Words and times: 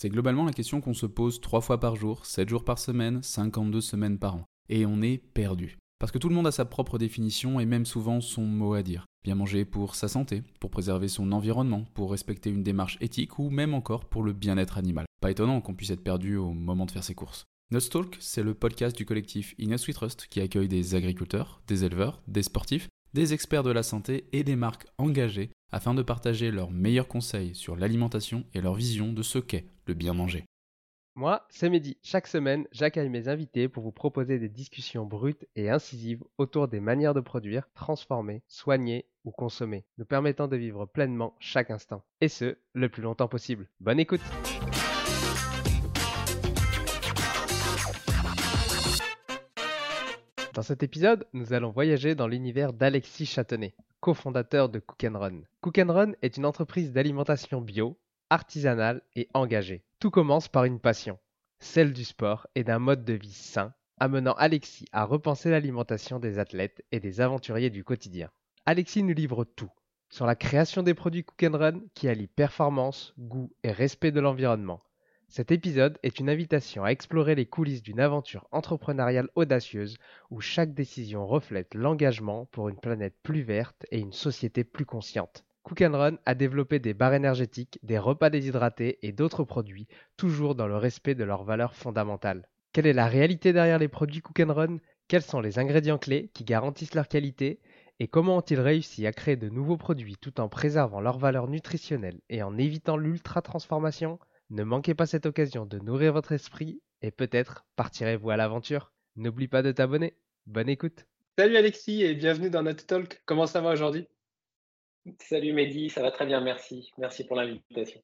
C'est 0.00 0.10
globalement 0.10 0.44
la 0.44 0.52
question 0.52 0.80
qu'on 0.80 0.94
se 0.94 1.06
pose 1.06 1.40
3 1.40 1.60
fois 1.60 1.80
par 1.80 1.96
jour, 1.96 2.24
7 2.24 2.48
jours 2.48 2.62
par 2.62 2.78
semaine, 2.78 3.20
52 3.20 3.80
semaines 3.80 4.16
par 4.16 4.36
an. 4.36 4.44
Et 4.68 4.86
on 4.86 5.02
est 5.02 5.18
perdu. 5.18 5.76
Parce 5.98 6.12
que 6.12 6.18
tout 6.18 6.28
le 6.28 6.36
monde 6.36 6.46
a 6.46 6.52
sa 6.52 6.64
propre 6.64 6.98
définition 6.98 7.58
et 7.58 7.66
même 7.66 7.84
souvent 7.84 8.20
son 8.20 8.42
mot 8.42 8.74
à 8.74 8.84
dire. 8.84 9.06
Bien 9.24 9.34
manger 9.34 9.64
pour 9.64 9.96
sa 9.96 10.06
santé, 10.06 10.44
pour 10.60 10.70
préserver 10.70 11.08
son 11.08 11.32
environnement, 11.32 11.84
pour 11.94 12.12
respecter 12.12 12.48
une 12.48 12.62
démarche 12.62 12.96
éthique 13.00 13.40
ou 13.40 13.50
même 13.50 13.74
encore 13.74 14.04
pour 14.04 14.22
le 14.22 14.32
bien-être 14.32 14.78
animal. 14.78 15.06
Pas 15.20 15.32
étonnant 15.32 15.60
qu'on 15.60 15.74
puisse 15.74 15.90
être 15.90 16.04
perdu 16.04 16.36
au 16.36 16.52
moment 16.52 16.86
de 16.86 16.92
faire 16.92 17.02
ses 17.02 17.16
courses. 17.16 17.42
Talk, 17.90 18.18
c'est 18.20 18.44
le 18.44 18.54
podcast 18.54 18.96
du 18.96 19.04
collectif 19.04 19.56
Inès 19.58 19.84
We 19.88 19.96
Trust 19.96 20.28
qui 20.30 20.40
accueille 20.40 20.68
des 20.68 20.94
agriculteurs, 20.94 21.60
des 21.66 21.82
éleveurs, 21.82 22.22
des 22.28 22.44
sportifs, 22.44 22.86
des 23.14 23.34
experts 23.34 23.64
de 23.64 23.72
la 23.72 23.82
santé 23.82 24.28
et 24.32 24.44
des 24.44 24.54
marques 24.54 24.86
engagées 24.98 25.50
afin 25.72 25.94
de 25.94 26.02
partager 26.02 26.50
leurs 26.50 26.70
meilleurs 26.70 27.08
conseils 27.08 27.54
sur 27.54 27.76
l'alimentation 27.76 28.44
et 28.54 28.60
leur 28.60 28.74
vision 28.74 29.12
de 29.12 29.22
ce 29.22 29.38
qu'est 29.38 29.66
le 29.86 29.94
bien 29.94 30.14
manger. 30.14 30.44
Moi, 31.18 31.44
c'est 31.50 31.68
Mehdi. 31.68 31.96
Chaque 32.00 32.28
semaine, 32.28 32.68
j'accueille 32.70 33.08
mes 33.08 33.26
invités 33.26 33.68
pour 33.68 33.82
vous 33.82 33.90
proposer 33.90 34.38
des 34.38 34.48
discussions 34.48 35.04
brutes 35.04 35.48
et 35.56 35.68
incisives 35.68 36.22
autour 36.38 36.68
des 36.68 36.78
manières 36.78 37.12
de 37.12 37.20
produire, 37.20 37.68
transformer, 37.74 38.44
soigner 38.46 39.04
ou 39.24 39.32
consommer, 39.32 39.84
nous 39.98 40.04
permettant 40.04 40.46
de 40.46 40.56
vivre 40.56 40.86
pleinement 40.86 41.34
chaque 41.40 41.72
instant. 41.72 42.04
Et 42.20 42.28
ce, 42.28 42.56
le 42.72 42.88
plus 42.88 43.02
longtemps 43.02 43.26
possible. 43.26 43.68
Bonne 43.80 43.98
écoute 43.98 44.22
Dans 50.58 50.62
cet 50.62 50.82
épisode, 50.82 51.24
nous 51.34 51.52
allons 51.52 51.70
voyager 51.70 52.16
dans 52.16 52.26
l'univers 52.26 52.72
d'Alexis 52.72 53.26
Châtenay, 53.26 53.76
cofondateur 54.00 54.68
de 54.68 54.80
Cook 54.80 55.06
Run. 55.08 55.42
Cook 55.60 55.80
Run 55.86 56.14
est 56.20 56.36
une 56.36 56.44
entreprise 56.44 56.90
d'alimentation 56.90 57.60
bio, 57.60 57.96
artisanale 58.28 59.02
et 59.14 59.28
engagée. 59.34 59.84
Tout 60.00 60.10
commence 60.10 60.48
par 60.48 60.64
une 60.64 60.80
passion, 60.80 61.16
celle 61.60 61.92
du 61.92 62.04
sport 62.04 62.48
et 62.56 62.64
d'un 62.64 62.80
mode 62.80 63.04
de 63.04 63.12
vie 63.12 63.30
sain, 63.30 63.72
amenant 64.00 64.32
Alexis 64.32 64.86
à 64.90 65.04
repenser 65.04 65.48
l'alimentation 65.48 66.18
des 66.18 66.40
athlètes 66.40 66.84
et 66.90 66.98
des 66.98 67.20
aventuriers 67.20 67.70
du 67.70 67.84
quotidien. 67.84 68.28
Alexis 68.66 69.04
nous 69.04 69.14
livre 69.14 69.44
tout 69.44 69.70
sur 70.10 70.26
la 70.26 70.34
création 70.34 70.82
des 70.82 70.94
produits 70.94 71.22
Cook 71.22 71.52
Run 71.52 71.82
qui 71.94 72.08
allient 72.08 72.26
performance, 72.26 73.14
goût 73.16 73.52
et 73.62 73.70
respect 73.70 74.10
de 74.10 74.18
l'environnement 74.18 74.82
cet 75.30 75.52
épisode 75.52 75.98
est 76.02 76.20
une 76.20 76.30
invitation 76.30 76.84
à 76.84 76.88
explorer 76.88 77.34
les 77.34 77.44
coulisses 77.44 77.82
d'une 77.82 78.00
aventure 78.00 78.48
entrepreneuriale 78.50 79.28
audacieuse 79.34 79.98
où 80.30 80.40
chaque 80.40 80.72
décision 80.72 81.26
reflète 81.26 81.74
l'engagement 81.74 82.46
pour 82.46 82.70
une 82.70 82.80
planète 82.80 83.14
plus 83.22 83.42
verte 83.42 83.84
et 83.90 84.00
une 84.00 84.14
société 84.14 84.64
plus 84.64 84.86
consciente. 84.86 85.44
Cook 85.64 85.80
Run 85.80 86.16
a 86.24 86.34
développé 86.34 86.78
des 86.78 86.94
barres 86.94 87.12
énergétiques, 87.12 87.78
des 87.82 87.98
repas 87.98 88.30
déshydratés 88.30 88.98
et 89.02 89.12
d'autres 89.12 89.44
produits, 89.44 89.86
toujours 90.16 90.54
dans 90.54 90.66
le 90.66 90.78
respect 90.78 91.14
de 91.14 91.24
leurs 91.24 91.44
valeurs 91.44 91.74
fondamentales. 91.74 92.48
Quelle 92.72 92.86
est 92.86 92.94
la 92.94 93.06
réalité 93.06 93.52
derrière 93.52 93.78
les 93.78 93.88
produits 93.88 94.22
Cook 94.22 94.42
Run? 94.48 94.78
Quels 95.08 95.22
sont 95.22 95.42
les 95.42 95.58
ingrédients 95.58 95.98
clés 95.98 96.30
qui 96.32 96.44
garantissent 96.44 96.94
leur 96.94 97.06
qualité? 97.06 97.60
Et 98.00 98.08
comment 98.08 98.38
ont-ils 98.38 98.60
réussi 98.60 99.06
à 99.06 99.12
créer 99.12 99.36
de 99.36 99.50
nouveaux 99.50 99.76
produits 99.76 100.16
tout 100.16 100.40
en 100.40 100.48
préservant 100.48 101.02
leurs 101.02 101.18
valeurs 101.18 101.48
nutritionnelles 101.48 102.22
et 102.30 102.42
en 102.42 102.56
évitant 102.56 102.96
l'ultra-transformation? 102.96 104.18
Ne 104.50 104.64
manquez 104.64 104.94
pas 104.94 105.06
cette 105.06 105.26
occasion 105.26 105.66
de 105.66 105.78
nourrir 105.78 106.12
votre 106.12 106.32
esprit 106.32 106.80
et 107.02 107.10
peut-être 107.10 107.66
partirez-vous 107.76 108.30
à 108.30 108.36
l'aventure. 108.36 108.92
N'oublie 109.16 109.48
pas 109.48 109.62
de 109.62 109.72
t'abonner. 109.72 110.16
Bonne 110.46 110.68
écoute. 110.68 111.06
Salut 111.38 111.56
Alexis 111.56 112.02
et 112.02 112.14
bienvenue 112.14 112.50
dans 112.50 112.62
notre 112.62 112.86
talk. 112.86 113.22
Comment 113.26 113.46
ça 113.46 113.60
va 113.60 113.72
aujourd'hui? 113.72 114.08
Salut 115.20 115.52
Mehdi, 115.52 115.90
ça 115.90 116.02
va 116.02 116.10
très 116.10 116.26
bien, 116.26 116.40
merci. 116.40 116.90
Merci 116.98 117.24
pour 117.24 117.36
l'invitation. 117.36 118.02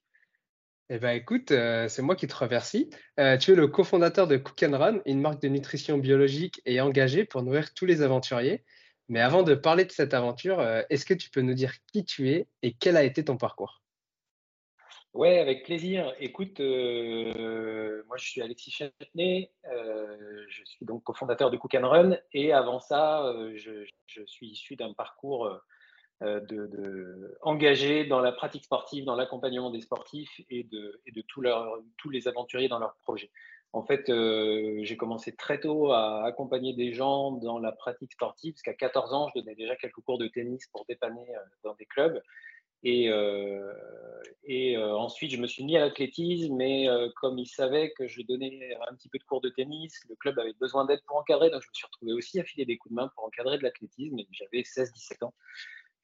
Eh 0.91 0.99
bien 0.99 1.12
écoute, 1.12 1.50
euh, 1.50 1.88
c'est 1.88 2.03
moi 2.03 2.15
qui 2.15 2.27
te 2.27 2.34
remercie. 2.34 2.91
Euh, 3.19 3.38
tu 3.38 3.53
es 3.53 3.55
le 3.55 3.69
cofondateur 3.69 4.26
de 4.26 4.37
Cook 4.37 4.62
and 4.65 4.76
Run, 4.76 5.00
une 5.06 5.21
marque 5.21 5.41
de 5.41 5.49
nutrition 5.49 5.97
biologique 5.97 6.61
et 6.66 6.81
engagée 6.81 7.25
pour 7.25 7.43
nourrir 7.43 7.72
tous 7.72 7.87
les 7.87 8.03
aventuriers. 8.03 8.65
Mais 9.09 9.21
avant 9.21 9.43
de 9.43 9.55
parler 9.55 9.87
de 9.87 9.93
cette 9.93 10.12
aventure, 10.12 10.61
euh, 10.61 10.82
est-ce 10.91 11.06
que 11.06 11.15
tu 11.15 11.31
peux 11.31 11.41
nous 11.41 11.55
dire 11.55 11.72
qui 11.93 12.05
tu 12.05 12.31
es 12.31 12.47
et 12.62 12.75
quel 12.75 12.99
a 12.99 13.03
été 13.03 13.25
ton 13.25 13.38
parcours? 13.38 13.84
Ouais, 15.14 15.38
avec 15.38 15.62
plaisir. 15.62 16.12
Écoute, 16.19 16.58
euh, 16.58 18.02
moi 18.08 18.16
je 18.16 18.28
suis 18.28 18.42
Alexis 18.42 18.72
Châtenay, 18.72 19.52
euh, 19.72 20.44
je 20.48 20.64
suis 20.64 20.84
donc 20.84 21.04
cofondateur 21.04 21.52
de 21.52 21.56
Cook 21.56 21.76
and 21.76 21.88
Run 21.88 22.19
et 22.32 22.52
avant 22.52 22.80
ça, 22.80 23.25
euh, 23.26 23.52
je, 23.54 23.84
suis 24.26 24.48
issu 24.48 24.75
d'un 24.75 24.92
parcours 24.92 25.48
de, 26.20 27.38
engagé 27.42 28.04
dans 28.06 28.19
la 28.19 28.32
pratique 28.32 28.64
sportive, 28.64 29.04
dans 29.04 29.14
l'accompagnement 29.14 29.70
des 29.70 29.82
sportifs 29.82 30.41
et 30.50 30.64
de 30.64 31.22
tous 31.28 32.10
les 32.10 32.26
aventuriers 32.26 32.69
dans 32.69 32.81
leurs 32.81 32.96
projets. 33.04 33.31
En 33.72 33.84
fait, 33.84 34.06
j'ai 34.08 34.96
commencé 34.96 35.36
très 35.36 35.60
tôt 35.60 35.92
à 35.92 36.25
accompagner 36.25 36.75
des 36.75 36.92
gens 36.92 37.32
dans 37.32 37.60
la 37.60 37.70
pratique 37.70 38.12
sportive, 38.12 38.54
parce 38.54 38.62
qu'à 38.62 38.75
14 38.75 39.14
ans, 39.14 39.28
je 39.32 39.41
donnais 39.41 39.54
déjà 39.54 39.76
quelques 39.76 40.00
cours 40.00 40.19
de 40.19 40.26
tennis 40.26 40.66
pour 40.72 40.84
dépanner 40.86 41.26
dans 41.62 41.75
des 41.75 41.86
clubs. 41.86 42.20
Et, 42.83 43.09
euh, 43.09 43.73
euh, 44.50 44.93
ensuite, 44.93 45.31
je 45.31 45.38
me 45.38 45.47
suis 45.47 45.65
mis 45.65 45.76
à 45.76 45.81
l'athlétisme, 45.81 46.55
mais 46.55 46.88
euh, 46.88 47.09
comme 47.17 47.38
ils 47.38 47.47
savaient 47.47 47.93
que 47.93 48.06
je 48.06 48.23
donnais 48.23 48.76
un 48.88 48.94
petit 48.94 49.09
peu 49.09 49.19
de 49.19 49.25
cours 49.25 49.41
de 49.41 49.49
tennis, 49.49 49.99
le 50.09 50.17
club 50.17 50.38
avait 50.38 50.53
besoin 50.61 50.85
d'aide 50.85 51.00
pour 51.06 51.17
encadrer, 51.17 51.50
donc 51.50 51.62
je 51.62 51.69
me 51.69 51.75
suis 51.75 51.87
retrouvé 51.87 52.12
aussi 52.12 52.41
à 52.41 52.44
filer 52.44 52.67
des 52.67 52.76
coups 52.76 52.93
de 52.93 52.97
main 52.97 53.11
pour 53.15 53.25
encadrer 53.25 53.56
de 53.56 53.62
l'athlétisme, 53.62 54.19
j'avais 54.31 54.62
16-17 54.62 55.25
ans. 55.25 55.35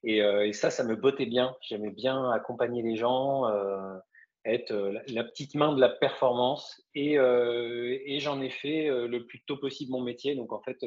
Et, 0.03 0.53
ça, 0.55 0.71
ça 0.71 0.83
me 0.83 0.97
bottait 0.97 1.27
bien. 1.27 1.55
J'aimais 1.61 1.91
bien 1.91 2.31
accompagner 2.31 2.83
les 2.83 2.97
gens, 2.97 3.45
être 4.47 4.73
la, 5.09 5.25
petite 5.25 5.55
main 5.55 5.75
de 5.75 5.81
la 5.81 5.91
performance, 5.91 6.83
et, 6.95 7.17
et 7.17 8.19
j'en 8.21 8.41
ai 8.41 8.49
fait 8.49 8.89
le 8.89 9.27
plus 9.27 9.43
tôt 9.43 9.59
possible 9.59 9.93
mon 9.93 10.01
métier. 10.01 10.35
Donc 10.35 10.55
en 10.55 10.63
fait, 10.63 10.83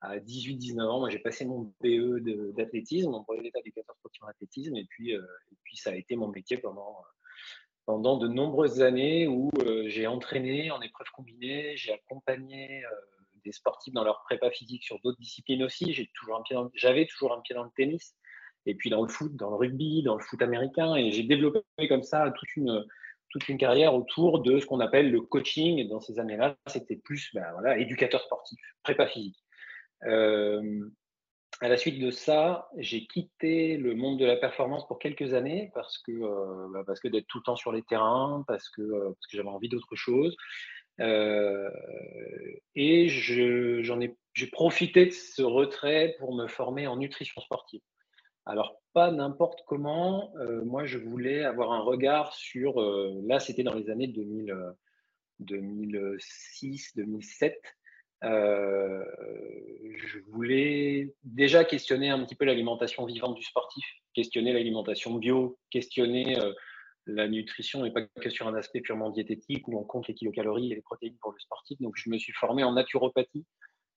à 0.00 0.18
18-19 0.18 0.82
ans, 0.82 1.00
moi 1.00 1.10
j'ai 1.10 1.18
passé 1.18 1.44
mon 1.44 1.72
BE 1.80 2.54
d'athlétisme, 2.54 3.10
mon 3.10 3.22
brevet 3.22 3.42
d'état 3.42 3.60
d'éducateur 3.60 3.96
sportif 3.96 4.22
en 4.22 4.28
athlétisme, 4.28 4.76
et 4.76 4.84
puis, 4.84 5.14
euh, 5.14 5.22
et 5.52 5.56
puis 5.62 5.76
ça 5.76 5.90
a 5.90 5.94
été 5.94 6.16
mon 6.16 6.28
métier 6.28 6.58
pendant, 6.58 8.18
de 8.18 8.28
nombreuses 8.28 8.82
années 8.82 9.26
où 9.26 9.50
euh, 9.60 9.84
j'ai 9.88 10.06
entraîné 10.06 10.70
en 10.70 10.80
épreuve 10.80 11.08
combinée, 11.12 11.76
j'ai 11.76 11.92
accompagné 11.92 12.84
euh, 12.84 12.90
des 13.44 13.52
sportifs 13.52 13.94
dans 13.94 14.04
leur 14.04 14.22
prépa 14.24 14.50
physique 14.50 14.84
sur 14.84 15.00
d'autres 15.00 15.20
disciplines 15.20 15.62
aussi. 15.62 15.92
J'avais 15.92 16.08
toujours, 16.14 16.36
un 17.32 17.40
pied 17.40 17.54
dans, 17.54 17.64
le 17.64 17.70
tennis, 17.76 18.16
et 18.66 18.74
puis 18.74 18.90
dans 18.90 19.02
le 19.02 19.08
foot, 19.08 19.34
dans 19.36 19.50
le 19.50 19.56
rugby, 19.56 20.02
dans 20.02 20.16
le 20.16 20.22
foot 20.22 20.42
américain, 20.42 20.94
et 20.96 21.12
j'ai 21.12 21.22
développé 21.22 21.60
comme 21.88 22.02
ça 22.02 22.32
toute 22.32 22.56
une, 22.56 22.84
carrière 23.58 23.94
autour 23.94 24.40
de 24.40 24.58
ce 24.58 24.66
qu'on 24.66 24.80
appelle 24.80 25.10
le 25.10 25.20
coaching. 25.20 25.78
Et 25.78 25.84
dans 25.84 26.00
ces 26.00 26.18
années-là, 26.18 26.56
c'était 26.66 26.96
plus 26.96 27.30
ben, 27.34 27.76
éducateur 27.78 28.20
sportif, 28.20 28.58
prépa 28.82 29.06
physique. 29.06 29.45
Euh, 30.04 30.88
à 31.60 31.68
la 31.68 31.76
suite 31.76 32.00
de 32.00 32.10
ça, 32.10 32.68
j'ai 32.76 33.06
quitté 33.06 33.78
le 33.78 33.94
monde 33.94 34.18
de 34.18 34.26
la 34.26 34.36
performance 34.36 34.86
pour 34.86 34.98
quelques 34.98 35.32
années 35.32 35.70
parce 35.74 35.98
que, 35.98 36.12
euh, 36.12 36.82
bah, 36.84 36.94
que 37.02 37.08
d'être 37.08 37.26
tout 37.26 37.38
le 37.38 37.44
temps 37.44 37.56
sur 37.56 37.72
les 37.72 37.82
terrains, 37.82 38.44
parce 38.46 38.68
que, 38.68 38.82
euh, 38.82 39.10
que 39.30 39.36
j'avais 39.36 39.48
envie 39.48 39.68
d'autre 39.68 39.96
chose. 39.96 40.36
Et 40.98 43.08
ai, 44.00 44.16
j'ai 44.34 44.46
profité 44.50 45.06
de 45.06 45.10
ce 45.10 45.42
retrait 45.42 46.16
pour 46.18 46.34
me 46.34 46.46
former 46.46 46.86
en 46.86 46.96
nutrition 46.96 47.40
sportive. 47.40 47.80
Alors, 48.44 48.80
pas 48.92 49.10
n'importe 49.10 49.60
comment. 49.66 50.32
moi, 50.64 50.86
je 50.86 50.98
voulais 50.98 51.44
avoir 51.44 51.72
un 51.72 51.80
regard 51.80 52.32
sur. 52.34 52.80
là, 53.26 53.40
c'était 53.40 53.62
dans 53.62 53.74
les 53.74 53.90
années 53.90 54.06
2000, 54.06 54.54
2006, 55.40 56.96
2007. 56.96 57.60
Euh, 58.24 59.04
je 59.96 60.18
voulais 60.30 61.14
déjà 61.24 61.64
questionner 61.64 62.08
un 62.08 62.24
petit 62.24 62.34
peu 62.34 62.44
l'alimentation 62.44 63.04
vivante 63.04 63.34
du 63.34 63.42
sportif, 63.42 63.84
questionner 64.14 64.52
l'alimentation 64.52 65.14
bio, 65.14 65.58
questionner 65.70 66.38
euh, 66.38 66.52
la 67.06 67.28
nutrition 67.28 67.84
et 67.84 67.92
pas 67.92 68.02
que 68.02 68.30
sur 68.30 68.48
un 68.48 68.54
aspect 68.54 68.80
purement 68.80 69.10
diététique 69.10 69.68
où 69.68 69.78
on 69.78 69.84
compte 69.84 70.08
les 70.08 70.14
kilocalories 70.14 70.72
et 70.72 70.76
les 70.76 70.82
protéines 70.82 71.16
pour 71.20 71.32
le 71.32 71.38
sportif. 71.38 71.80
Donc, 71.80 71.94
je 71.96 72.10
me 72.10 72.18
suis 72.18 72.32
formé 72.32 72.64
en 72.64 72.72
naturopathie 72.72 73.46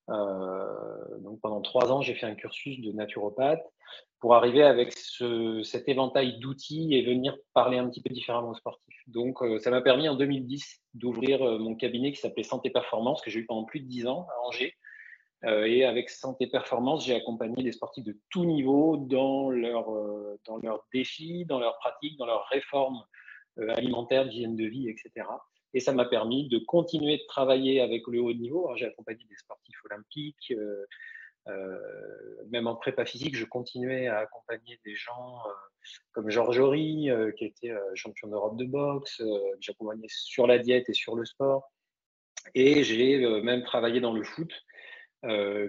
donc 0.09 1.39
pendant 1.41 1.61
trois 1.61 1.91
ans, 1.91 2.01
j'ai 2.01 2.15
fait 2.15 2.25
un 2.25 2.35
cursus 2.35 2.79
de 2.81 2.91
naturopathe 2.91 3.63
pour 4.19 4.35
arriver 4.35 4.63
avec 4.63 4.91
ce, 4.93 5.63
cet 5.63 5.87
éventail 5.87 6.39
d'outils 6.39 6.93
et 6.93 7.05
venir 7.05 7.37
parler 7.53 7.77
un 7.77 7.89
petit 7.89 8.01
peu 8.01 8.09
différemment 8.09 8.49
aux 8.49 8.55
sportifs. 8.55 9.01
Donc, 9.07 9.41
euh, 9.41 9.59
ça 9.59 9.71
m'a 9.71 9.81
permis 9.81 10.09
en 10.09 10.15
2010 10.15 10.81
d'ouvrir 10.93 11.41
euh, 11.41 11.57
mon 11.57 11.75
cabinet 11.75 12.11
qui 12.11 12.19
s'appelait 12.19 12.43
Santé 12.43 12.69
Performance, 12.69 13.21
que 13.21 13.29
j'ai 13.29 13.39
eu 13.39 13.45
pendant 13.45 13.63
plus 13.63 13.79
de 13.79 13.87
dix 13.87 14.07
ans 14.07 14.27
à 14.29 14.47
Angers. 14.47 14.75
et 15.43 15.85
avec 15.85 16.09
Santé 16.09 16.47
Performance, 16.47 17.05
j'ai 17.05 17.15
accompagné 17.15 17.63
des 17.63 17.71
sportifs 17.71 18.03
de 18.03 18.17
tout 18.29 18.43
niveau 18.43 18.97
dans 18.97 19.49
leurs 19.49 19.89
dans 20.45 20.57
leurs 20.57 20.83
défis, 20.93 21.45
dans 21.45 21.59
leurs 21.59 21.77
pratiques, 21.77 22.17
dans 22.17 22.25
leurs 22.25 22.45
réformes 22.47 23.01
alimentaires, 23.57 24.25
d'hygiène 24.27 24.57
de 24.57 24.65
vie, 24.65 24.89
etc. 24.89 25.25
Et 25.73 25.79
ça 25.79 25.93
m'a 25.93 26.05
permis 26.05 26.47
de 26.47 26.57
continuer 26.57 27.17
de 27.17 27.25
travailler 27.27 27.79
avec 27.79 28.07
le 28.07 28.19
haut 28.21 28.33
niveau. 28.33 28.71
J'ai 28.75 28.87
accompagné 28.87 29.23
des 29.29 29.35
sportifs 29.35 29.77
olympiques, 29.85 30.51
euh, 30.51 30.85
euh, 31.47 31.77
même 32.49 32.67
en 32.67 32.75
prépa 32.75 33.05
physique, 33.05 33.35
je 33.35 33.45
continuais 33.45 34.07
à 34.07 34.19
accompagner 34.19 34.79
des 34.85 34.95
gens 34.95 35.39
euh, 35.45 35.51
comme 36.11 36.29
Georges 36.29 36.59
Horry, 36.59 37.09
qui 37.37 37.45
était 37.45 37.73
champion 37.95 38.27
d'Europe 38.27 38.57
de 38.57 38.65
boxe. 38.65 39.21
J'accompagnais 39.59 40.07
sur 40.09 40.47
la 40.47 40.59
diète 40.59 40.89
et 40.89 40.93
sur 40.93 41.15
le 41.15 41.25
sport. 41.25 41.71
Et 42.55 42.83
j'ai 42.83 43.41
même 43.41 43.63
travaillé 43.63 43.99
dans 44.01 44.13
le 44.13 44.23
foot, 44.23 44.51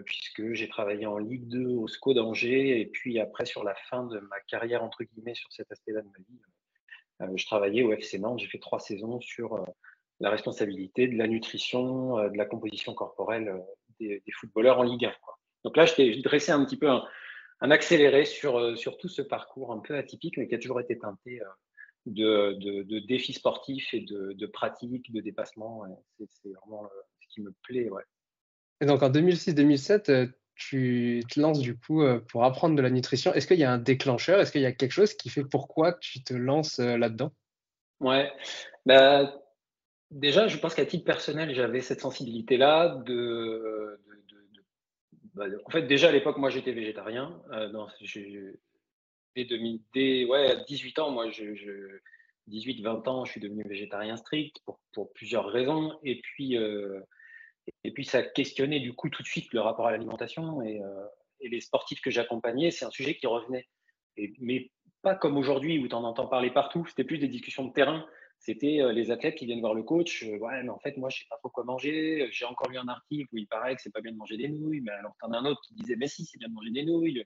puisque 0.04 0.52
j'ai 0.52 0.68
travaillé 0.68 1.06
en 1.06 1.18
Ligue 1.18 1.46
2 1.48 1.66
au 1.66 1.88
SCO 1.88 2.12
d'Angers. 2.12 2.80
Et 2.80 2.86
puis 2.86 3.18
après, 3.20 3.46
sur 3.46 3.64
la 3.64 3.74
fin 3.74 4.04
de 4.04 4.18
ma 4.18 4.40
carrière, 4.48 4.82
entre 4.82 5.04
guillemets, 5.04 5.34
sur 5.34 5.50
cet 5.52 5.70
aspect-là 5.70 6.02
de 6.02 6.08
ma 6.08 6.18
vie, 6.18 7.36
je 7.36 7.46
travaillais 7.46 7.82
au 7.82 7.92
FC 7.92 8.18
Nantes. 8.18 8.40
J'ai 8.40 8.48
fait 8.48 8.58
trois 8.58 8.80
saisons 8.80 9.20
sur 9.20 9.64
la 10.20 10.30
responsabilité 10.30 11.08
de 11.08 11.16
la 11.16 11.26
nutrition, 11.26 12.18
euh, 12.18 12.28
de 12.28 12.36
la 12.36 12.44
composition 12.44 12.94
corporelle 12.94 13.48
euh, 13.48 13.58
des, 13.98 14.22
footballeurs 14.32 14.78
en 14.78 14.82
Ligue 14.82 15.06
1. 15.06 15.12
Donc 15.64 15.76
là, 15.76 15.86
je 15.86 15.94
t'ai 15.94 16.20
dressé 16.22 16.52
un 16.52 16.64
petit 16.64 16.76
peu 16.76 16.88
un, 16.88 17.70
accéléré 17.70 18.24
sur, 18.24 18.58
euh, 18.58 18.76
sur 18.76 18.96
tout 18.96 19.08
ce 19.08 19.22
parcours 19.22 19.72
un 19.72 19.80
peu 19.80 19.96
atypique, 19.96 20.36
mais 20.36 20.46
qui 20.46 20.54
a 20.54 20.58
toujours 20.58 20.80
été 20.80 20.98
teinté 20.98 21.40
de, 22.06 22.52
de, 22.82 22.98
défis 23.00 23.34
sportifs 23.34 23.92
et 23.92 24.00
de, 24.00 24.32
de 24.32 24.46
pratiques, 24.46 25.12
de 25.12 25.20
dépassements. 25.20 25.82
C'est 26.18 26.52
vraiment 26.52 26.88
ce 27.20 27.26
qui 27.28 27.42
me 27.42 27.52
plaît. 27.62 27.90
Ouais. 27.90 28.02
Et 28.80 28.86
donc 28.86 29.02
en 29.02 29.10
2006-2007, 29.10 30.32
tu 30.54 31.22
te 31.30 31.38
lances 31.38 31.60
du 31.60 31.78
coup 31.78 32.02
pour 32.30 32.44
apprendre 32.44 32.74
de 32.74 32.80
la 32.80 32.88
nutrition. 32.88 33.34
Est-ce 33.34 33.46
qu'il 33.46 33.58
y 33.58 33.64
a 33.64 33.70
un 33.70 33.78
déclencheur? 33.78 34.40
Est-ce 34.40 34.50
qu'il 34.50 34.62
y 34.62 34.66
a 34.66 34.72
quelque 34.72 34.92
chose 34.92 35.12
qui 35.12 35.28
fait 35.28 35.44
pourquoi 35.44 35.92
tu 35.92 36.22
te 36.24 36.32
lances 36.32 36.78
là-dedans? 36.78 37.32
Ouais, 38.00 38.32
bah, 38.86 39.30
Déjà, 40.10 40.48
je 40.48 40.58
pense 40.58 40.74
qu'à 40.74 40.86
titre 40.86 41.04
personnel, 41.04 41.54
j'avais 41.54 41.80
cette 41.80 42.00
sensibilité-là 42.00 43.02
bah, 45.34 45.44
en 45.64 45.70
fait, 45.70 45.82
déjà 45.82 46.08
à 46.08 46.12
l'époque, 46.12 46.38
moi, 46.38 46.50
j'étais 46.50 46.72
végétarien. 46.72 47.40
Euh, 47.52 47.72
dès, 49.36 49.44
2000, 49.44 50.26
ouais, 50.26 50.64
18 50.66 50.98
ans, 50.98 51.10
moi, 51.10 51.30
je, 51.30 52.00
18-20 52.48 53.08
ans, 53.08 53.24
je 53.24 53.30
suis 53.30 53.40
devenu 53.40 53.62
végétarien 53.64 54.16
strict 54.16 54.60
pour, 54.64 55.12
plusieurs 55.12 55.46
raisons. 55.46 55.98
Et 56.02 56.20
puis, 56.20 56.56
euh, 56.56 57.00
et 57.84 57.92
puis, 57.92 58.04
ça 58.04 58.22
questionnait 58.22 58.80
du 58.80 58.92
coup 58.92 59.08
tout 59.08 59.22
de 59.22 59.28
suite 59.28 59.52
le 59.52 59.60
rapport 59.60 59.86
à 59.86 59.92
l'alimentation. 59.92 60.62
Et, 60.62 60.82
euh, 60.82 61.06
les 61.42 61.60
sportifs 61.60 62.02
que 62.02 62.10
j'accompagnais, 62.10 62.70
c'est 62.70 62.84
un 62.84 62.90
sujet 62.90 63.14
qui 63.16 63.26
revenait. 63.26 63.66
Mais 64.40 64.70
pas 65.00 65.14
comme 65.14 65.38
aujourd'hui 65.38 65.78
où 65.78 65.88
tu 65.88 65.94
en 65.94 66.04
entends 66.04 66.26
parler 66.26 66.50
partout. 66.50 66.84
C'était 66.86 67.04
plus 67.04 67.16
des 67.16 67.28
discussions 67.28 67.64
de 67.64 67.72
terrain 67.72 68.06
c'était 68.40 68.80
euh, 68.80 68.90
les 68.92 69.10
athlètes 69.10 69.36
qui 69.36 69.44
viennent 69.44 69.60
voir 69.60 69.74
le 69.74 69.82
coach. 69.82 70.24
Euh, 70.24 70.38
ouais, 70.38 70.62
mais 70.62 70.70
en 70.70 70.78
fait, 70.78 70.96
moi, 70.96 71.10
je 71.10 71.18
sais 71.18 71.26
pas 71.28 71.36
trop 71.36 71.50
quoi 71.50 71.62
manger. 71.62 72.26
J'ai 72.32 72.46
encore 72.46 72.70
lu 72.70 72.78
un 72.78 72.88
article 72.88 73.28
où 73.32 73.36
il 73.36 73.46
paraît 73.46 73.76
que 73.76 73.82
c'est 73.82 73.92
pas 73.92 74.00
bien 74.00 74.12
de 74.12 74.16
manger 74.16 74.38
des 74.38 74.48
nouilles. 74.48 74.80
Mais 74.80 74.92
alors, 74.92 75.14
tu 75.20 75.26
en 75.26 75.32
as 75.32 75.38
un 75.38 75.44
autre 75.44 75.60
qui 75.68 75.74
disait, 75.74 75.94
mais 75.96 76.08
si, 76.08 76.24
c'est 76.24 76.38
bien 76.38 76.48
de 76.48 76.54
manger 76.54 76.70
des 76.70 76.84
nouilles. 76.84 77.22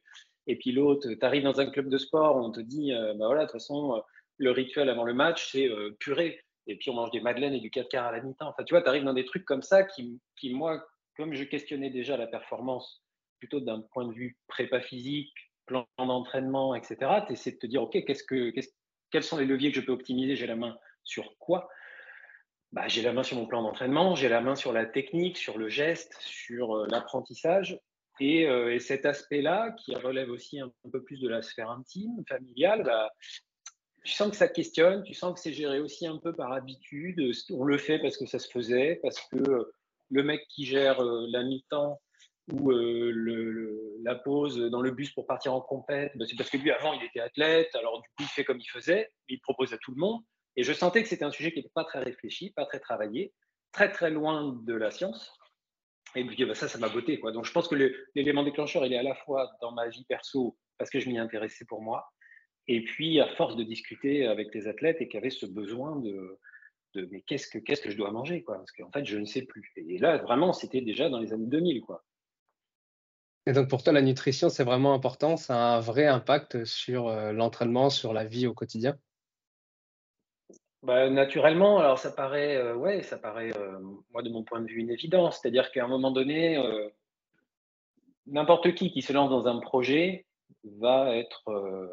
Et 0.48 0.56
puis 0.56 0.72
l'autre, 0.72 1.08
tu 1.08 1.24
arrives 1.24 1.44
dans 1.44 1.60
un 1.60 1.70
club 1.70 1.88
de 1.88 1.98
sport, 1.98 2.36
on 2.36 2.50
te 2.50 2.60
dit, 2.60 2.92
euh, 2.92 3.14
bah 3.14 3.26
voilà, 3.26 3.42
de 3.42 3.46
toute 3.46 3.52
façon, 3.52 4.02
le 4.38 4.50
rituel 4.50 4.88
avant 4.88 5.04
le 5.04 5.14
match, 5.14 5.52
c'est 5.52 5.70
purée. 6.00 6.40
Et 6.66 6.76
puis 6.76 6.90
on 6.90 6.94
mange 6.94 7.12
des 7.12 7.20
madeleines 7.20 7.54
et 7.54 7.60
du 7.60 7.70
4 7.70 7.88
quarts 7.88 8.06
à 8.06 8.12
la 8.12 8.20
mi-temps. 8.20 8.48
Enfin, 8.48 8.64
tu 8.64 8.74
vois, 8.74 8.82
tu 8.82 8.88
arrives 8.88 9.04
dans 9.04 9.14
des 9.14 9.24
trucs 9.24 9.44
comme 9.44 9.62
ça 9.62 9.84
qui, 9.84 10.20
qui, 10.36 10.52
moi, 10.52 10.84
comme 11.16 11.32
je 11.32 11.44
questionnais 11.44 11.90
déjà 11.90 12.16
la 12.16 12.26
performance, 12.26 13.04
plutôt 13.38 13.60
d'un 13.60 13.82
point 13.92 14.06
de 14.06 14.12
vue 14.12 14.36
prépa 14.48 14.80
physique, 14.80 15.32
plan 15.66 15.86
d'entraînement, 15.98 16.74
etc., 16.74 16.96
tu 17.26 17.34
essaies 17.34 17.52
de 17.52 17.58
te 17.58 17.66
dire, 17.66 17.82
OK, 17.82 18.04
qu'est-ce 18.04 18.24
que, 18.24 18.52
quels 19.10 19.22
sont 19.22 19.38
les 19.38 19.46
leviers 19.46 19.70
que 19.70 19.80
je 19.80 19.86
peux 19.86 19.92
optimiser? 19.92 20.34
J'ai 20.34 20.48
la 20.48 20.56
main 20.56 20.76
sur 21.04 21.36
quoi? 21.38 21.68
Bah, 22.74 22.88
J'ai 22.88 23.02
la 23.02 23.12
main 23.12 23.22
sur 23.22 23.36
mon 23.36 23.46
plan 23.46 23.62
d'entraînement, 23.62 24.16
j'ai 24.16 24.28
la 24.28 24.40
main 24.40 24.56
sur 24.56 24.72
la 24.72 24.84
technique, 24.84 25.38
sur 25.38 25.58
le 25.58 25.68
geste, 25.68 26.16
sur 26.18 26.76
euh, 26.76 26.86
l'apprentissage. 26.90 27.78
Euh, 28.20 28.70
et, 28.70 28.80
cet 28.80 29.06
aspect-là, 29.06 29.70
qui 29.78 29.94
relève 29.94 30.28
aussi 30.28 30.58
un, 30.58 30.72
peu 30.90 31.00
plus 31.02 31.20
de 31.20 31.28
la 31.28 31.40
sphère 31.40 31.70
intime, 31.70 32.24
familiale, 32.28 32.82
bah, 32.82 33.10
tu 34.04 34.12
sens 34.12 34.30
que 34.30 34.36
ça 34.36 34.48
questionne, 34.48 35.04
tu 35.04 35.14
sens 35.14 35.34
que 35.34 35.40
c'est 35.40 35.52
géré 35.52 35.78
aussi 35.78 36.04
un 36.08 36.18
peu 36.18 36.34
par 36.34 36.52
habitude. 36.52 37.22
On 37.50 37.62
le 37.62 37.78
fait 37.78 38.00
parce 38.00 38.16
que 38.16 38.26
ça 38.26 38.40
se 38.40 38.50
faisait, 38.50 38.98
parce 39.02 39.20
que 39.20 39.36
euh, 39.36 39.72
le 40.10 40.22
mec 40.24 40.42
qui 40.48 40.64
gère 40.64 41.00
la 41.00 41.44
mi-temps 41.44 42.00
ou 42.52 42.70
la 44.02 44.16
pause 44.16 44.58
dans 44.58 44.82
le 44.82 44.90
bus 44.90 45.12
pour 45.12 45.26
partir 45.26 45.54
en 45.54 45.60
compète, 45.60 46.10
bah, 46.16 46.24
c'est 46.28 46.36
parce 46.36 46.50
que 46.50 46.56
lui, 46.56 46.72
avant, 46.72 46.92
il 46.92 47.04
était 47.04 47.20
athlète, 47.20 47.72
alors 47.76 48.02
du 48.02 48.08
coup, 48.08 48.22
il 48.22 48.26
fait 48.26 48.44
comme 48.44 48.58
il 48.58 48.68
faisait, 48.68 49.10
il 49.28 49.40
propose 49.40 49.72
à 49.72 49.78
tout 49.78 49.92
le 49.92 50.00
monde. 50.00 50.22
Et 50.56 50.62
je 50.62 50.72
sentais 50.72 51.02
que 51.02 51.08
c'était 51.08 51.24
un 51.24 51.30
sujet 51.30 51.52
qui 51.52 51.58
n'était 51.58 51.72
pas 51.74 51.84
très 51.84 52.00
réfléchi, 52.00 52.50
pas 52.50 52.66
très 52.66 52.80
travaillé, 52.80 53.32
très 53.72 53.90
très 53.90 54.10
loin 54.10 54.58
de 54.64 54.74
la 54.74 54.90
science. 54.90 55.36
Et 56.14 56.24
puis 56.24 56.44
bah, 56.44 56.54
ça, 56.54 56.68
ça 56.68 56.78
m'a 56.78 56.88
botté. 56.88 57.18
Quoi. 57.18 57.32
Donc 57.32 57.44
je 57.44 57.52
pense 57.52 57.68
que 57.68 57.74
l'élément 58.14 58.44
déclencheur, 58.44 58.86
il 58.86 58.92
est 58.92 58.98
à 58.98 59.02
la 59.02 59.14
fois 59.14 59.50
dans 59.60 59.72
ma 59.72 59.88
vie 59.88 60.04
perso, 60.04 60.56
parce 60.78 60.90
que 60.90 61.00
je 61.00 61.08
m'y 61.08 61.18
intéressais 61.18 61.64
pour 61.64 61.82
moi, 61.82 62.12
et 62.68 62.84
puis 62.84 63.20
à 63.20 63.26
force 63.34 63.56
de 63.56 63.64
discuter 63.64 64.26
avec 64.26 64.54
les 64.54 64.68
athlètes 64.68 65.00
et 65.00 65.08
qui 65.08 65.16
avaient 65.16 65.30
ce 65.30 65.46
besoin 65.46 65.96
de, 65.96 66.38
de 66.94 67.08
mais 67.10 67.22
qu'est-ce 67.22 67.48
que, 67.48 67.58
qu'est-ce 67.58 67.82
que 67.82 67.90
je 67.90 67.96
dois 67.96 68.10
manger 68.10 68.42
quoi? 68.42 68.56
Parce 68.56 68.72
qu'en 68.72 68.90
fait, 68.90 69.04
je 69.04 69.18
ne 69.18 69.24
sais 69.24 69.42
plus. 69.42 69.72
Et 69.76 69.98
là, 69.98 70.18
vraiment, 70.18 70.52
c'était 70.52 70.80
déjà 70.80 71.08
dans 71.08 71.18
les 71.18 71.32
années 71.32 71.46
2000. 71.46 71.82
Quoi. 71.82 72.04
Et 73.46 73.52
donc 73.52 73.68
pour 73.68 73.82
toi, 73.82 73.92
la 73.92 74.02
nutrition, 74.02 74.48
c'est 74.48 74.64
vraiment 74.64 74.94
important, 74.94 75.36
ça 75.36 75.54
a 75.54 75.76
un 75.76 75.80
vrai 75.80 76.06
impact 76.06 76.64
sur 76.64 77.08
euh, 77.08 77.32
l'entraînement, 77.32 77.90
sur 77.90 78.12
la 78.12 78.24
vie 78.24 78.46
au 78.46 78.54
quotidien? 78.54 78.96
Bah, 80.84 81.08
naturellement, 81.08 81.78
alors 81.78 81.98
ça 81.98 82.10
paraît, 82.10 82.56
euh, 82.56 82.74
ouais, 82.74 83.02
ça 83.02 83.16
paraît, 83.16 83.56
euh, 83.56 83.78
moi 84.12 84.22
de 84.22 84.28
mon 84.28 84.42
point 84.44 84.60
de 84.60 84.66
vue, 84.66 84.80
une 84.80 84.90
évidence. 84.90 85.40
C'est-à-dire 85.40 85.72
qu'à 85.72 85.82
un 85.82 85.88
moment 85.88 86.10
donné, 86.10 86.58
euh, 86.58 86.88
n'importe 88.26 88.74
qui 88.74 88.92
qui 88.92 89.00
se 89.00 89.14
lance 89.14 89.30
dans 89.30 89.48
un 89.48 89.60
projet 89.60 90.26
va 90.78 91.16
être, 91.16 91.90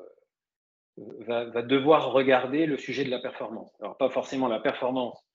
va, 0.97 1.61
devoir 1.61 2.11
regarder 2.11 2.65
le 2.65 2.77
sujet 2.77 3.05
de 3.05 3.09
la 3.09 3.19
performance. 3.19 3.71
Alors 3.79 3.95
pas 3.95 4.09
forcément 4.09 4.47
la 4.49 4.59
performance 4.59 5.25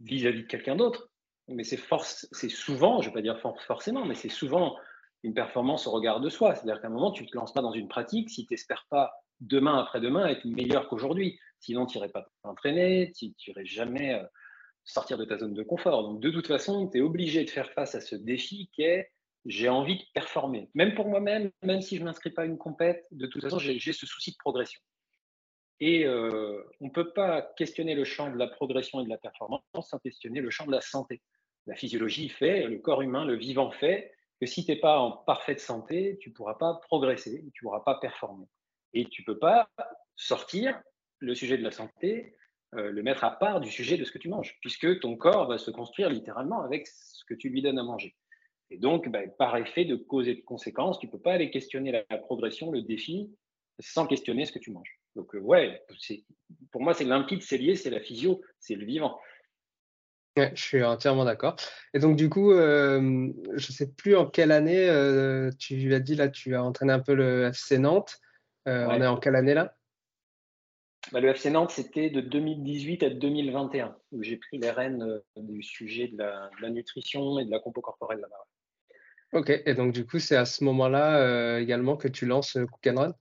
vis-à-vis 0.00 0.42
de 0.42 0.48
quelqu'un 0.48 0.74
d'autre, 0.74 1.10
mais 1.48 1.62
c'est 1.62 1.80
c'est 2.32 2.48
souvent, 2.48 3.00
je 3.00 3.08
vais 3.08 3.14
pas 3.14 3.22
dire 3.22 3.40
forcément, 3.66 4.04
mais 4.04 4.14
c'est 4.14 4.28
souvent 4.28 4.76
une 5.22 5.34
performance 5.34 5.86
au 5.86 5.92
regard 5.92 6.20
de 6.20 6.28
soi. 6.28 6.54
C'est-à-dire 6.54 6.80
qu'à 6.80 6.88
un 6.88 6.90
moment, 6.90 7.12
tu 7.12 7.24
te 7.26 7.36
lances 7.36 7.52
pas 7.52 7.62
dans 7.62 7.72
une 7.72 7.88
pratique 7.88 8.30
si 8.30 8.46
tu 8.46 8.52
n'espères 8.52 8.86
pas 8.90 9.12
demain 9.40 9.78
après-demain 9.78 10.26
être 10.26 10.44
meilleur 10.44 10.88
qu'aujourd'hui. 10.88 11.38
Sinon, 11.64 11.86
tu 11.86 11.96
n'irais 11.96 12.10
pas 12.10 12.28
t'entraîner, 12.42 13.10
tu 13.16 13.32
n'irais 13.46 13.64
jamais 13.64 14.12
euh, 14.12 14.22
sortir 14.84 15.16
de 15.16 15.24
ta 15.24 15.38
zone 15.38 15.54
de 15.54 15.62
confort. 15.62 16.02
Donc, 16.02 16.20
de 16.20 16.30
toute 16.30 16.46
façon, 16.46 16.88
tu 16.88 16.98
es 16.98 17.00
obligé 17.00 17.42
de 17.42 17.48
faire 17.48 17.70
face 17.72 17.94
à 17.94 18.02
ce 18.02 18.16
défi 18.16 18.68
qui 18.74 18.82
est 18.82 19.10
j'ai 19.46 19.68
envie 19.68 19.98
de 19.98 20.04
performer. 20.14 20.70
Même 20.74 20.94
pour 20.94 21.06
moi-même, 21.06 21.50
même 21.62 21.82
si 21.82 21.96
je 21.96 22.00
ne 22.00 22.06
m'inscris 22.06 22.30
pas 22.30 22.42
à 22.42 22.44
une 22.46 22.56
compète, 22.56 23.06
de 23.10 23.26
toute 23.26 23.42
façon, 23.42 23.58
j'ai 23.58 23.92
ce 23.92 24.06
souci 24.06 24.32
de 24.32 24.36
progression. 24.38 24.80
Et 25.80 26.08
on 26.08 26.86
ne 26.86 26.90
peut 26.90 27.12
pas 27.12 27.42
questionner 27.56 27.94
le 27.94 28.04
champ 28.04 28.30
de 28.30 28.38
la 28.38 28.46
progression 28.46 29.00
et 29.00 29.04
de 29.04 29.10
la 29.10 29.18
performance 29.18 29.62
sans 29.82 29.98
questionner 29.98 30.40
le 30.40 30.48
champ 30.48 30.64
de 30.64 30.72
la 30.72 30.80
santé. 30.80 31.20
La 31.66 31.74
physiologie 31.76 32.30
fait, 32.30 32.66
le 32.66 32.78
corps 32.78 33.02
humain, 33.02 33.26
le 33.26 33.36
vivant 33.36 33.70
fait, 33.70 34.14
que 34.40 34.46
si 34.46 34.64
tu 34.64 34.72
n'es 34.72 34.78
pas 34.78 34.98
en 34.98 35.12
parfaite 35.12 35.60
santé, 35.60 36.16
tu 36.20 36.30
ne 36.30 36.34
pourras 36.34 36.54
pas 36.54 36.80
progresser, 36.86 37.44
tu 37.52 37.64
ne 37.64 37.68
pourras 37.68 37.80
pas 37.80 37.98
performer. 38.00 38.46
Et 38.94 39.04
tu 39.10 39.22
ne 39.22 39.26
peux 39.26 39.38
pas 39.38 39.68
sortir 40.16 40.80
le 41.20 41.34
sujet 41.34 41.56
de 41.56 41.62
la 41.62 41.70
santé, 41.70 42.36
le 42.72 43.02
mettre 43.02 43.22
à 43.22 43.38
part 43.38 43.60
du 43.60 43.70
sujet 43.70 43.96
de 43.96 44.04
ce 44.04 44.10
que 44.10 44.18
tu 44.18 44.28
manges, 44.28 44.58
puisque 44.60 44.98
ton 45.00 45.16
corps 45.16 45.48
va 45.48 45.58
se 45.58 45.70
construire 45.70 46.10
littéralement 46.10 46.62
avec 46.62 46.88
ce 46.88 47.24
que 47.28 47.34
tu 47.34 47.48
lui 47.48 47.62
donnes 47.62 47.78
à 47.78 47.84
manger. 47.84 48.16
Et 48.70 48.78
donc, 48.78 49.08
bah, 49.08 49.20
par 49.38 49.56
effet 49.56 49.84
de 49.84 49.96
cause 49.96 50.28
et 50.28 50.34
de 50.34 50.40
conséquence, 50.40 50.98
tu 50.98 51.06
ne 51.06 51.12
peux 51.12 51.20
pas 51.20 51.34
aller 51.34 51.50
questionner 51.50 51.92
la, 51.92 52.18
progression, 52.18 52.70
le 52.70 52.82
défi, 52.82 53.30
sans 53.78 54.06
questionner 54.06 54.46
ce 54.46 54.52
que 54.52 54.58
tu 54.58 54.70
manges. 54.70 54.98
Donc, 55.14 55.32
ouais, 55.34 55.80
pour 56.72 56.82
moi, 56.82 56.94
c'est 56.94 57.04
limpide, 57.04 57.42
c'est 57.42 57.58
lié, 57.58 57.76
c'est 57.76 57.90
la 57.90 58.00
physio, 58.00 58.42
c'est 58.58 58.74
le 58.74 58.84
vivant. 58.84 59.20
je 60.36 60.50
suis 60.56 60.82
entièrement 60.82 61.24
d'accord. 61.24 61.56
Et 61.92 62.00
donc, 62.00 62.16
du 62.16 62.28
coup, 62.28 62.52
je 62.52 62.98
ne 63.52 63.58
sais 63.58 63.92
plus 63.92 64.16
en 64.16 64.26
quelle 64.26 64.50
année 64.50 64.88
tu 65.58 65.94
as 65.94 66.00
dit, 66.00 66.16
là, 66.16 66.28
tu 66.28 66.56
as 66.56 66.64
entraîné 66.64 66.92
un 66.92 67.00
peu 67.00 67.14
le 67.14 67.44
FC 67.44 67.78
Nantes. 67.78 68.18
On 68.66 69.00
est 69.00 69.06
en 69.06 69.18
quelle 69.18 69.36
année 69.36 69.54
là? 69.54 69.76
Bah, 71.12 71.20
Le 71.20 71.28
FC 71.28 71.50
Nantes, 71.50 71.70
c'était 71.70 72.10
de 72.10 72.20
2018 72.20 73.02
à 73.02 73.10
2021, 73.10 73.96
où 74.12 74.22
j'ai 74.22 74.36
pris 74.36 74.58
les 74.58 74.70
rênes 74.70 75.20
du 75.36 75.62
sujet 75.62 76.08
de 76.08 76.18
la, 76.18 76.50
de 76.58 76.62
la, 76.62 76.70
nutrition 76.70 77.38
et 77.38 77.44
de 77.44 77.50
la 77.50 77.58
compo 77.58 77.80
corporelle 77.80 78.20
là-bas. 78.20 78.46
Ok, 79.34 79.50
et 79.50 79.74
donc 79.74 79.92
du 79.92 80.06
coup, 80.06 80.20
c'est 80.20 80.36
à 80.36 80.44
ce 80.44 80.62
moment-là 80.62 81.20
euh, 81.20 81.58
également 81.58 81.96
que 81.96 82.06
tu 82.06 82.24
lances 82.24 82.56
euh, 82.56 82.66
Cook 82.66 82.86
and 82.86 83.00
Run? 83.00 83.14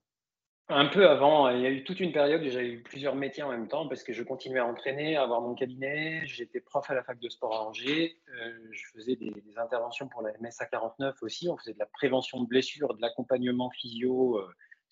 Un 0.70 0.86
peu 0.86 1.10
avant, 1.10 1.50
il 1.50 1.62
y 1.62 1.66
a 1.66 1.70
eu 1.70 1.84
toute 1.84 2.00
une 2.00 2.13
période 2.13 2.42
où 2.42 2.50
j'avais 2.50 2.70
eu 2.70 2.84
plusieurs 2.84 3.16
métiers 3.16 3.44
en 3.44 3.50
même 3.50 3.68
temps 3.68 3.88
parce 3.88 4.02
que 4.02 4.13
je 4.13 4.24
continuais 4.24 4.60
à 4.60 4.66
entraîner, 4.66 5.18
à 5.18 5.24
avoir 5.24 5.42
mon 5.42 5.56
cabinet. 5.56 6.22
J'étais 6.25 6.62
prof 6.62 6.90
à 6.90 6.94
la 6.94 7.04
fac 7.04 7.20
de 7.20 7.30
sport 7.30 7.54
à 7.54 7.68
Angers. 7.68 8.18
Euh, 8.30 8.60
je 8.72 8.84
faisais 8.94 9.16
des, 9.16 9.34
interventions 9.58 10.08
pour 10.08 10.22
la 10.22 10.32
MSA 10.40 10.66
49 10.68 11.16
aussi. 11.22 11.50
On 11.50 11.58
faisait 11.58 11.74
de 11.74 11.80
la 11.80 11.86
prévention 11.88 12.42
de 12.42 12.48
blessures, 12.48 12.94
de 12.94 13.02
l'accompagnement 13.02 13.72
physio 13.72 14.40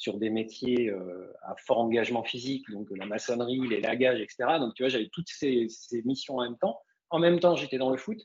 sur 0.02 0.18
des 0.18 0.30
métiers 0.32 0.92
à 1.44 1.56
fort 1.56 1.80
engagement 1.80 2.24
physique, 2.24 2.70
donc 2.72 2.88
la 2.96 3.06
maçonnerie, 3.06 3.60
les 3.68 3.82
lagages, 3.82 4.20
etc. 4.20 4.58
Donc 4.60 4.74
tu 4.74 4.84
vois, 4.84 4.90
j'avais 4.90 5.10
toutes 5.14 5.30
ces, 5.30 5.68
ces 5.70 6.02
missions 6.04 6.38
en 6.38 6.44
même 6.44 6.58
temps. 6.58 6.82
En 7.12 7.20
même 7.20 7.40
temps, 7.40 7.56
j'étais 7.56 7.78
dans 7.78 7.92
le 7.92 7.98
foot. 7.98 8.18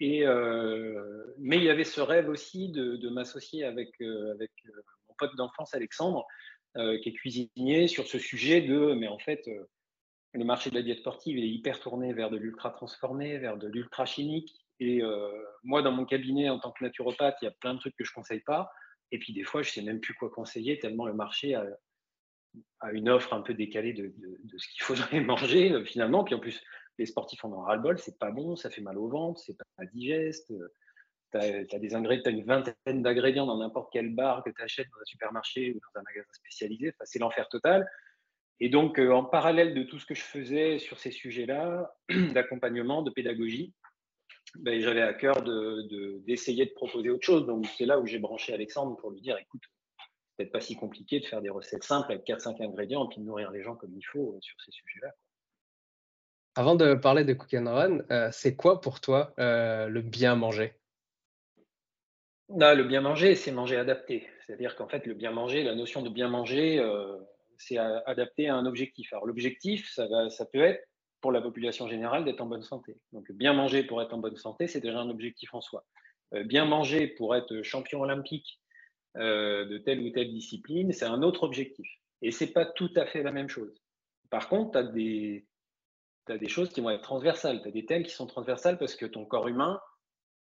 Et, 0.00 0.24
euh, 0.24 1.34
mais 1.38 1.56
il 1.56 1.64
y 1.64 1.70
avait 1.70 1.84
ce 1.84 2.00
rêve 2.00 2.28
aussi 2.28 2.68
de, 2.68 3.08
m'associer 3.08 3.64
avec, 3.64 3.90
euh, 4.00 4.32
avec 4.32 4.52
euh, 4.66 4.82
mon 5.08 5.14
pote 5.18 5.34
d'enfance 5.36 5.74
Alexandre, 5.74 6.26
qui 7.02 7.08
est 7.08 7.12
cuisinier, 7.12 7.88
sur 7.88 8.06
ce 8.06 8.20
sujet 8.20 8.60
de, 8.60 8.92
mais 8.92 9.08
en 9.08 9.18
fait, 9.18 9.50
le 10.32 10.44
marché 10.44 10.70
de 10.70 10.76
la 10.76 10.82
diète 10.82 11.00
sportive 11.00 11.36
est 11.36 11.48
hyper 11.48 11.80
tourné 11.80 12.12
vers 12.12 12.30
de 12.30 12.36
l'ultra 12.36 12.70
transformé, 12.70 13.36
vers 13.38 13.56
de 13.56 13.66
l'ultra 13.66 14.06
chimique. 14.06 14.54
Et 14.78 15.02
moi, 15.64 15.82
dans 15.82 15.90
mon 15.90 16.04
cabinet, 16.04 16.50
en 16.50 16.60
tant 16.60 16.70
que 16.70 16.84
naturopathe, 16.84 17.36
il 17.42 17.46
y 17.46 17.48
a 17.48 17.54
plein 17.60 17.74
de 17.74 17.80
trucs 17.80 17.96
que 17.96 18.04
je 18.04 18.12
ne 18.12 18.14
conseille 18.14 18.42
pas. 18.46 18.70
Et 19.10 19.18
puis 19.18 19.32
des 19.32 19.44
fois, 19.44 19.62
je 19.62 19.70
ne 19.70 19.72
sais 19.72 19.82
même 19.82 20.00
plus 20.00 20.14
quoi 20.14 20.30
conseiller, 20.30 20.78
tellement 20.78 21.06
le 21.06 21.14
marché 21.14 21.54
a, 21.54 21.66
une 22.92 23.08
offre 23.08 23.34
un 23.34 23.42
peu 23.42 23.54
décalée 23.54 23.92
de, 23.92 24.12
ce 24.56 24.68
qu'il 24.68 24.82
faudrait 24.82 25.20
manger 25.20 25.84
finalement. 25.84 26.24
Puis 26.24 26.34
en 26.34 26.40
plus, 26.40 26.62
les 26.98 27.06
sportifs 27.06 27.44
en 27.44 27.52
ont 27.52 27.60
ras-le-bol, 27.60 27.98
c'est 27.98 28.18
pas 28.18 28.30
bon, 28.30 28.56
ça 28.56 28.70
fait 28.70 28.80
mal 28.80 28.98
au 28.98 29.08
ventre, 29.08 29.40
c'est 29.40 29.56
pas 29.56 29.84
digeste. 29.92 30.52
Tu 31.30 31.38
as, 31.38 31.42
as 31.42 32.30
une 32.30 32.44
vingtaine 32.44 33.02
d'ingrédients 33.02 33.46
dans 33.46 33.58
n'importe 33.58 33.90
quel 33.92 34.14
bar 34.14 34.42
que 34.42 34.50
tu 34.50 34.62
achètes 34.62 34.88
dans 34.90 35.00
un 35.00 35.04
supermarché 35.04 35.72
ou 35.72 35.80
dans 35.80 36.00
un 36.00 36.02
magasin 36.02 36.32
spécialisé. 36.32 36.92
c'est 37.04 37.18
l'enfer 37.18 37.48
total. 37.48 37.88
Et 38.60 38.68
donc, 38.68 38.98
euh, 38.98 39.12
en 39.12 39.24
parallèle 39.24 39.74
de 39.74 39.84
tout 39.84 39.98
ce 39.98 40.06
que 40.06 40.14
je 40.14 40.22
faisais 40.22 40.78
sur 40.78 40.98
ces 40.98 41.12
sujets-là, 41.12 41.94
d'accompagnement, 42.34 43.02
de 43.02 43.10
pédagogie, 43.10 43.72
ben, 44.56 44.80
j'avais 44.80 45.02
à 45.02 45.14
cœur 45.14 45.42
d'essayer 45.42 46.64
de, 46.64 46.70
de, 46.70 46.74
proposer 46.74 47.10
autre 47.10 47.24
chose. 47.24 47.46
Donc, 47.46 47.66
c'est 47.76 47.86
là 47.86 47.98
où 47.98 48.06
j'ai 48.06 48.18
branché 48.18 48.52
Alexandre 48.52 48.96
pour 48.96 49.10
lui 49.10 49.20
dire 49.20 49.36
écoute, 49.38 49.62
c'est 49.98 50.36
peut-être 50.38 50.52
pas 50.52 50.60
si 50.60 50.76
compliqué 50.76 51.20
de 51.20 51.26
faire 51.26 51.42
des 51.42 51.50
recettes 51.50 51.84
simples 51.84 52.12
avec 52.12 52.26
4-5 52.26 52.62
ingrédients 52.62 53.04
et 53.04 53.08
puis 53.08 53.18
de 53.18 53.24
nourrir 53.24 53.50
les 53.50 53.62
gens 53.62 53.76
comme 53.76 53.94
il 53.94 54.04
faut 54.04 54.34
euh, 54.34 54.38
sur 54.40 54.60
ces 54.60 54.70
sujets-là. 54.72 55.12
Avant 56.58 56.74
de 56.74 56.94
parler 56.94 57.22
de 57.22 57.34
Cook 57.34 57.54
and 57.54 57.72
Run, 57.72 57.98
euh, 58.10 58.30
c'est 58.32 58.56
quoi 58.56 58.80
pour 58.80 59.00
toi 59.00 59.32
euh, 59.38 59.86
le 59.86 60.02
bien 60.02 60.34
manger? 60.34 60.74
Non, 62.48 62.74
Le 62.74 62.82
bien 62.82 63.00
manger, 63.00 63.36
c'est 63.36 63.52
manger 63.52 63.76
adapté. 63.76 64.26
C'est-à-dire 64.44 64.74
qu'en 64.74 64.88
fait, 64.88 65.06
le 65.06 65.14
bien 65.14 65.30
manger, 65.30 65.62
la 65.62 65.76
notion 65.76 66.02
de 66.02 66.08
bien 66.08 66.26
manger, 66.26 66.80
euh, 66.80 67.16
c'est 67.58 67.78
adapté 67.78 68.48
à 68.48 68.56
un 68.56 68.66
objectif. 68.66 69.12
Alors 69.12 69.24
l'objectif, 69.26 69.88
ça, 69.92 70.08
ça 70.30 70.46
peut 70.46 70.62
être 70.62 70.87
pour 71.20 71.32
la 71.32 71.40
population 71.40 71.88
générale 71.88 72.24
d'être 72.24 72.40
en 72.40 72.46
bonne 72.46 72.62
santé. 72.62 72.96
Donc 73.12 73.30
bien 73.32 73.52
manger 73.52 73.82
pour 73.82 74.00
être 74.02 74.12
en 74.14 74.18
bonne 74.18 74.36
santé, 74.36 74.68
c'est 74.68 74.80
déjà 74.80 75.00
un 75.00 75.10
objectif 75.10 75.52
en 75.54 75.60
soi. 75.60 75.84
bien 76.44 76.64
manger 76.64 77.06
pour 77.06 77.34
être 77.34 77.62
champion 77.62 78.02
olympique 78.02 78.60
de 79.16 79.78
telle 79.78 80.00
ou 80.00 80.10
telle 80.10 80.32
discipline, 80.32 80.92
c'est 80.92 81.06
un 81.06 81.22
autre 81.22 81.42
objectif. 81.42 81.88
Et 82.22 82.30
c'est 82.30 82.52
pas 82.52 82.66
tout 82.66 82.90
à 82.96 83.06
fait 83.06 83.22
la 83.22 83.32
même 83.32 83.48
chose. 83.48 83.82
Par 84.30 84.48
contre, 84.48 84.72
tu 84.72 84.78
as 84.78 84.82
des, 84.82 85.46
des 86.28 86.48
choses 86.48 86.70
qui 86.70 86.80
vont 86.80 86.90
être 86.90 87.02
transversales, 87.02 87.62
tu 87.62 87.68
as 87.68 87.72
des 87.72 87.86
thèmes 87.86 88.02
qui 88.02 88.12
sont 88.12 88.26
transversales 88.26 88.78
parce 88.78 88.94
que 88.94 89.06
ton 89.06 89.24
corps 89.24 89.48
humain, 89.48 89.80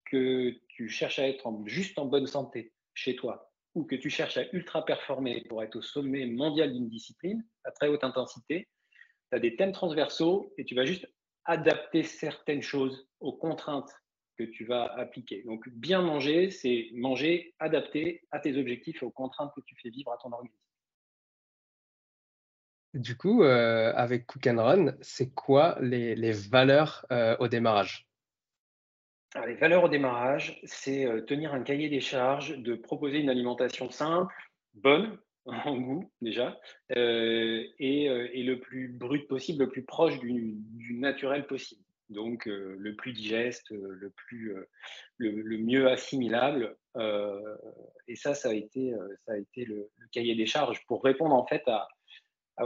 que 0.05 0.53
tu 0.67 0.89
cherches 0.89 1.19
à 1.19 1.27
être 1.27 1.51
juste 1.65 1.99
en 1.99 2.05
bonne 2.05 2.27
santé 2.27 2.73
chez 2.93 3.15
toi, 3.15 3.51
ou 3.75 3.85
que 3.85 3.95
tu 3.95 4.09
cherches 4.09 4.37
à 4.37 4.43
ultra 4.53 4.83
performer 4.85 5.43
pour 5.49 5.63
être 5.63 5.75
au 5.75 5.81
sommet 5.81 6.25
mondial 6.25 6.73
d'une 6.73 6.89
discipline 6.89 7.45
à 7.63 7.71
très 7.71 7.87
haute 7.87 8.03
intensité, 8.03 8.67
tu 9.29 9.35
as 9.35 9.39
des 9.39 9.55
thèmes 9.55 9.71
transversaux 9.71 10.53
et 10.57 10.65
tu 10.65 10.75
vas 10.75 10.85
juste 10.85 11.07
adapter 11.45 12.03
certaines 12.03 12.61
choses 12.61 13.07
aux 13.19 13.33
contraintes 13.33 13.91
que 14.37 14.43
tu 14.43 14.65
vas 14.65 14.85
appliquer. 14.93 15.43
Donc 15.43 15.67
bien 15.69 16.01
manger, 16.01 16.51
c'est 16.51 16.89
manger 16.93 17.55
adapté 17.59 18.23
à 18.31 18.39
tes 18.39 18.57
objectifs 18.57 19.01
et 19.01 19.05
aux 19.05 19.11
contraintes 19.11 19.51
que 19.55 19.61
tu 19.61 19.75
fais 19.81 19.89
vivre 19.89 20.11
à 20.11 20.17
ton 20.17 20.31
organisme. 20.31 20.57
Du 22.93 23.17
coup, 23.17 23.43
euh, 23.43 23.93
avec 23.95 24.25
Cook 24.25 24.47
and 24.47 24.63
Run, 24.63 24.93
c'est 25.01 25.33
quoi 25.33 25.77
les, 25.81 26.31
valeurs 26.31 27.05
euh, 27.11 27.35
au 27.39 27.47
démarrage? 27.47 28.07
Les 29.45 29.55
valeurs 29.55 29.83
au 29.83 29.89
démarrage, 29.89 30.59
c'est 30.63 31.05
euh, 31.05 31.21
tenir 31.21 31.53
un 31.53 31.61
cahier 31.61 31.89
des 31.89 31.99
charges, 31.99 32.57
de 32.57 32.75
proposer 32.75 33.19
une 33.19 33.29
alimentation 33.29 33.91
simple, 33.91 34.33
bonne 34.73 35.19
en 35.47 35.77
goût 35.77 36.11
déjà, 36.21 36.59
et, 36.89 38.43
le 38.43 38.55
plus 38.55 38.89
brut 38.89 39.27
possible, 39.27 39.63
le 39.63 39.69
plus 39.69 39.83
proche 39.83 40.19
du, 40.19 40.57
naturel 40.91 41.47
possible. 41.47 41.81
Donc 42.09 42.45
le 42.45 42.95
plus 42.95 43.11
digeste, 43.13 43.69
le, 43.71 44.09
plus, 44.09 44.55
le, 45.17 45.57
mieux 45.57 45.89
assimilable. 45.89 46.75
et 48.07 48.15
ça, 48.15 48.33
ça 48.33 48.49
a 48.49 48.53
été, 48.53 48.93
ça 49.25 49.33
a 49.33 49.37
été 49.37 49.65
le, 49.65 49.89
cahier 50.11 50.35
des 50.35 50.45
charges 50.45 50.85
pour 50.87 51.03
répondre 51.03 51.35
en 51.35 51.45
fait 51.45 51.67
à, 51.67 51.87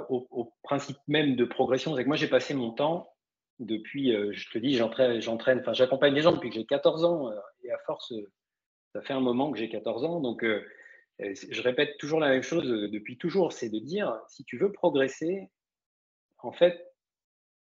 au, 0.09 0.53
principe 0.63 0.97
même 1.07 1.35
de 1.35 1.45
progression. 1.45 1.95
C'est 1.95 2.03
que 2.03 2.07
moi, 2.07 2.17
j'ai 2.17 2.27
passé 2.27 2.53
mon 2.53 2.71
temps 2.71 3.13
depuis, 3.59 4.15
euh, 4.15 4.31
je 4.33 4.49
te 4.49 4.57
dis, 4.57 4.75
j'entraîne, 4.75 5.59
enfin, 5.59 5.73
j'accompagne 5.73 6.13
les 6.13 6.21
gens 6.21 6.31
depuis 6.31 6.49
que 6.49 6.55
j'ai 6.55 6.65
14 6.65 7.05
ans. 7.05 7.29
Euh, 7.29 7.35
et 7.63 7.71
à 7.71 7.77
force, 7.85 8.11
euh, 8.13 8.31
ça 8.93 9.01
fait 9.01 9.13
un 9.13 9.19
moment 9.19 9.51
que 9.51 9.57
j'ai 9.57 9.69
14 9.69 10.03
ans. 10.03 10.19
Donc, 10.19 10.45
je 11.21 11.61
répète 11.61 11.97
toujours 11.97 12.19
la 12.19 12.29
même 12.29 12.41
chose 12.41 12.67
depuis 12.67 13.17
toujours 13.17 13.53
c'est 13.53 13.69
de 13.69 13.79
dire, 13.79 14.19
si 14.27 14.43
tu 14.43 14.57
veux 14.57 14.71
progresser, 14.71 15.49
en 16.39 16.51
fait, 16.51 16.91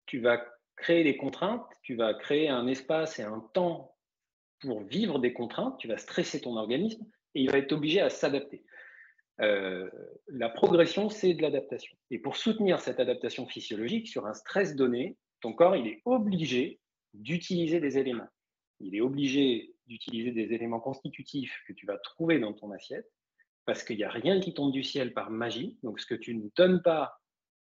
tu 0.07 0.21
vas 0.21 0.45
créer 0.77 1.05
des 1.05 1.17
contraintes, 1.17 1.67
tu 1.83 1.95
vas 1.95 2.15
créer 2.15 2.49
un 2.49 2.67
espace 2.67 3.19
et 3.19 3.23
un 3.23 3.41
temps 3.53 3.97
pour 4.61 4.83
vivre 4.83 5.19
des 5.19 5.33
contraintes, 5.33 5.79
tu 5.79 5.89
vas 5.89 5.99
stresser 5.99 6.41
ton 6.41 6.57
organisme 6.57 7.05
et 7.35 7.43
il 7.43 7.51
va 7.51 7.59
être 7.59 7.73
obligé 7.73 8.01
à 8.01 8.11
s'adapter. 8.11 8.65
Euh, 9.41 9.89
la 10.29 10.51
progression, 10.51 11.09
c'est 11.09 11.35
de 11.35 11.43
l'adaptation. 11.43 11.97
Et 12.11 12.19
pour 12.19 12.37
soutenir 12.37 12.81
cette 12.81 13.01
adaptation 13.01 13.47
physiologique 13.47 14.07
sur 14.07 14.27
un 14.27 14.35
stress 14.35 14.77
donné, 14.77 15.17
ton 15.41 15.55
corps, 15.55 15.77
il 15.77 15.87
est 15.87 16.03
obligé 16.05 16.81
d'utiliser 17.15 17.81
des 17.81 17.97
éléments. 17.97 18.29
Il 18.81 18.95
est 18.95 19.01
obligé 19.01 19.75
d'utiliser 19.87 20.31
des 20.33 20.53
éléments 20.53 20.81
constitutifs 20.81 21.63
que 21.67 21.73
tu 21.73 21.87
vas 21.87 21.99
trouver 21.99 22.39
dans 22.39 22.53
ton 22.53 22.71
assiette, 22.71 23.11
parce 23.67 23.83
qu'il 23.85 23.97
n'y 23.97 24.05
a 24.05 24.11
rien 24.11 24.41
qui 24.41 24.55
tombe 24.55 24.73
du 24.73 24.83
ciel 24.83 25.13
par 25.13 25.31
magie. 25.31 25.79
Donc, 25.83 26.01
ce 26.01 26.07
que 26.07 26.15
tu 26.15 26.35
ne 26.35 26.49
donnes 26.57 26.83
pas, 26.83 27.21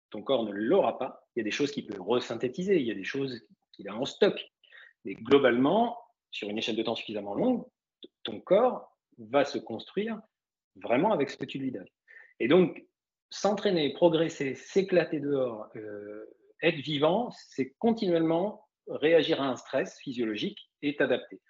ton 0.10 0.22
corps 0.22 0.44
ne 0.44 0.52
l'aura 0.52 0.98
pas. 0.98 1.28
Il 1.36 1.40
y 1.40 1.42
a 1.42 1.44
des 1.44 1.52
choses 1.52 1.72
qu'il 1.72 1.86
peut 1.86 2.00
resynthétiser, 2.00 2.78
il 2.78 2.86
y 2.86 2.92
a 2.92 2.96
des 2.96 3.04
choses 3.04 3.42
qu'il 3.72 3.88
a 3.90 3.96
en 3.96 4.06
stock. 4.06 4.40
Mais 5.04 5.14
globalement, 5.14 5.98
sur 6.32 6.50
une 6.50 6.58
échelle 6.58 6.76
de 6.76 6.84
temps 6.84 6.96
suffisamment 6.96 7.36
longue, 7.36 7.66
ton 8.24 8.40
corps 8.40 8.96
va 9.18 9.46
se 9.46 9.58
construire 9.58 10.22
vraiment 10.76 11.12
avec 11.12 11.30
ce 11.30 11.38
que 11.38 11.46
tu 11.46 11.60
lui 11.60 11.72
donnes. 11.72 11.88
Et 12.40 12.48
donc, 12.48 12.86
s'entraîner, 13.30 13.94
progresser, 13.94 14.56
s'éclater 14.56 15.20
dehors, 15.20 15.68
euh, 15.76 16.26
être 16.62 16.80
vivant, 16.80 17.32
c'est 17.32 17.74
continuellement 17.80 18.68
réagir 18.88 19.42
à 19.42 19.48
un 19.48 19.56
stress 19.56 19.98
physiologique 20.00 20.70
et 20.82 20.96
t'adapter. 20.96 21.42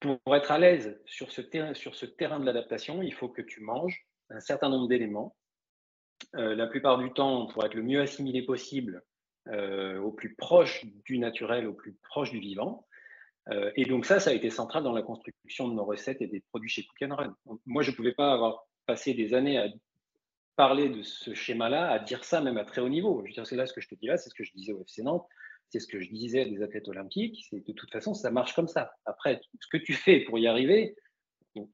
Pour 0.00 0.36
être 0.36 0.52
à 0.52 0.58
l'aise 0.58 1.00
sur 1.06 1.32
ce 1.32 1.40
terrain, 1.40 2.40
de 2.40 2.44
l'adaptation, 2.44 3.02
il 3.02 3.12
faut 3.12 3.28
que 3.28 3.42
tu 3.42 3.60
manges 3.60 4.06
un 4.30 4.40
certain 4.40 4.68
nombre 4.68 4.88
d'éléments 4.88 5.34
la 6.34 6.66
plupart 6.66 6.98
du 6.98 7.12
temps 7.12 7.46
pour 7.46 7.64
être 7.64 7.74
le 7.74 7.82
mieux 7.82 8.00
assimilé 8.00 8.42
possible 8.42 9.02
au 9.46 10.12
plus 10.12 10.34
proche 10.34 10.84
du 11.04 11.18
naturel, 11.18 11.66
au 11.66 11.72
plus 11.72 11.94
proche 12.02 12.30
du 12.30 12.38
vivant. 12.38 12.86
et 13.76 13.84
donc 13.86 14.04
ça, 14.04 14.20
ça 14.20 14.30
a 14.30 14.32
été 14.34 14.50
central 14.50 14.82
dans 14.82 14.92
la 14.92 15.02
construction 15.02 15.68
de 15.68 15.74
nos 15.74 15.84
recettes 15.84 16.20
et 16.20 16.26
des 16.26 16.40
produits 16.50 16.68
chez 16.68 16.84
Cook. 16.84 17.08
Moi, 17.66 17.82
je 17.82 17.90
ne 17.90 17.96
pouvais 17.96 18.12
pas 18.12 18.32
avoir 18.32 18.66
passé 18.86 19.14
des 19.14 19.34
années 19.34 19.58
à 19.58 19.68
parler 20.56 20.88
de 20.88 21.02
ce 21.02 21.34
schéma-là, 21.34 21.88
à 21.88 21.98
dire 22.00 22.24
ça 22.24 22.40
même 22.40 22.58
à 22.58 22.64
très 22.64 22.80
haut 22.80 22.88
niveau. 22.88 23.22
Je 23.24 23.28
veux 23.28 23.34
dire, 23.34 23.46
c'est 23.46 23.56
là 23.56 23.66
ce 23.66 23.72
que 23.72 23.80
je 23.80 23.88
te 23.88 23.94
dis 23.94 24.06
là, 24.06 24.18
c'est 24.18 24.28
ce 24.28 24.34
que 24.34 24.42
je 24.42 24.52
disais 24.52 24.72
au 24.72 24.82
FC 24.82 25.02
Nantes, 25.02 25.26
c'est 25.70 25.80
ce 25.80 25.86
que 25.86 26.00
je 26.00 26.08
disais 26.10 26.46
des 26.46 26.62
athlètes 26.62 26.88
olympiques, 26.88 27.46
c'est 27.50 27.66
de 27.66 27.72
toute 27.72 27.90
façon, 27.90 28.14
ça 28.14 28.30
marche 28.30 28.54
comme 28.54 28.68
ça. 28.68 28.92
Après, 29.04 29.40
ce 29.60 29.66
que 29.68 29.76
tu 29.76 29.92
fais 29.92 30.20
pour 30.20 30.38
y 30.38 30.46
arriver, 30.46 30.96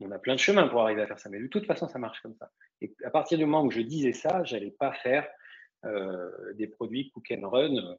on 0.00 0.10
a 0.10 0.18
plein 0.18 0.34
de 0.34 0.40
chemins 0.40 0.68
pour 0.68 0.82
arriver 0.82 1.02
à 1.02 1.06
faire 1.06 1.18
ça, 1.18 1.28
mais 1.28 1.40
de 1.40 1.46
toute 1.46 1.66
façon, 1.66 1.88
ça 1.88 1.98
marche 1.98 2.20
comme 2.20 2.34
ça. 2.34 2.50
Et 2.80 2.94
à 3.04 3.10
partir 3.10 3.38
du 3.38 3.44
moment 3.44 3.64
où 3.64 3.70
je 3.70 3.80
disais 3.80 4.12
ça, 4.12 4.44
j'allais 4.44 4.70
pas 4.70 4.92
faire 4.92 5.28
euh, 5.84 6.30
des 6.54 6.66
produits 6.66 7.10
cook 7.10 7.32
and 7.32 7.48
run 7.48 7.96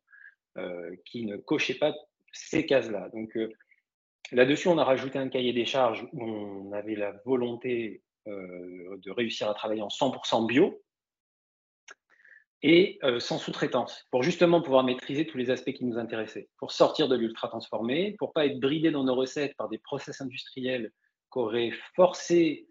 euh, 0.57 0.95
qui 1.05 1.25
ne 1.25 1.37
cochaient 1.37 1.77
pas 1.77 1.93
ces 2.31 2.65
cases-là. 2.65 3.09
Donc 3.13 3.35
euh, 3.37 3.49
là-dessus, 4.31 4.67
on 4.67 4.77
a 4.77 4.83
rajouté 4.83 5.19
un 5.19 5.29
cahier 5.29 5.53
des 5.53 5.65
charges 5.65 6.07
où 6.13 6.23
on 6.23 6.71
avait 6.71 6.95
la 6.95 7.11
volonté 7.25 8.01
de 8.27 9.11
réussir 9.11 9.47
à 9.47 9.53
travailler 9.53 9.83
en 9.83 9.87
100% 9.87 10.47
bio, 10.47 10.81
et 12.67 12.98
euh, 13.03 13.19
sans 13.19 13.38
sous-traitance, 13.38 14.07
pour 14.10 14.24
justement 14.24 14.60
pouvoir 14.60 14.84
maîtriser 14.84 15.27
tous 15.27 15.38
les 15.38 15.51
aspects 15.51 15.72
qui 15.72 15.86
nous 15.86 16.00
intéressaient, 16.00 16.50
pour 16.57 16.72
sortir 16.72 17.07
de 17.07 17.15
l'ultra 17.15 17.48
transformé, 17.48 18.15
pour 18.17 18.34
pas 18.34 18.48
être 18.48 18.60
bridé 18.60 18.89
dans 18.89 19.03
nos 19.03 19.13
recettes 19.13 19.55
par 19.55 19.69
des 19.69 19.77
process 19.77 20.19
industriels 20.19 20.91
qui 21.31 21.38
auraient 21.38 21.74
forcé 21.95 22.67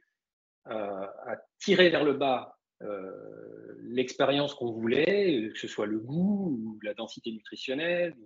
euh, 0.66 1.06
à 1.26 1.36
tirer 1.60 1.90
vers 1.90 2.02
le 2.02 2.14
bas 2.14 2.56
euh, 2.82 3.12
l'expérience 3.82 4.54
qu'on 4.54 4.72
voulait, 4.72 5.50
que 5.52 5.58
ce 5.60 5.68
soit 5.68 5.86
le 5.86 6.00
goût 6.00 6.58
ou 6.60 6.78
la 6.82 6.94
densité 6.94 7.30
nutritionnelle 7.30 8.16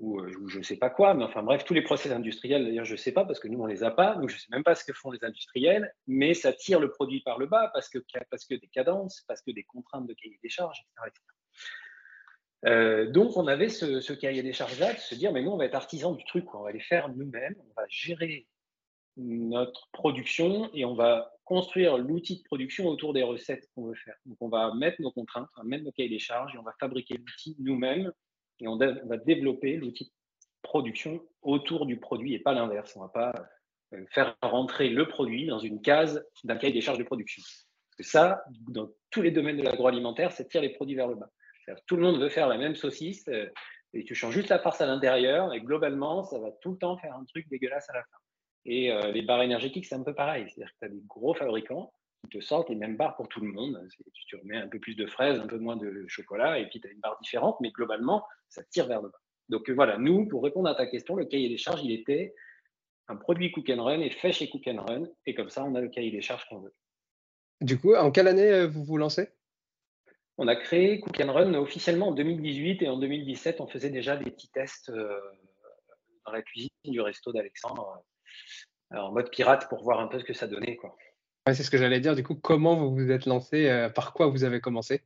euh, 0.00 0.32
ou, 0.40 0.48
je 0.48 0.58
ne 0.58 0.62
sais 0.62 0.76
pas 0.76 0.90
quoi, 0.90 1.14
mais 1.14 1.24
enfin 1.24 1.42
bref, 1.42 1.64
tous 1.64 1.74
les 1.74 1.82
process 1.82 2.12
industriels, 2.12 2.64
d'ailleurs, 2.64 2.84
je 2.84 2.92
ne 2.92 2.96
sais 2.96 3.12
pas 3.12 3.24
parce 3.24 3.40
que 3.40 3.48
nous, 3.48 3.60
on 3.60 3.66
ne 3.66 3.72
les 3.72 3.82
a 3.82 3.90
pas, 3.90 4.14
donc 4.14 4.28
je 4.28 4.36
ne 4.36 4.40
sais 4.40 4.48
même 4.50 4.62
pas 4.62 4.74
ce 4.74 4.84
que 4.84 4.92
font 4.92 5.10
les 5.10 5.24
industriels, 5.24 5.92
mais 6.06 6.34
ça 6.34 6.52
tire 6.52 6.78
le 6.78 6.90
produit 6.90 7.20
par 7.20 7.38
le 7.38 7.46
bas 7.46 7.70
parce 7.74 7.88
que, 7.88 7.98
des 7.98 8.68
cadences, 8.68 9.24
parce 9.26 9.42
que 9.42 9.50
des 9.50 9.64
contraintes 9.64 10.06
de 10.06 10.14
cahier 10.14 10.38
des 10.42 10.48
charges, 10.48 10.86
etc. 11.06 11.20
Euh, 12.66 13.10
donc, 13.10 13.36
on 13.36 13.46
avait 13.46 13.68
ce, 13.68 14.12
cahier 14.12 14.42
des 14.42 14.52
charges-là 14.52 14.94
de 14.94 14.98
se 14.98 15.14
dire, 15.14 15.32
mais 15.32 15.42
nous, 15.42 15.50
on 15.50 15.56
va 15.56 15.64
être 15.64 15.74
artisans 15.74 16.16
du 16.16 16.24
truc, 16.24 16.54
on 16.54 16.62
va 16.62 16.72
les 16.72 16.80
faire 16.80 17.08
nous-mêmes, 17.08 17.54
on 17.58 17.80
va 17.80 17.86
gérer 17.88 18.46
notre 19.16 19.88
production 19.92 20.70
et 20.74 20.84
on 20.84 20.94
va 20.94 21.32
construire 21.44 21.98
l'outil 21.98 22.38
de 22.38 22.42
production 22.44 22.86
autour 22.86 23.12
des 23.12 23.22
recettes 23.24 23.68
qu'on 23.74 23.86
veut 23.86 23.94
faire. 23.94 24.16
Donc, 24.26 24.38
on 24.40 24.48
va 24.48 24.74
mettre 24.74 25.00
nos 25.00 25.10
contraintes, 25.10 25.48
on 25.56 25.62
va 25.62 25.68
mettre 25.68 25.84
nos 25.84 25.92
cahiers 25.92 26.08
des 26.08 26.18
charges 26.18 26.54
et 26.54 26.58
on 26.58 26.62
va 26.62 26.74
fabriquer 26.78 27.16
l'outil 27.16 27.56
nous-mêmes 27.58 28.12
et 28.60 28.68
on, 28.68 28.76
va 28.76 29.16
développer 29.16 29.76
l'outil 29.76 30.04
de 30.04 30.10
production 30.62 31.22
autour 31.42 31.86
du 31.86 31.98
produit 31.98 32.34
et 32.34 32.38
pas 32.38 32.52
l'inverse. 32.52 32.94
On 32.96 33.00
ne 33.00 33.04
va 33.06 33.10
pas 33.10 33.32
euh, 33.94 34.04
faire 34.10 34.36
rentrer 34.42 34.88
le 34.88 35.06
produit 35.06 35.46
dans 35.46 35.58
une 35.58 35.80
case 35.80 36.24
d'un 36.44 36.56
cahier 36.56 36.72
des 36.72 36.80
charges 36.80 36.98
de 36.98 37.04
production. 37.04 37.42
Parce 37.42 37.96
que 37.96 38.02
ça, 38.04 38.44
dans 38.68 38.88
tous 39.10 39.22
les 39.22 39.30
domaines 39.30 39.56
de 39.56 39.62
l'agroalimentaire, 39.62 40.32
c'est 40.32 40.48
tirer 40.48 40.68
les 40.68 40.74
produits 40.74 40.96
vers 40.96 41.08
le 41.08 41.14
bas. 41.14 41.30
Tout 41.86 41.96
le 41.96 42.02
monde 42.02 42.20
veut 42.20 42.30
faire 42.30 42.48
la 42.48 42.56
même 42.56 42.74
saucisse 42.74 43.28
euh, 43.28 43.46
et 43.92 44.04
tu 44.04 44.14
changes 44.14 44.34
juste 44.34 44.48
la 44.48 44.58
farce 44.58 44.80
à 44.80 44.86
l'intérieur 44.86 45.52
et 45.52 45.60
globalement, 45.60 46.24
ça 46.24 46.38
va 46.38 46.50
tout 46.60 46.72
le 46.72 46.78
temps 46.78 46.96
faire 46.98 47.14
un 47.14 47.24
truc 47.24 47.48
dégueulasse 47.48 47.88
à 47.90 47.94
la 47.94 48.02
fin. 48.02 48.18
Et 48.64 48.92
euh, 48.92 49.12
les 49.12 49.22
barres 49.22 49.42
énergétiques, 49.42 49.86
c'est 49.86 49.94
un 49.94 50.02
peu 50.02 50.14
pareil. 50.14 50.46
C'est-à-dire 50.48 50.72
que 50.72 50.78
tu 50.80 50.84
as 50.86 50.88
des 50.88 51.02
gros 51.06 51.34
fabricants 51.34 51.92
qui 52.22 52.38
te 52.38 52.40
sortent 52.44 52.68
les 52.68 52.76
mêmes 52.76 52.96
barres 52.96 53.16
pour 53.16 53.28
tout 53.28 53.40
le 53.40 53.50
monde. 53.50 53.88
Tu 54.26 54.36
remets 54.36 54.56
un 54.56 54.68
peu 54.68 54.78
plus 54.78 54.94
de 54.94 55.06
fraises, 55.06 55.38
un 55.38 55.46
peu 55.46 55.58
moins 55.58 55.76
de 55.76 56.04
chocolat, 56.08 56.58
et 56.58 56.68
puis 56.68 56.80
tu 56.80 56.88
as 56.88 56.90
une 56.90 57.00
barre 57.00 57.18
différente, 57.22 57.56
mais 57.60 57.70
globalement, 57.70 58.26
ça 58.48 58.62
tire 58.64 58.86
vers 58.86 59.02
le 59.02 59.08
bas. 59.08 59.20
Donc 59.48 59.70
voilà, 59.70 59.98
nous, 59.98 60.26
pour 60.26 60.42
répondre 60.42 60.68
à 60.68 60.74
ta 60.74 60.86
question, 60.86 61.16
le 61.16 61.24
cahier 61.24 61.48
des 61.48 61.56
charges, 61.56 61.82
il 61.82 61.92
était 61.92 62.34
un 63.08 63.16
produit 63.16 63.50
Cook 63.50 63.70
and 63.70 63.82
Run 63.82 64.00
et 64.00 64.10
fait 64.10 64.32
chez 64.32 64.50
Cook 64.50 64.66
and 64.66 64.84
Run, 64.86 65.04
et 65.26 65.34
comme 65.34 65.48
ça, 65.48 65.64
on 65.64 65.74
a 65.74 65.80
le 65.80 65.88
cahier 65.88 66.10
des 66.10 66.20
charges 66.20 66.46
qu'on 66.48 66.60
veut. 66.60 66.74
Du 67.60 67.78
coup, 67.78 67.94
en 67.94 68.10
quelle 68.10 68.28
année 68.28 68.50
euh, 68.52 68.66
vous 68.66 68.84
vous 68.84 68.98
lancez? 68.98 69.30
On 70.36 70.46
a 70.46 70.54
créé 70.54 71.00
Cook 71.00 71.18
and 71.20 71.32
Run 71.32 71.54
officiellement 71.54 72.08
en 72.08 72.12
2018, 72.12 72.82
et 72.82 72.88
en 72.88 72.98
2017, 72.98 73.60
on 73.60 73.66
faisait 73.66 73.90
déjà 73.90 74.16
des 74.16 74.30
petits 74.30 74.50
tests 74.50 74.90
euh, 74.90 75.18
dans 76.26 76.32
la 76.32 76.42
cuisine 76.42 76.68
du 76.84 77.00
resto 77.00 77.32
d'Alexandre, 77.32 78.04
euh, 78.92 78.98
en 78.98 79.12
mode 79.12 79.30
pirate, 79.30 79.68
pour 79.68 79.82
voir 79.82 80.00
un 80.00 80.08
peu 80.08 80.18
ce 80.18 80.24
que 80.24 80.34
ça 80.34 80.46
donnait. 80.46 80.76
Quoi 80.76 80.96
c'est 81.46 81.62
ce 81.62 81.70
que 81.70 81.78
j'allais 81.78 82.00
dire. 82.00 82.14
Du 82.14 82.22
coup, 82.22 82.34
comment 82.34 82.76
vous 82.76 82.94
vous 82.94 83.10
êtes 83.10 83.26
lancé 83.26 83.68
euh, 83.68 83.88
Par 83.88 84.12
quoi 84.12 84.28
vous 84.28 84.44
avez 84.44 84.60
commencé? 84.60 85.02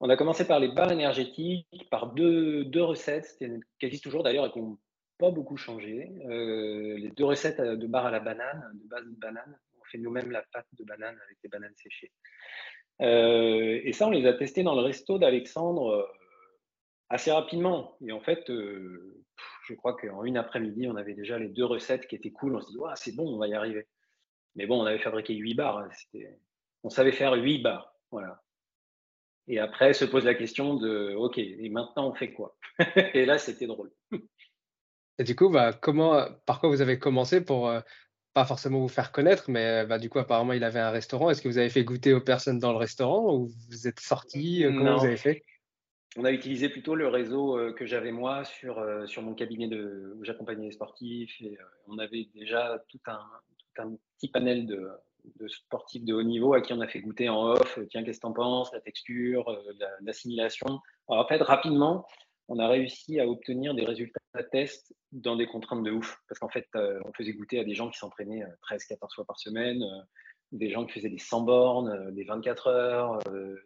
On 0.00 0.10
a 0.10 0.16
commencé 0.16 0.46
par 0.46 0.60
les 0.60 0.68
barres 0.68 0.92
énergétiques, 0.92 1.88
par 1.90 2.12
deux, 2.12 2.70
recettes, 2.76 3.36
qui 3.38 3.86
existent 3.86 4.08
toujours 4.08 4.22
d'ailleurs 4.22 4.46
et 4.46 4.52
qui 4.52 4.60
n'ont 4.60 4.78
pas 5.18 5.30
beaucoup 5.30 5.56
changé. 5.56 6.12
Euh, 6.28 6.96
les 6.96 7.10
deux 7.10 7.24
recettes 7.24 7.60
de 7.60 7.86
barres 7.86 8.06
à 8.06 8.10
la 8.10 8.20
banane, 8.20 8.70
de 8.74 8.88
base 8.88 9.04
de 9.04 9.16
banane. 9.16 9.58
On 9.80 9.84
fait 9.84 9.98
nous-mêmes 9.98 10.30
la 10.30 10.44
pâte 10.52 10.66
de 10.78 10.84
banane 10.84 11.16
avec 11.24 11.38
des 11.42 11.48
bananes 11.48 11.74
séchées. 11.76 12.12
Euh, 13.00 13.80
et 13.82 13.92
ça, 13.92 14.06
on 14.06 14.10
les 14.10 14.26
a 14.26 14.34
testés 14.34 14.62
dans 14.62 14.74
le 14.74 14.82
resto 14.82 15.18
d'Alexandre 15.18 16.08
assez 17.08 17.32
rapidement. 17.32 17.96
Et 18.06 18.12
en 18.12 18.20
fait, 18.20 18.44
je 18.48 19.74
crois 19.74 19.96
qu'en 19.96 20.24
une 20.24 20.36
après-midi, 20.36 20.86
on 20.86 20.96
avait 20.96 21.14
déjà 21.14 21.38
les 21.38 21.48
deux 21.48 21.64
recettes 21.64 22.06
qui 22.06 22.14
étaient 22.14 22.30
cool. 22.30 22.54
On 22.54 22.60
se 22.60 22.70
dit, 22.70 22.78
c'est 22.94 23.16
bon, 23.16 23.34
on 23.34 23.38
va 23.38 23.48
y 23.48 23.54
arriver. 23.54 23.88
Mais 24.58 24.66
bon, 24.66 24.82
on 24.82 24.86
avait 24.86 24.98
fabriqué 24.98 25.34
8 25.34 25.54
barres. 25.54 25.78
Hein, 25.78 25.88
on 26.82 26.90
savait 26.90 27.12
faire 27.12 27.32
8 27.32 27.60
barres. 27.60 27.94
Voilà. 28.10 28.42
Et 29.46 29.60
après, 29.60 29.94
se 29.94 30.04
pose 30.04 30.24
la 30.24 30.34
question 30.34 30.74
de 30.74 31.14
OK, 31.14 31.38
et 31.38 31.68
maintenant 31.70 32.10
on 32.10 32.14
fait 32.14 32.32
quoi? 32.32 32.56
Et 33.14 33.24
là, 33.24 33.38
c'était 33.38 33.68
drôle. 33.68 33.90
Et 35.18 35.24
du 35.24 35.34
coup, 35.34 35.48
bah, 35.48 35.72
comment, 35.72 36.26
par 36.44 36.60
quoi 36.60 36.68
vous 36.68 36.82
avez 36.82 36.98
commencé 36.98 37.40
pour 37.40 37.68
euh, 37.68 37.80
pas 38.34 38.44
forcément 38.44 38.80
vous 38.80 38.88
faire 38.88 39.12
connaître, 39.12 39.48
mais 39.48 39.86
bah, 39.86 39.98
du 39.98 40.10
coup, 40.10 40.18
apparemment, 40.18 40.52
il 40.52 40.64
avait 40.64 40.80
un 40.80 40.90
restaurant. 40.90 41.30
Est-ce 41.30 41.40
que 41.40 41.48
vous 41.48 41.58
avez 41.58 41.70
fait 41.70 41.84
goûter 41.84 42.12
aux 42.12 42.20
personnes 42.20 42.58
dans 42.58 42.72
le 42.72 42.78
restaurant 42.78 43.34
ou 43.34 43.48
vous 43.70 43.88
êtes 43.88 44.00
sorti 44.00 44.64
euh, 44.64 44.72
Comment 44.76 44.98
vous 44.98 45.06
avez 45.06 45.16
fait? 45.16 45.44
On 46.16 46.24
a 46.24 46.32
utilisé 46.32 46.68
plutôt 46.68 46.96
le 46.96 47.06
réseau 47.06 47.56
euh, 47.56 47.72
que 47.72 47.86
j'avais 47.86 48.12
moi 48.12 48.44
sur, 48.44 48.84
sur 49.06 49.22
mon 49.22 49.34
cabinet 49.34 49.68
de, 49.68 50.14
où 50.16 50.24
j'accompagnais 50.24 50.66
les 50.66 50.72
sportifs. 50.72 51.40
Et 51.40 51.56
on 51.86 51.98
avait 51.98 52.28
déjà 52.34 52.84
tout 52.88 53.00
un, 53.06 53.24
un 53.78 53.96
petit 54.16 54.28
panel 54.28 54.66
de, 54.66 54.88
sportifs 55.48 56.04
de 56.04 56.14
haut 56.14 56.22
niveau 56.22 56.54
à 56.54 56.60
qui 56.60 56.72
on 56.72 56.80
a 56.80 56.88
fait 56.88 57.00
goûter 57.00 57.28
en 57.28 57.52
off, 57.52 57.78
euh, 57.78 57.86
tiens, 57.90 58.02
qu'est-ce 58.02 58.18
que 58.18 58.22
t'en 58.22 58.32
penses, 58.32 58.72
la 58.72 58.80
texture, 58.80 59.48
euh, 59.48 59.72
l'assimilation. 60.00 60.80
en 61.06 61.26
fait, 61.26 61.42
rapidement, 61.42 62.06
on 62.48 62.58
a 62.58 62.68
réussi 62.68 63.20
à 63.20 63.26
obtenir 63.26 63.74
des 63.74 63.84
résultats 63.84 64.20
de 64.34 64.42
test 64.42 64.94
dans 65.12 65.36
des 65.36 65.46
contraintes 65.46 65.82
de 65.82 65.90
ouf. 65.90 66.18
Parce 66.28 66.38
qu'en 66.38 66.48
fait, 66.48 66.66
euh, 66.76 66.98
on 67.04 67.12
faisait 67.12 67.32
goûter 67.32 67.60
à 67.60 67.64
des 67.64 67.74
gens 67.74 67.90
qui 67.90 67.98
s'entraînaient 67.98 68.44
13-14 68.62 69.14
fois 69.14 69.24
par 69.26 69.38
semaine, 69.38 69.84
des 70.52 70.70
gens 70.70 70.86
qui 70.86 70.94
faisaient 70.94 71.10
des 71.10 71.18
100 71.18 71.42
bornes, 71.42 72.14
des 72.14 72.24
24 72.24 72.68
heures, 72.68 73.18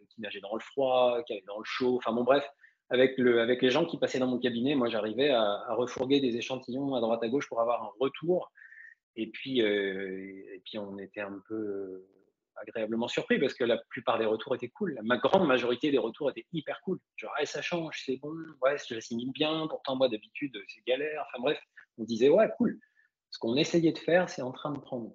qui 0.08 0.20
nageaient 0.20 0.40
dans 0.40 0.54
le 0.54 0.60
froid, 0.60 1.22
qui 1.24 1.32
allaient 1.32 1.44
dans 1.46 1.58
le 1.58 1.64
chaud. 1.64 1.96
Enfin 1.96 2.12
bon, 2.12 2.24
bref, 2.24 2.44
avec, 2.90 3.16
le, 3.18 3.40
avec 3.40 3.62
les 3.62 3.70
gens 3.70 3.86
qui 3.86 3.98
passaient 3.98 4.18
dans 4.18 4.26
mon 4.26 4.38
cabinet, 4.38 4.74
moi, 4.74 4.88
j'arrivais 4.88 5.30
à, 5.30 5.42
à 5.42 5.74
refourguer 5.74 6.20
des 6.20 6.36
échantillons 6.36 6.94
à 6.96 7.00
droite 7.00 7.22
à 7.22 7.28
gauche 7.28 7.48
pour 7.48 7.60
avoir 7.60 7.84
un 7.84 7.90
retour 8.00 8.50
et 9.16 9.30
puis, 9.30 9.62
euh, 9.62 10.54
et 10.54 10.62
puis 10.64 10.78
on 10.78 10.98
était 10.98 11.20
un 11.20 11.40
peu 11.48 11.54
euh, 11.54 12.08
agréablement 12.56 13.08
surpris 13.08 13.38
parce 13.38 13.54
que 13.54 13.64
la 13.64 13.78
plupart 13.90 14.18
des 14.18 14.24
retours 14.24 14.54
étaient 14.54 14.68
cool. 14.68 14.98
La 15.02 15.16
grande 15.18 15.46
majorité 15.46 15.90
des 15.90 15.98
retours 15.98 16.30
étaient 16.30 16.46
hyper 16.52 16.80
cool. 16.82 16.98
Genre, 17.16 17.32
ça 17.44 17.62
change, 17.62 18.02
c'est 18.06 18.16
bon, 18.16 18.34
ouais, 18.62 18.76
je 18.88 18.94
l'assimile 18.94 19.32
bien, 19.32 19.66
pourtant 19.68 19.96
moi 19.96 20.08
d'habitude 20.08 20.56
c'est 20.68 20.84
galère. 20.86 21.24
Enfin 21.28 21.42
bref, 21.42 21.58
on 21.98 22.04
disait, 22.04 22.28
ouais, 22.28 22.48
cool. 22.56 22.78
Ce 23.30 23.38
qu'on 23.38 23.56
essayait 23.56 23.92
de 23.92 23.98
faire, 23.98 24.28
c'est 24.28 24.42
en 24.42 24.52
train 24.52 24.72
de 24.72 24.78
prendre. 24.78 25.12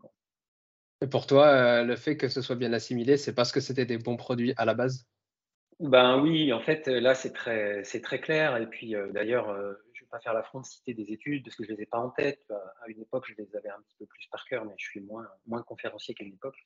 Et 1.02 1.08
pour 1.08 1.28
toi, 1.28 1.48
euh, 1.48 1.84
le 1.84 1.96
fait 1.96 2.18
que 2.18 2.28
ce 2.28 2.42
soit 2.42 2.56
bien 2.56 2.74
assimilé, 2.74 3.18
c'est 3.18 3.36
parce 3.36 3.52
que 3.52 3.60
c'était 3.60 3.86
des 3.86 4.00
bons 4.00 4.18
produits 4.18 4.54
à 4.58 4.66
la 4.66 4.74
base? 4.74 5.08
Ben 5.80 6.20
oui, 6.20 6.52
en 6.52 6.60
fait, 6.60 6.88
là, 6.88 7.14
c'est 7.14 7.34
très, 7.34 7.84
c'est 7.84 8.02
très 8.02 8.20
clair. 8.20 8.58
Et 8.58 8.66
puis, 8.66 8.96
d'ailleurs, 9.14 9.56
faire 10.20 10.34
l'affront 10.34 10.62
de 10.62 10.66
citer 10.66 10.94
des 10.94 11.12
études 11.12 11.44
parce 11.44 11.56
que 11.56 11.64
je 11.64 11.72
les 11.72 11.82
ai 11.82 11.86
pas 11.86 12.00
en 12.00 12.10
tête. 12.10 12.44
À 12.50 12.90
une 12.90 13.02
époque, 13.02 13.26
je 13.28 13.42
les 13.42 13.56
avais 13.56 13.70
un 13.70 13.82
petit 13.82 13.96
peu 14.00 14.06
plus 14.06 14.28
par 14.32 14.46
cœur, 14.46 14.66
mais 14.66 14.74
je 14.78 14.86
suis 14.86 15.02
moins, 15.02 15.28
moins 15.46 15.64
conférencier 15.64 16.14
qu'à 16.14 16.24
une 16.24 16.34
époque. 16.34 16.58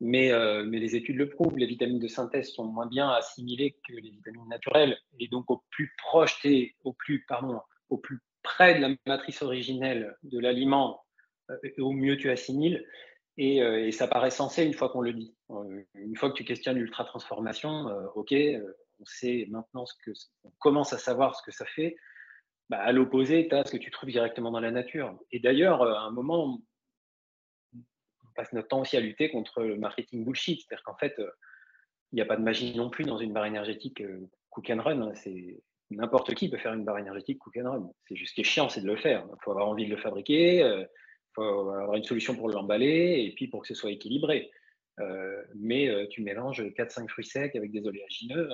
Mais, 0.00 0.32
euh, 0.32 0.64
mais 0.64 0.78
les 0.78 0.96
études 0.96 1.16
le 1.16 1.28
prouvent, 1.28 1.56
les 1.56 1.66
vitamines 1.66 1.98
de 1.98 2.08
synthèse 2.08 2.50
sont 2.50 2.64
moins 2.64 2.86
bien 2.86 3.08
assimilées 3.10 3.78
que 3.86 3.94
les 3.94 4.10
vitamines 4.10 4.48
naturelles. 4.48 4.98
Et 5.18 5.28
donc, 5.28 5.50
au 5.50 5.64
plus 5.70 5.92
proche, 5.98 6.46
au 6.84 6.92
plus, 6.92 7.24
pardon, 7.26 7.60
au 7.88 7.98
plus 7.98 8.20
près 8.42 8.74
de 8.76 8.80
la 8.80 8.94
matrice 9.06 9.42
originelle 9.42 10.16
de 10.22 10.38
l'aliment, 10.38 11.04
euh, 11.50 11.56
au 11.78 11.92
mieux 11.92 12.16
tu 12.16 12.30
assimiles. 12.30 12.84
Et, 13.36 13.62
euh, 13.62 13.86
et, 13.86 13.92
ça 13.92 14.08
paraît 14.08 14.30
sensé 14.30 14.64
une 14.64 14.74
fois 14.74 14.88
qu'on 14.88 15.00
le 15.00 15.12
dit. 15.12 15.34
une 15.94 16.16
fois 16.16 16.30
que 16.30 16.36
tu 16.36 16.44
questionnes 16.44 16.78
l'ultra-transformation, 16.78 17.86
ok, 18.16 18.34
on 19.00 19.04
sait 19.04 19.46
maintenant 19.48 19.86
ce 19.86 19.94
que, 20.04 20.10
on 20.44 20.50
commence 20.58 20.92
à 20.92 20.98
savoir 20.98 21.36
ce 21.36 21.42
que 21.42 21.52
ça 21.52 21.64
fait. 21.64 21.96
Bah, 22.68 22.80
à 22.80 22.92
l'opposé, 22.92 23.48
tu 23.48 23.54
as 23.54 23.64
ce 23.64 23.72
que 23.72 23.78
tu 23.78 23.90
trouves 23.90 24.10
directement 24.10 24.50
dans 24.50 24.60
la 24.60 24.70
nature. 24.70 25.18
Et 25.32 25.40
d'ailleurs, 25.40 25.82
euh, 25.82 25.94
à 25.94 26.00
un 26.00 26.10
moment, 26.10 26.60
on 27.74 27.80
passe 28.34 28.52
notre 28.52 28.68
temps 28.68 28.82
aussi 28.82 28.96
à 28.96 29.00
lutter 29.00 29.30
contre 29.30 29.62
le 29.62 29.76
marketing 29.76 30.24
bullshit. 30.24 30.60
C'est-à-dire 30.60 30.84
qu'en 30.84 30.96
fait, 30.96 31.18
euh, 31.18 31.30
il 32.12 32.16
n'y 32.16 32.20
a 32.20 32.26
pas 32.26 32.36
de 32.36 32.42
magie 32.42 32.76
non 32.76 32.90
plus 32.90 33.04
dans 33.04 33.18
une 33.18 33.32
barre 33.32 33.46
énergétique 33.46 34.02
cook 34.50 34.70
and 34.70 34.82
run. 34.82 35.00
Hein. 35.00 35.12
C'est 35.14 35.62
n'importe 35.90 36.34
qui 36.34 36.50
peut 36.50 36.58
faire 36.58 36.74
une 36.74 36.84
barre 36.84 36.98
énergétique 36.98 37.38
cook 37.38 37.56
and 37.56 37.70
run. 37.70 37.90
C'est 38.06 38.16
juste 38.16 38.42
chiant, 38.42 38.68
c'est 38.68 38.82
de 38.82 38.86
le 38.86 38.96
faire. 38.96 39.26
Il 39.26 39.42
faut 39.42 39.52
avoir 39.52 39.68
envie 39.68 39.86
de 39.86 39.90
le 39.90 40.00
fabriquer, 40.00 40.58
il 40.58 40.88
faut 41.34 41.42
avoir 41.42 41.96
une 41.96 42.04
solution 42.04 42.34
pour 42.34 42.48
l'emballer 42.48 43.24
et 43.26 43.34
puis 43.34 43.48
pour 43.48 43.62
que 43.62 43.68
ce 43.68 43.74
soit 43.74 43.90
équilibré. 43.90 44.50
mais 45.54 46.08
tu 46.10 46.22
mélanges 46.22 46.62
4-5 46.62 47.08
fruits 47.08 47.26
secs 47.26 47.54
avec 47.56 47.70
des 47.72 47.86
oléagineux, 47.86 48.50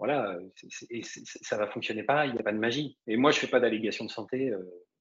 voilà, 0.00 0.36
et 0.90 1.02
ça 1.02 1.56
va 1.56 1.68
fonctionner 1.68 2.02
pareil, 2.02 2.30
il 2.30 2.34
n'y 2.34 2.40
a 2.40 2.42
pas 2.42 2.52
de 2.52 2.58
magie. 2.58 2.98
Et 3.06 3.16
moi, 3.16 3.30
je 3.30 3.36
ne 3.36 3.40
fais 3.42 3.46
pas 3.46 3.60
d'allégation 3.60 4.04
de 4.06 4.10
santé 4.10 4.50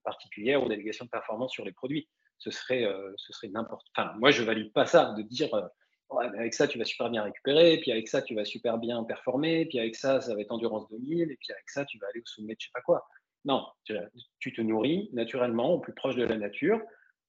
particulière 0.03 0.61
ou 0.61 0.69
d'allégation 0.69 1.05
de 1.05 1.09
performance 1.09 1.51
sur 1.53 1.65
les 1.65 1.71
produits. 1.71 2.07
Ce 2.37 2.51
serait, 2.51 2.85
ce 3.15 3.33
serait 3.33 3.47
n'importe. 3.47 3.87
Enfin, 3.95 4.13
moi, 4.19 4.31
je 4.31 4.43
valide 4.43 4.71
pas 4.73 4.85
ça 4.85 5.13
de 5.17 5.21
dire 5.23 5.49
avec 6.35 6.53
ça, 6.53 6.67
tu 6.67 6.77
vas 6.77 6.85
super 6.85 7.09
bien 7.09 7.23
récupérer, 7.23 7.77
puis 7.77 7.91
avec 7.91 8.07
ça, 8.07 8.21
tu 8.21 8.35
vas 8.35 8.43
super 8.43 8.77
bien 8.77 9.03
performer, 9.05 9.65
puis 9.67 9.79
avec 9.79 9.95
ça, 9.95 10.21
ça 10.21 10.35
va 10.35 10.41
être 10.41 10.51
endurance 10.51 10.89
2000, 10.89 11.31
et 11.31 11.37
puis 11.37 11.51
avec 11.51 11.69
ça, 11.69 11.85
tu 11.85 11.97
vas 11.97 12.07
aller 12.07 12.19
au 12.19 12.25
sommet 12.25 12.55
de 12.55 12.59
je 12.59 12.65
sais 12.65 12.71
pas 12.73 12.81
quoi. 12.81 13.07
Non, 13.45 13.65
tu 14.39 14.53
te 14.53 14.61
nourris 14.61 15.09
naturellement, 15.13 15.75
au 15.75 15.79
plus 15.79 15.93
proche 15.93 16.15
de 16.15 16.25
la 16.25 16.37
nature. 16.37 16.81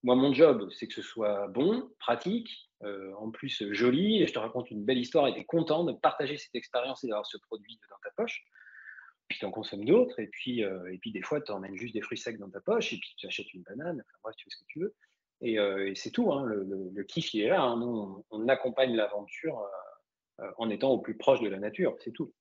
Moi, 0.03 0.15
mon 0.15 0.33
job, 0.33 0.71
c'est 0.73 0.87
que 0.87 0.95
ce 0.95 1.03
soit 1.03 1.49
bon, 1.49 1.91
pratique, 1.99 2.71
euh, 2.83 3.13
en 3.19 3.31
plus 3.31 3.63
joli, 3.73 4.23
et 4.23 4.27
je 4.27 4.33
te 4.33 4.39
raconte 4.39 4.71
une 4.71 4.83
belle 4.83 4.97
histoire 4.97 5.29
et 5.29 5.35
tu 5.35 5.41
es 5.41 5.45
content 5.45 5.85
de 5.85 5.93
partager 5.93 6.39
cette 6.39 6.55
expérience 6.55 7.05
et 7.05 7.09
d'avoir 7.09 7.27
ce 7.27 7.37
produit 7.37 7.79
dans 7.91 7.97
ta 8.03 8.11
poche. 8.17 8.43
Puis 9.29 9.39
tu 9.39 9.45
en 9.45 9.51
consommes 9.51 9.85
d'autres, 9.85 10.19
et 10.19 10.29
puis, 10.29 10.65
euh, 10.65 10.91
et 10.91 10.97
puis 10.97 11.13
des 11.13 11.21
fois, 11.21 11.43
tu 11.43 11.53
emmènes 11.53 11.77
juste 11.77 11.93
des 11.93 12.01
fruits 12.01 12.17
secs 12.17 12.39
dans 12.39 12.49
ta 12.49 12.61
poche, 12.61 12.95
et 12.95 12.97
puis 12.97 13.11
tu 13.19 13.27
achètes 13.27 13.53
une 13.53 13.63
banane, 13.63 14.01
enfin 14.01 14.19
bref, 14.25 14.37
tu 14.37 14.45
fais 14.45 14.51
ce 14.51 14.57
que 14.57 14.65
tu 14.69 14.81
veux. 14.81 14.95
Et, 15.43 15.59
euh, 15.59 15.93
c'est 15.95 16.11
tout, 16.11 16.33
hein, 16.33 16.47
le, 16.47 17.05
kiff, 17.05 17.35
il 17.35 17.43
est 17.43 17.49
là. 17.49 17.61
Hein. 17.61 17.79
Nous, 17.79 18.25
on, 18.31 18.49
accompagne 18.49 18.97
l'aventure 18.97 19.63
en 20.57 20.71
étant 20.71 20.91
au 20.91 20.99
plus 20.99 21.19
proche 21.19 21.41
de 21.43 21.49
la 21.49 21.59
nature, 21.59 21.95
c'est 22.01 22.13
tout. 22.13 22.33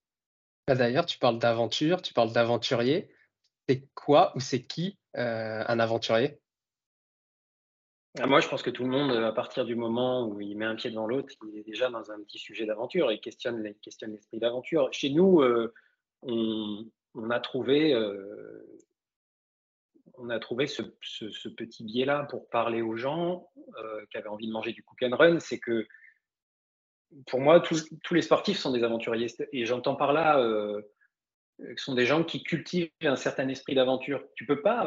Bah, 0.67 0.76
d'ailleurs, 0.76 1.06
tu 1.06 1.17
parles 1.17 1.39
d'aventure, 1.39 2.02
tu 2.02 2.13
parles 2.13 2.32
d'aventurier. 2.32 3.10
C'est 3.67 3.89
quoi 3.93 4.32
ou 4.38 4.39
c'est 4.39 4.62
qui 4.62 4.98
un 5.15 5.80
aventurier? 5.80 6.39
Moi, 8.17 8.39
je 8.39 8.48
pense 8.48 8.63
que 8.63 8.72
tout 8.72 8.84
le 8.84 8.89
monde, 8.89 9.12
à 9.12 9.32
partir 9.32 9.65
du 9.65 9.76
moment 9.76 10.28
où 10.28 10.41
il 10.41 10.58
met 10.58 10.65
un 10.65 10.76
pied 10.76 10.89
devant 10.89 11.06
l'autre, 11.06 11.34
il 11.48 11.60
est 11.60 11.63
déjà 11.63 11.89
dans 11.89 12.12
un 12.12 12.19
petit 12.22 12.39
sujet 12.39 12.65
d'aventure 12.65 13.12
et 13.12 13.19
questionne, 13.19 13.63
questionne 13.82 14.13
l'esprit 14.13 14.39
d'aventure. 14.39 14.89
Chez 14.91 15.12
nous, 15.12 15.41
euh, 15.41 15.74
on, 16.24 17.30
a 17.30 17.39
trouvé, 17.39 17.93
euh, 17.93 18.65
ce, 20.17 21.50
petit 21.50 21.84
biais-là 21.84 22.24
pour 22.30 22.50
parler 22.50 22.82
aux 22.82 22.98
gens 22.98 23.48
euh, 23.78 24.04
qui 24.10 24.17
avaient 24.17 24.28
envie 24.28 24.48
de 24.48 24.54
manger 24.54 24.74
du 24.74 24.84
cook 24.84 25.04
and 25.04 25.15
run. 25.15 25.39
C'est 25.39 25.60
que 25.60 25.88
pour 27.28 27.39
moi, 27.39 27.60
tous, 27.60 27.86
les 28.12 28.24
sportifs 28.24 28.58
sont 28.58 28.72
des 28.72 28.84
aventuriers. 28.84 29.28
Et 29.54 29.65
j'entends 29.65 29.95
par 29.95 30.13
là 30.13 30.41
que 31.60 31.76
ce 31.76 31.86
sont 31.86 31.95
des 31.95 32.06
gens 32.06 32.24
qui 32.24 32.41
cultivent 32.41 32.89
un 33.02 33.15
certain 33.15 33.48
esprit 33.50 33.76
d'aventure. 33.76 34.24
Tu 34.36 34.48
peux 34.48 34.62
pas 34.62 34.86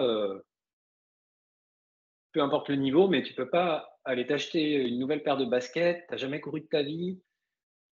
peu 2.32 2.40
importe 2.42 2.68
le 2.68 2.76
niveau, 2.76 3.08
mais 3.08 3.22
tu 3.22 3.34
peux 3.34 3.48
pas 3.48 3.98
aller 4.04 4.26
t'acheter 4.26 4.74
une 4.74 4.98
nouvelle 4.98 5.22
paire 5.22 5.36
de 5.36 5.44
baskets, 5.44 6.04
tu 6.06 6.12
n'as 6.12 6.16
jamais 6.16 6.40
couru 6.40 6.60
de 6.60 6.66
ta 6.66 6.82
vie, 6.82 7.20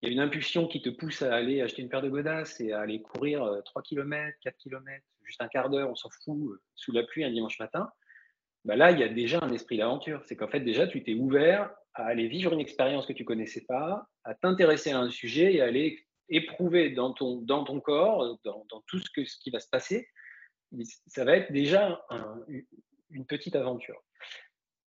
il 0.03 0.09
y 0.09 0.11
a 0.11 0.13
une 0.13 0.21
impulsion 0.21 0.67
qui 0.67 0.81
te 0.81 0.89
pousse 0.89 1.23
à 1.23 1.35
aller 1.35 1.61
acheter 1.61 1.83
une 1.83 1.91
paire 1.91 2.03
de 2.03 2.09
godasses 2.09 2.61
et 2.61 2.73
à 2.73 2.81
aller 2.81 3.03
courir 3.03 3.47
3 3.67 3.83
km, 3.83 4.37
4 4.43 4.57
km, 4.57 5.05
juste 5.25 5.43
un 5.43 5.49
quart 5.49 5.69
d'heure, 5.69 5.91
on 5.91 5.95
s'en 5.95 6.09
fout, 6.25 6.53
euh, 6.53 6.61
sous 6.75 6.93
la 6.93 7.03
pluie 7.05 7.23
un 7.23 7.31
dimanche 7.31 7.59
matin, 7.59 7.91
bah 8.65 8.77
là, 8.77 8.91
il 8.91 8.99
y 8.99 9.03
a 9.03 9.09
déjà 9.09 9.41
un 9.43 9.53
esprit 9.53 9.79
d'aventure. 9.79 10.23
C'est 10.27 10.37
qu'en 10.37 10.49
fait, 10.49 10.61
déjà, 10.61 10.87
tu 10.87 11.03
t'es 11.03 11.15
ouvert 11.15 11.71
à 11.95 12.05
aller 12.07 12.29
vivre 12.29 12.53
une 12.53 12.61
expérience 12.61 13.07
que 13.07 13.13
tu 13.13 13.25
connaissais 13.25 13.65
pas, 13.67 14.07
à 14.25 14.35
t'intéresser 14.35 14.91
à 14.91 15.01
un 15.01 15.11
sujet 15.11 15.55
et 15.55 15.61
à 15.61 15.65
aller 15.65 15.99
éprouver 16.29 16.91
dans 16.91 17.13
ton, 17.13 17.81
corps, 17.81 18.39
dans, 18.45 18.83
tout 18.87 18.99
ce, 18.99 19.25
ce 19.25 19.39
qui 19.39 19.51
va 19.51 19.61
se 19.61 19.69
passer. 19.69 20.09
Ça 21.07 21.25
va 21.25 21.37
être 21.37 21.53
déjà 21.53 22.05
une 23.11 23.27
petite 23.27 23.57
aventure. 23.57 24.03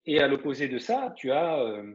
Et 0.06 0.20
à 0.20 0.28
l'opposé 0.28 0.68
de 0.68 0.78
ça, 0.78 1.14
tu 1.16 1.32
as 1.32 1.58
euh, 1.60 1.94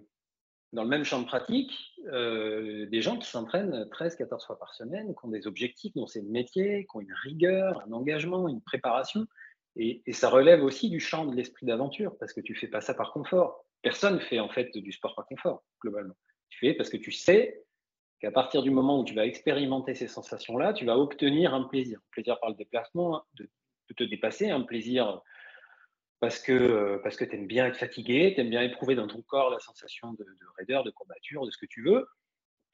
dans 0.73 0.84
le 0.84 0.89
même 0.89 1.03
champ 1.03 1.21
de 1.21 1.25
pratique 1.25 1.71
euh, 2.08 2.86
des 2.88 3.01
gens 3.01 3.17
qui 3.17 3.27
s'entraînent 3.27 3.84
13-14 3.91 4.45
fois 4.45 4.60
par 4.60 4.73
semaine, 4.73 5.13
qui 5.15 5.25
ont 5.25 5.29
des 5.29 5.47
objectifs, 5.47 5.93
dont 5.95 6.08
c'est 6.08 6.21
le 6.21 6.29
métier, 6.29 6.86
qui 6.89 6.97
ont 6.97 7.01
une 7.01 7.13
rigueur, 7.23 7.82
un 7.88 7.91
engagement, 7.91 8.47
une 8.47 8.62
préparation. 8.62 9.25
Et, 9.75 10.01
ça 10.12 10.29
relève 10.29 10.63
aussi 10.63 10.89
du 10.89 10.99
champ 10.99 11.25
de 11.25 11.36
l'esprit 11.36 11.65
d'aventure, 11.65 12.17
parce 12.19 12.34
que 12.34 12.41
tu 12.41 12.55
fais 12.55 12.67
pas 12.67 12.82
ça 12.82 12.93
par 12.93 13.13
confort. 13.13 13.65
Personne 13.82 14.15
ne 14.15 14.19
fait 14.19 14.39
en 14.39 14.49
fait 14.49 14.75
du 14.75 14.91
sport 14.91 15.15
par 15.15 15.25
confort, 15.25 15.63
globalement. 15.82 16.15
Tu 16.49 16.60
fais 16.60 16.73
parce 16.73 16.89
que 16.89 16.97
tu 16.97 17.12
sais 17.12 17.63
qu'à 18.19 18.32
partir 18.32 18.62
du 18.62 18.71
moment 18.71 18.99
où 18.99 19.05
tu 19.05 19.13
vas 19.13 19.25
expérimenter 19.25 19.95
ces 19.95 20.08
sensations-là, 20.08 20.73
tu 20.73 20.86
vas 20.86 20.97
obtenir 20.97 21.53
un 21.53 21.63
plaisir. 21.63 21.99
Un 21.99 22.12
plaisir 22.12 22.39
par 22.39 22.49
le 22.49 22.55
déplacement, 22.55 23.23
de 23.36 23.47
te 23.95 24.03
dépasser, 24.03 24.49
un 24.49 24.62
plaisir 24.62 25.21
parce 26.19 26.39
que, 26.39 26.51
euh, 26.51 26.99
parce 27.01 27.15
que 27.15 27.23
tu 27.23 27.36
aimes 27.36 27.47
bien 27.47 27.67
être 27.67 27.77
fatigué, 27.77 28.34
tu 28.36 28.41
aimes 28.41 28.49
bien 28.49 28.62
éprouver 28.62 28.95
dans 28.95 29.08
ton 29.08 29.21
corps 29.21 29.49
la 29.49 29.60
sensation 29.60 30.13
de, 30.13 30.25
raideur, 30.58 30.84
de 30.84 30.91
courbature, 30.91 31.45
de 31.45 31.51
ce 31.51 31.58
que 31.58 31.65
tu 31.65 31.84
veux. 31.84 32.08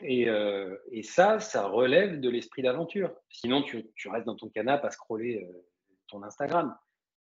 Et, 0.02 0.28
euh, 0.28 0.76
et 0.92 1.04
ça, 1.04 1.40
ça 1.40 1.68
relève 1.68 2.20
de 2.20 2.30
l'esprit 2.30 2.64
d'aventure. 2.64 3.14
Sinon, 3.30 3.62
tu, 3.62 3.86
restes 4.10 4.26
dans 4.26 4.36
ton 4.36 4.50
canapé 4.50 4.88
à 4.88 4.92
scroller 4.92 5.44
euh, 5.44 5.66
ton 6.08 6.24
Instagram. 6.24 6.76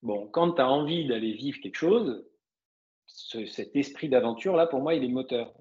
Bon, 0.01 0.27
quand 0.27 0.53
tu 0.53 0.61
as 0.61 0.69
envie 0.69 1.05
d'aller 1.05 1.33
vivre 1.33 1.59
quelque 1.59 1.77
chose, 1.77 2.25
cet 3.07 3.75
esprit 3.75 4.09
d'aventure-là, 4.09 4.67
pour 4.67 4.81
moi, 4.81 4.95
il 4.95 5.03
est 5.03 5.09
moteur. 5.09 5.53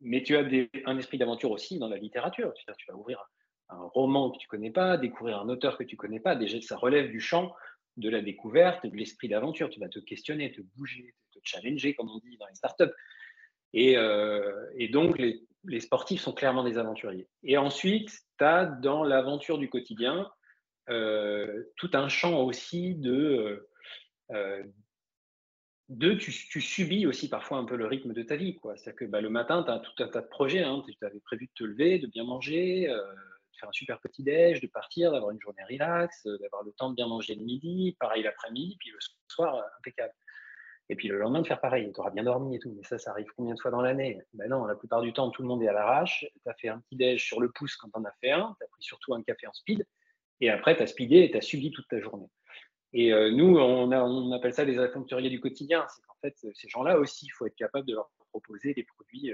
Mais 0.00 0.22
tu 0.22 0.36
as 0.36 0.44
un 0.86 0.98
esprit 0.98 1.18
d'aventure 1.18 1.50
aussi 1.50 1.78
dans 1.78 1.88
la 1.88 1.96
littérature. 1.96 2.52
Tu 2.54 2.86
vas 2.88 2.96
ouvrir 2.96 3.24
un 3.68 3.82
roman 3.94 4.30
que 4.30 4.38
tu 4.38 4.46
connais 4.46 4.70
pas, 4.70 4.96
découvrir 4.96 5.40
un 5.40 5.48
auteur 5.48 5.76
que 5.76 5.84
tu 5.84 5.96
connais 5.96 6.20
pas. 6.20 6.36
Déjà, 6.36 6.60
ça 6.60 6.76
relève 6.76 7.10
du 7.10 7.20
champ 7.20 7.52
de 7.96 8.08
la 8.08 8.20
découverte, 8.20 8.86
de 8.86 8.96
l'esprit 8.96 9.28
d'aventure. 9.28 9.70
Tu 9.70 9.80
vas 9.80 9.88
te 9.88 9.98
questionner, 9.98 10.52
te 10.52 10.60
bouger, 10.76 11.14
te 11.32 11.38
challenger, 11.42 11.94
comme 11.94 12.10
on 12.10 12.18
dit 12.18 12.36
dans 12.38 12.46
les 12.46 12.54
startups. 12.54 12.92
Et, 13.72 13.96
euh, 13.96 14.66
donc, 14.90 15.18
les, 15.18 15.80
sportifs 15.80 16.20
sont 16.20 16.32
clairement 16.32 16.64
des 16.64 16.78
aventuriers. 16.78 17.28
Et 17.42 17.56
ensuite, 17.56 18.10
tu 18.38 18.44
as 18.44 18.66
dans 18.66 19.02
l'aventure 19.02 19.58
du 19.58 19.68
quotidien 19.68 20.30
euh, 20.90 21.64
tout 21.76 21.90
un 21.94 22.08
champ 22.08 22.42
aussi 22.42 22.94
de. 22.94 23.68
Euh, 24.30 24.62
tu, 26.18 26.60
subis 26.60 27.06
aussi 27.06 27.28
parfois 27.28 27.58
un 27.58 27.64
peu 27.64 27.76
le 27.76 27.86
rythme 27.86 28.12
de 28.12 28.22
ta 28.22 28.36
vie. 28.36 28.58
C'est-à-dire 28.62 28.96
que 28.96 29.04
bah, 29.04 29.20
le 29.20 29.30
matin, 29.30 29.62
tu 29.62 29.70
as 29.70 29.78
tout 29.78 30.02
un 30.02 30.08
tas 30.08 30.20
de 30.20 30.28
projets. 30.28 30.62
Hein. 30.62 30.82
Tu 30.86 31.04
avais 31.04 31.20
prévu 31.20 31.46
de 31.46 31.52
te 31.54 31.64
lever, 31.64 31.98
de 31.98 32.06
bien 32.06 32.24
manger, 32.24 32.92
faire 33.58 33.68
un 33.68 33.72
super 33.72 34.00
petit 34.00 34.22
déj, 34.22 34.60
de 34.60 34.66
partir, 34.66 35.12
d'avoir 35.12 35.30
une 35.30 35.40
journée 35.40 35.62
relax, 35.70 36.26
euh, 36.26 36.38
d'avoir 36.38 36.62
le 36.62 36.72
temps 36.72 36.90
de 36.90 36.94
bien 36.94 37.06
manger 37.06 37.34
le 37.34 37.44
midi, 37.44 37.96
pareil 37.98 38.22
l'après-midi, 38.22 38.76
puis 38.78 38.90
le 38.90 38.98
soir, 39.28 39.56
euh, 39.56 39.62
impeccable. 39.78 40.12
Et 40.90 40.96
puis 40.96 41.08
le 41.08 41.18
lendemain, 41.18 41.40
de 41.40 41.46
faire 41.46 41.60
pareil. 41.60 41.90
Tu 41.94 42.00
auras 42.00 42.10
bien 42.10 42.24
dormi 42.24 42.56
et 42.56 42.58
tout. 42.58 42.74
Mais 42.76 42.82
ça, 42.82 42.98
ça 42.98 43.12
arrive 43.12 43.26
combien 43.36 43.54
de 43.54 43.60
fois 43.60 43.70
dans 43.70 43.80
l'année? 43.80 44.20
Ben 44.34 44.48
non, 44.50 44.66
la 44.66 44.74
plupart 44.74 45.00
du 45.00 45.12
temps, 45.12 45.30
tout 45.30 45.42
le 45.42 45.48
monde 45.48 45.62
est 45.62 45.68
à 45.68 45.72
l'arrache. 45.72 46.26
Tu 46.42 46.50
as 46.50 46.54
fait 46.54 46.68
un 46.68 46.80
petit 46.80 46.96
déj 46.96 47.26
sur 47.26 47.40
le 47.40 47.50
pouce 47.50 47.76
quand 47.76 47.88
tu 47.88 47.98
en 47.98 48.04
as 48.04 48.12
fait 48.20 48.32
un. 48.32 48.54
Tu 48.58 48.64
as 48.64 48.68
pris 48.68 48.82
surtout 48.82 49.14
un 49.14 49.22
café 49.22 49.46
en 49.46 49.52
speed. 49.52 49.86
Et 50.40 50.50
après, 50.50 50.76
tu 50.76 50.82
as 50.82 50.86
speedé 50.86 51.20
et 51.20 51.30
tu 51.30 51.38
as 51.38 51.40
subi 51.40 51.70
toute 51.70 51.88
ta 51.88 52.00
journée. 52.00 52.28
Et 52.92 53.12
euh, 53.12 53.30
nous, 53.30 53.56
on, 53.56 53.90
on, 53.90 54.32
appelle 54.32 54.52
ça 54.52 54.64
les 54.64 54.78
aventuriers 54.78 55.30
du 55.30 55.40
quotidien. 55.40 55.86
C'est 55.88 56.02
qu'en 56.02 56.16
fait, 56.20 56.36
ces 56.54 56.68
gens-là 56.68 56.98
aussi, 56.98 57.26
il 57.26 57.30
faut 57.30 57.46
être 57.46 57.56
capable 57.56 57.86
de 57.86 57.94
leur 57.94 58.10
proposer 58.30 58.74
des 58.74 58.84
produits 58.84 59.32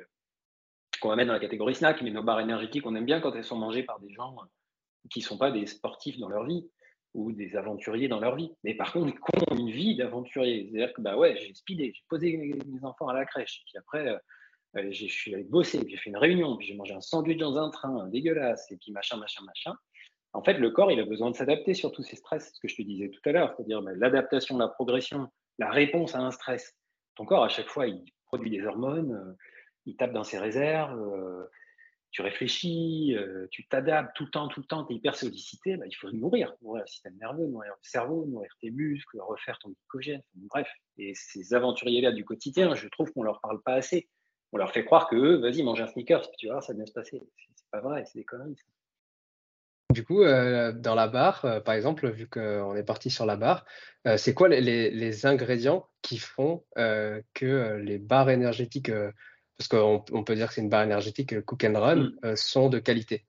qu'on 1.01 1.09
va 1.09 1.17
mettre 1.17 1.29
dans 1.29 1.35
la 1.35 1.41
catégorie 1.41 1.75
snack, 1.75 2.03
mais 2.03 2.11
nos 2.11 2.23
barres 2.23 2.41
énergétiques, 2.41 2.87
on 2.87 2.95
aime 2.95 3.05
bien 3.05 3.21
quand 3.21 3.35
elles 3.35 3.45
sont 3.45 3.59
mangées 3.59 3.83
par 3.83 4.01
des 4.01 4.13
gens 4.13 4.37
qui 5.11 5.21
ne 5.21 5.25
sont 5.25 5.39
pas 5.39 5.51
des 5.51 5.67
sportifs 5.67 6.19
dans 6.19 6.29
leur 6.29 6.45
vie 6.45 6.69
ou 7.15 7.33
des 7.33 7.57
aventuriers 7.57 8.09
dans 8.09 8.21
leur 8.21 8.37
vie. 8.37 8.53
Mais 8.63 8.75
par 8.75 8.93
contre, 8.93 9.13
qui 9.13 9.51
ont 9.51 9.57
une 9.57 9.71
vie 9.71 9.97
d'aventurier. 9.97 10.69
C'est-à-dire 10.71 10.95
que, 10.95 11.01
bah 11.01 11.17
ouais, 11.17 11.37
j'ai 11.37 11.53
speedé, 11.55 11.93
j'ai 11.95 12.03
posé 12.09 12.37
mes 12.37 12.85
enfants 12.85 13.09
à 13.09 13.15
la 13.15 13.25
crèche, 13.25 13.63
puis 13.67 13.79
après, 13.79 14.07
euh, 14.77 14.91
je 14.91 15.07
suis 15.07 15.35
allé 15.35 15.45
bosser, 15.45 15.81
puis 15.81 15.91
j'ai 15.91 15.97
fait 15.97 16.11
une 16.11 16.17
réunion, 16.17 16.57
puis 16.57 16.69
j'ai 16.69 16.75
mangé 16.75 16.95
un 16.95 17.01
sandwich 17.01 17.39
dans 17.39 17.59
un 17.59 17.71
train 17.71 18.07
dégueulasse, 18.09 18.71
et 18.71 18.77
puis 18.77 18.93
machin, 18.93 19.17
machin, 19.17 19.43
machin. 19.45 19.75
En 20.33 20.45
fait, 20.45 20.55
le 20.55 20.71
corps, 20.71 20.93
il 20.93 21.01
a 21.01 21.05
besoin 21.05 21.31
de 21.31 21.37
s'adapter 21.37 21.75
sur 21.75 21.91
tous 21.91 22.05
ces 22.05 22.15
stress, 22.15 22.53
ce 22.55 22.61
que 22.61 22.69
je 22.69 22.77
te 22.77 22.83
disais 22.83 23.09
tout 23.09 23.21
à 23.29 23.33
l'heure, 23.33 23.53
c'est-à-dire 23.57 23.83
bah, 23.83 23.91
l'adaptation, 23.97 24.57
la 24.59 24.69
progression, 24.69 25.29
la 25.59 25.71
réponse 25.71 26.15
à 26.15 26.21
un 26.21 26.31
stress. 26.31 26.77
Ton 27.17 27.25
corps, 27.25 27.43
à 27.43 27.49
chaque 27.49 27.67
fois, 27.67 27.89
il 27.89 28.05
produit 28.27 28.51
des 28.51 28.65
hormones, 28.65 29.13
euh, 29.13 29.35
il 29.91 29.97
tape 29.97 30.13
dans 30.13 30.25
ses 30.25 30.39
réserves, 30.39 30.99
euh, 30.99 31.45
tu 32.13 32.23
réfléchis, 32.23 33.15
euh, 33.17 33.47
tu 33.51 33.67
t'adaptes 33.67 34.17
tout 34.17 34.25
le 34.25 34.31
temps, 34.31 34.49
tout 34.49 34.61
le 34.61 34.67
temps, 34.67 34.85
tu 34.85 34.93
es 34.93 34.97
hyper 34.97 35.15
sollicité, 35.15 35.77
bah, 35.77 35.85
il 35.87 35.95
faut 35.95 36.11
nourrir, 36.11 36.55
nourrir 36.63 36.83
le 36.83 36.87
système 36.89 37.17
nerveux, 37.21 37.47
nourrir 37.47 37.73
le 37.73 37.89
cerveau, 37.89 38.27
nourrir 38.27 38.51
tes 38.61 38.71
muscles, 38.71 39.21
refaire 39.21 39.59
ton 39.59 39.71
glycogène, 39.71 40.23
bref. 40.35 40.69
Et 40.99 41.13
ces 41.15 41.55
aventuriers-là 41.55 42.13
du 42.13 42.25
quotidien, 42.25 42.75
je 42.75 42.89
trouve 42.89 43.13
qu'on 43.13 43.23
leur 43.23 43.41
parle 43.41 43.61
pas 43.63 43.75
assez. 43.75 44.09
On 44.53 44.59
leur 44.59 44.73
fait 44.73 44.85
croire 44.85 45.09
que 45.09 45.37
vas-y, 45.37 45.63
mange 45.63 45.81
un 45.81 45.87
sneakers, 45.87 46.31
tu 46.39 46.49
vois, 46.49 46.61
ça 46.61 46.73
va 46.73 46.79
bien 46.79 46.87
se 46.87 46.93
passer. 46.93 47.21
C'est 47.55 47.71
pas 47.71 47.81
vrai, 47.81 48.05
c'est 48.07 48.19
des 48.19 48.25
conneries. 48.25 48.57
Du 49.91 50.05
coup, 50.05 50.23
euh, 50.23 50.73
dans 50.73 50.95
la 50.95 51.09
barre, 51.09 51.63
par 51.65 51.75
exemple, 51.75 52.09
vu 52.11 52.29
qu'on 52.29 52.77
est 52.77 52.85
parti 52.85 53.11
sur 53.11 53.27
la 53.27 53.37
barre, 53.37 53.65
c'est 54.17 54.35
quoi 54.35 54.49
les, 54.49 54.61
les, 54.91 55.27
ingrédients 55.27 55.89
qui 56.01 56.19
font 56.19 56.65
que 56.77 57.77
les 57.77 57.99
barres 57.99 58.31
énergétiques 58.31 58.91
parce 59.61 59.69
qu'on 59.69 60.25
peut 60.25 60.35
dire 60.35 60.49
que 60.49 60.55
c'est 60.55 60.63
une 60.63 60.71
barre 60.71 60.85
énergétique 60.85 61.39
Cook 61.43 61.65
and 61.65 61.79
Run, 61.79 62.13
mm. 62.23 62.37
sont 62.37 62.71
de 62.71 62.79
qualité 62.79 63.27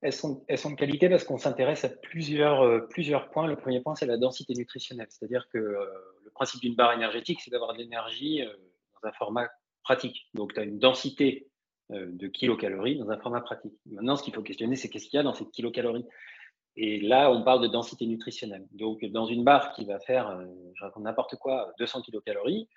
elles 0.00 0.12
sont, 0.12 0.44
elles 0.46 0.58
sont 0.58 0.70
de 0.70 0.76
qualité 0.76 1.08
parce 1.08 1.24
qu'on 1.24 1.38
s'intéresse 1.38 1.84
à 1.84 1.88
plusieurs, 1.88 2.86
plusieurs 2.86 3.30
points. 3.30 3.48
Le 3.48 3.56
premier 3.56 3.80
point, 3.80 3.96
c'est 3.96 4.06
la 4.06 4.16
densité 4.16 4.54
nutritionnelle. 4.54 5.08
C'est-à-dire 5.10 5.48
que 5.48 5.58
le 5.58 6.30
principe 6.34 6.60
d'une 6.60 6.76
barre 6.76 6.92
énergétique, 6.92 7.40
c'est 7.40 7.50
d'avoir 7.50 7.72
de 7.72 7.78
l'énergie 7.78 8.44
dans 8.94 9.08
un 9.08 9.12
format 9.14 9.48
pratique. 9.82 10.28
Donc, 10.34 10.54
tu 10.54 10.60
as 10.60 10.62
une 10.62 10.78
densité 10.78 11.48
de 11.90 12.28
kilocalories 12.28 12.96
dans 12.96 13.10
un 13.10 13.18
format 13.18 13.40
pratique. 13.40 13.74
Maintenant, 13.86 14.14
ce 14.14 14.22
qu'il 14.22 14.32
faut 14.32 14.42
questionner, 14.42 14.76
c'est 14.76 14.88
qu'est-ce 14.88 15.06
qu'il 15.06 15.16
y 15.16 15.20
a 15.20 15.24
dans 15.24 15.34
ces 15.34 15.50
kilocalories 15.50 16.06
et 16.80 17.00
là, 17.00 17.28
on 17.32 17.42
parle 17.42 17.60
de 17.60 17.66
densité 17.66 18.06
nutritionnelle. 18.06 18.64
Donc, 18.70 19.04
dans 19.06 19.26
une 19.26 19.42
barre 19.42 19.72
qui 19.72 19.84
va 19.84 19.98
faire, 19.98 20.28
euh, 20.28 20.46
je 20.74 20.84
raconte 20.84 21.02
n'importe 21.02 21.34
quoi, 21.34 21.72
200 21.80 22.02
kilocalories, 22.02 22.68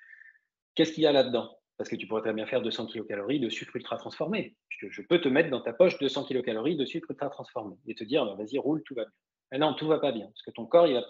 qu'est-ce 0.76 0.94
qu'il 0.94 1.04
y 1.04 1.08
a 1.08 1.12
là-dedans? 1.12 1.58
Parce 1.78 1.90
que 1.90 1.96
tu 1.96 2.08
pourrais 2.08 2.22
très 2.22 2.34
bien 2.34 2.46
faire 2.46 2.62
200 2.62 2.88
kilocalories 2.88 3.40
de 3.40 3.50
sucre 3.50 3.76
ultra 3.76 3.98
transformé. 3.98 4.56
Je, 4.70 5.02
peux 5.02 5.20
te 5.20 5.28
mettre 5.28 5.50
dans 5.50 5.62
ta 5.62 5.74
poche 5.74 5.98
200 6.00 6.26
kilocalories 6.26 6.76
de 6.76 6.86
sucre 6.86 7.10
ultra 7.10 7.30
transformé 7.30 7.76
et 7.88 7.96
te 7.96 8.04
dire, 8.04 8.26
bah, 8.26 8.36
vas-y, 8.38 8.60
roule, 8.60 8.84
tout 8.84 8.96
va 8.96 9.04
bien. 9.04 9.14
Mais 9.52 9.58
non, 9.58 9.74
tout 9.74 9.88
va 9.88 10.00
pas 10.00 10.12
bien, 10.12 10.28
parce 10.28 10.44
que 10.44 10.52
ton 10.52 10.66
corps, 10.66 10.88
il 10.88 10.94
va 10.94 11.06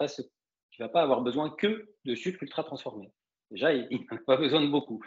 va 0.78 0.88
pas 0.88 1.02
avoir 1.02 1.20
besoin 1.20 1.50
que 1.50 1.94
de 2.04 2.14
sucre 2.14 2.42
ultra 2.42 2.64
transformé. 2.64 3.12
Déjà, 3.50 3.72
il 3.72 4.06
n'a 4.10 4.18
pas 4.26 4.36
besoin 4.36 4.60
de 4.62 4.68
beaucoup. 4.68 5.00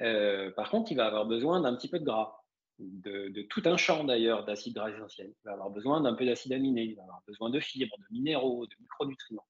Euh, 0.00 0.50
par 0.52 0.70
contre, 0.70 0.92
il 0.92 0.96
va 0.96 1.06
avoir 1.06 1.26
besoin 1.26 1.60
d'un 1.60 1.74
petit 1.74 1.88
peu 1.88 1.98
de 1.98 2.04
gras 2.04 2.38
de, 2.78 3.42
tout 3.50 3.62
un 3.64 3.76
champ 3.76 4.04
d'ailleurs 4.04 4.44
d'acides 4.44 4.74
gras 4.74 4.90
essentiels. 4.90 5.32
Il 5.44 5.46
va 5.46 5.52
avoir 5.52 5.70
besoin 5.70 6.00
d'un 6.00 6.14
peu 6.14 6.24
d'acide 6.24 6.52
aminé, 6.52 6.82
il 6.82 6.96
va 6.96 7.02
avoir 7.02 7.22
besoin 7.26 7.50
de 7.50 7.60
fibres, 7.60 7.96
de 7.98 8.04
minéraux, 8.10 8.66
de 8.66 8.74
micronutriments. 8.80 9.46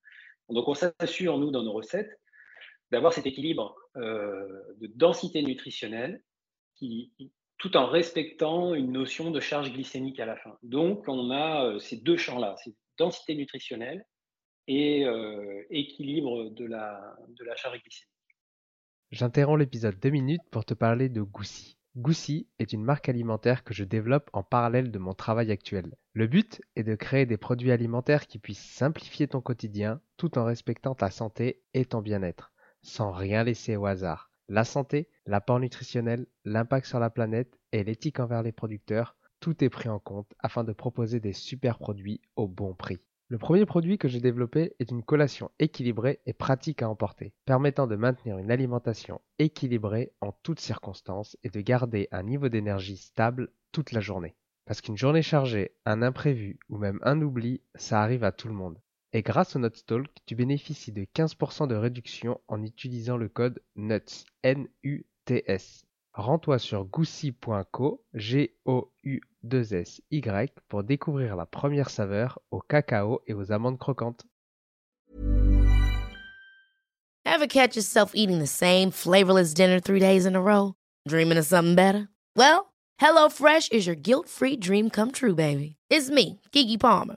Donc 0.48 0.66
on 0.66 0.74
s'assure, 0.74 1.38
nous, 1.38 1.50
dans 1.50 1.62
nos 1.62 1.72
recettes, 1.72 2.18
d'avoir 2.90 3.12
cet 3.12 3.26
équilibre 3.26 3.76
euh, 3.96 4.62
de 4.80 4.86
densité 4.94 5.42
nutritionnelle 5.42 6.22
tout 7.58 7.76
en 7.76 7.86
respectant 7.86 8.74
une 8.74 8.92
notion 8.92 9.30
de 9.30 9.40
charge 9.40 9.72
glycémique 9.72 10.20
à 10.20 10.26
la 10.26 10.36
fin. 10.36 10.56
Donc 10.62 11.04
on 11.08 11.30
a 11.30 11.66
euh, 11.66 11.78
ces 11.78 11.96
deux 11.96 12.16
champs-là, 12.16 12.54
c'est 12.62 12.74
densité 12.98 13.34
nutritionnelle 13.34 14.04
et 14.68 15.04
euh, 15.04 15.64
équilibre 15.70 16.50
de 16.50 16.64
la, 16.64 17.16
de 17.28 17.44
la 17.44 17.56
charge 17.56 17.80
glycémique. 17.82 18.12
J'interromps 19.10 19.58
l'épisode 19.58 19.98
deux 19.98 20.10
minutes 20.10 20.42
pour 20.50 20.64
te 20.64 20.74
parler 20.74 21.08
de 21.08 21.22
Goussi. 21.22 21.78
Goussi 21.96 22.46
est 22.60 22.72
une 22.72 22.84
marque 22.84 23.08
alimentaire 23.08 23.64
que 23.64 23.74
je 23.74 23.82
développe 23.82 24.30
en 24.32 24.44
parallèle 24.44 24.92
de 24.92 24.98
mon 24.98 25.14
travail 25.14 25.50
actuel. 25.50 25.96
Le 26.12 26.28
but 26.28 26.60
est 26.76 26.84
de 26.84 26.94
créer 26.94 27.26
des 27.26 27.38
produits 27.38 27.72
alimentaires 27.72 28.28
qui 28.28 28.38
puissent 28.38 28.72
simplifier 28.72 29.26
ton 29.26 29.40
quotidien 29.40 30.00
tout 30.16 30.38
en 30.38 30.44
respectant 30.44 30.94
ta 30.94 31.10
santé 31.10 31.62
et 31.74 31.86
ton 31.86 32.00
bien-être, 32.00 32.52
sans 32.82 33.12
rien 33.12 33.44
laisser 33.44 33.76
au 33.76 33.86
hasard. 33.86 34.30
La 34.48 34.64
santé, 34.64 35.08
l'apport 35.26 35.60
nutritionnel, 35.60 36.26
l'impact 36.44 36.86
sur 36.86 36.98
la 36.98 37.10
planète 37.10 37.58
et 37.72 37.84
l'éthique 37.84 38.20
envers 38.20 38.42
les 38.42 38.52
producteurs, 38.52 39.16
tout 39.40 39.62
est 39.62 39.68
pris 39.68 39.88
en 39.88 39.98
compte 39.98 40.32
afin 40.38 40.64
de 40.64 40.72
proposer 40.72 41.20
des 41.20 41.32
super 41.32 41.78
produits 41.78 42.20
au 42.36 42.48
bon 42.48 42.74
prix. 42.74 42.98
Le 43.30 43.36
premier 43.36 43.66
produit 43.66 43.98
que 43.98 44.08
j'ai 44.08 44.20
développé 44.20 44.74
est 44.78 44.90
une 44.90 45.02
collation 45.02 45.50
équilibrée 45.58 46.20
et 46.24 46.32
pratique 46.32 46.80
à 46.80 46.88
emporter, 46.88 47.34
permettant 47.44 47.86
de 47.86 47.94
maintenir 47.94 48.38
une 48.38 48.50
alimentation 48.50 49.20
équilibrée 49.38 50.14
en 50.22 50.32
toutes 50.42 50.60
circonstances 50.60 51.36
et 51.42 51.50
de 51.50 51.60
garder 51.60 52.08
un 52.10 52.22
niveau 52.22 52.48
d'énergie 52.48 52.96
stable 52.96 53.52
toute 53.70 53.92
la 53.92 54.00
journée. 54.00 54.34
Parce 54.64 54.80
qu'une 54.80 54.96
journée 54.96 55.20
chargée, 55.20 55.72
un 55.84 56.00
imprévu 56.00 56.58
ou 56.70 56.78
même 56.78 57.00
un 57.02 57.20
oubli, 57.20 57.60
ça 57.74 58.02
arrive 58.02 58.24
à 58.24 58.32
tout 58.32 58.48
le 58.48 58.54
monde. 58.54 58.80
Et 59.14 59.22
grâce 59.22 59.56
au 59.56 59.58
Nutstalk, 59.58 60.10
tu 60.26 60.34
bénéficies 60.34 60.92
de 60.92 61.06
15% 61.14 61.66
de 61.66 61.74
réduction 61.74 62.38
en 62.46 62.62
utilisant 62.62 63.16
le 63.16 63.30
code 63.30 63.62
NUTS, 63.74 64.26
N-U-T-S. 64.42 65.86
Rends-toi 66.12 66.58
sur 66.58 66.84
goussi.co, 66.84 68.04
G-O-U-2-S-Y, 68.12 69.22
pour 70.68 70.84
découvrir 70.84 71.36
la 71.36 71.46
première 71.46 71.88
saveur 71.88 72.38
au 72.50 72.60
cacao 72.60 73.22
et 73.26 73.32
aux 73.32 73.50
amandes 73.50 73.78
croquantes. 73.78 74.26
Ever 77.24 77.46
catch 77.46 77.76
yourself 77.76 78.10
eating 78.14 78.40
the 78.40 78.46
same 78.46 78.90
flavorless 78.90 79.54
dinner 79.54 79.80
three 79.80 80.00
days 80.00 80.26
in 80.26 80.34
a 80.34 80.40
row? 80.40 80.74
Dreaming 81.06 81.38
of 81.38 81.46
something 81.46 81.76
better? 81.76 82.08
Well, 82.36 82.74
HelloFresh 83.00 83.72
is 83.72 83.86
your 83.86 83.96
guilt-free 83.96 84.56
dream 84.58 84.90
come 84.90 85.12
true, 85.12 85.34
baby. 85.34 85.76
It's 85.88 86.10
me, 86.10 86.40
Kiki 86.52 86.76
Palmer. 86.76 87.16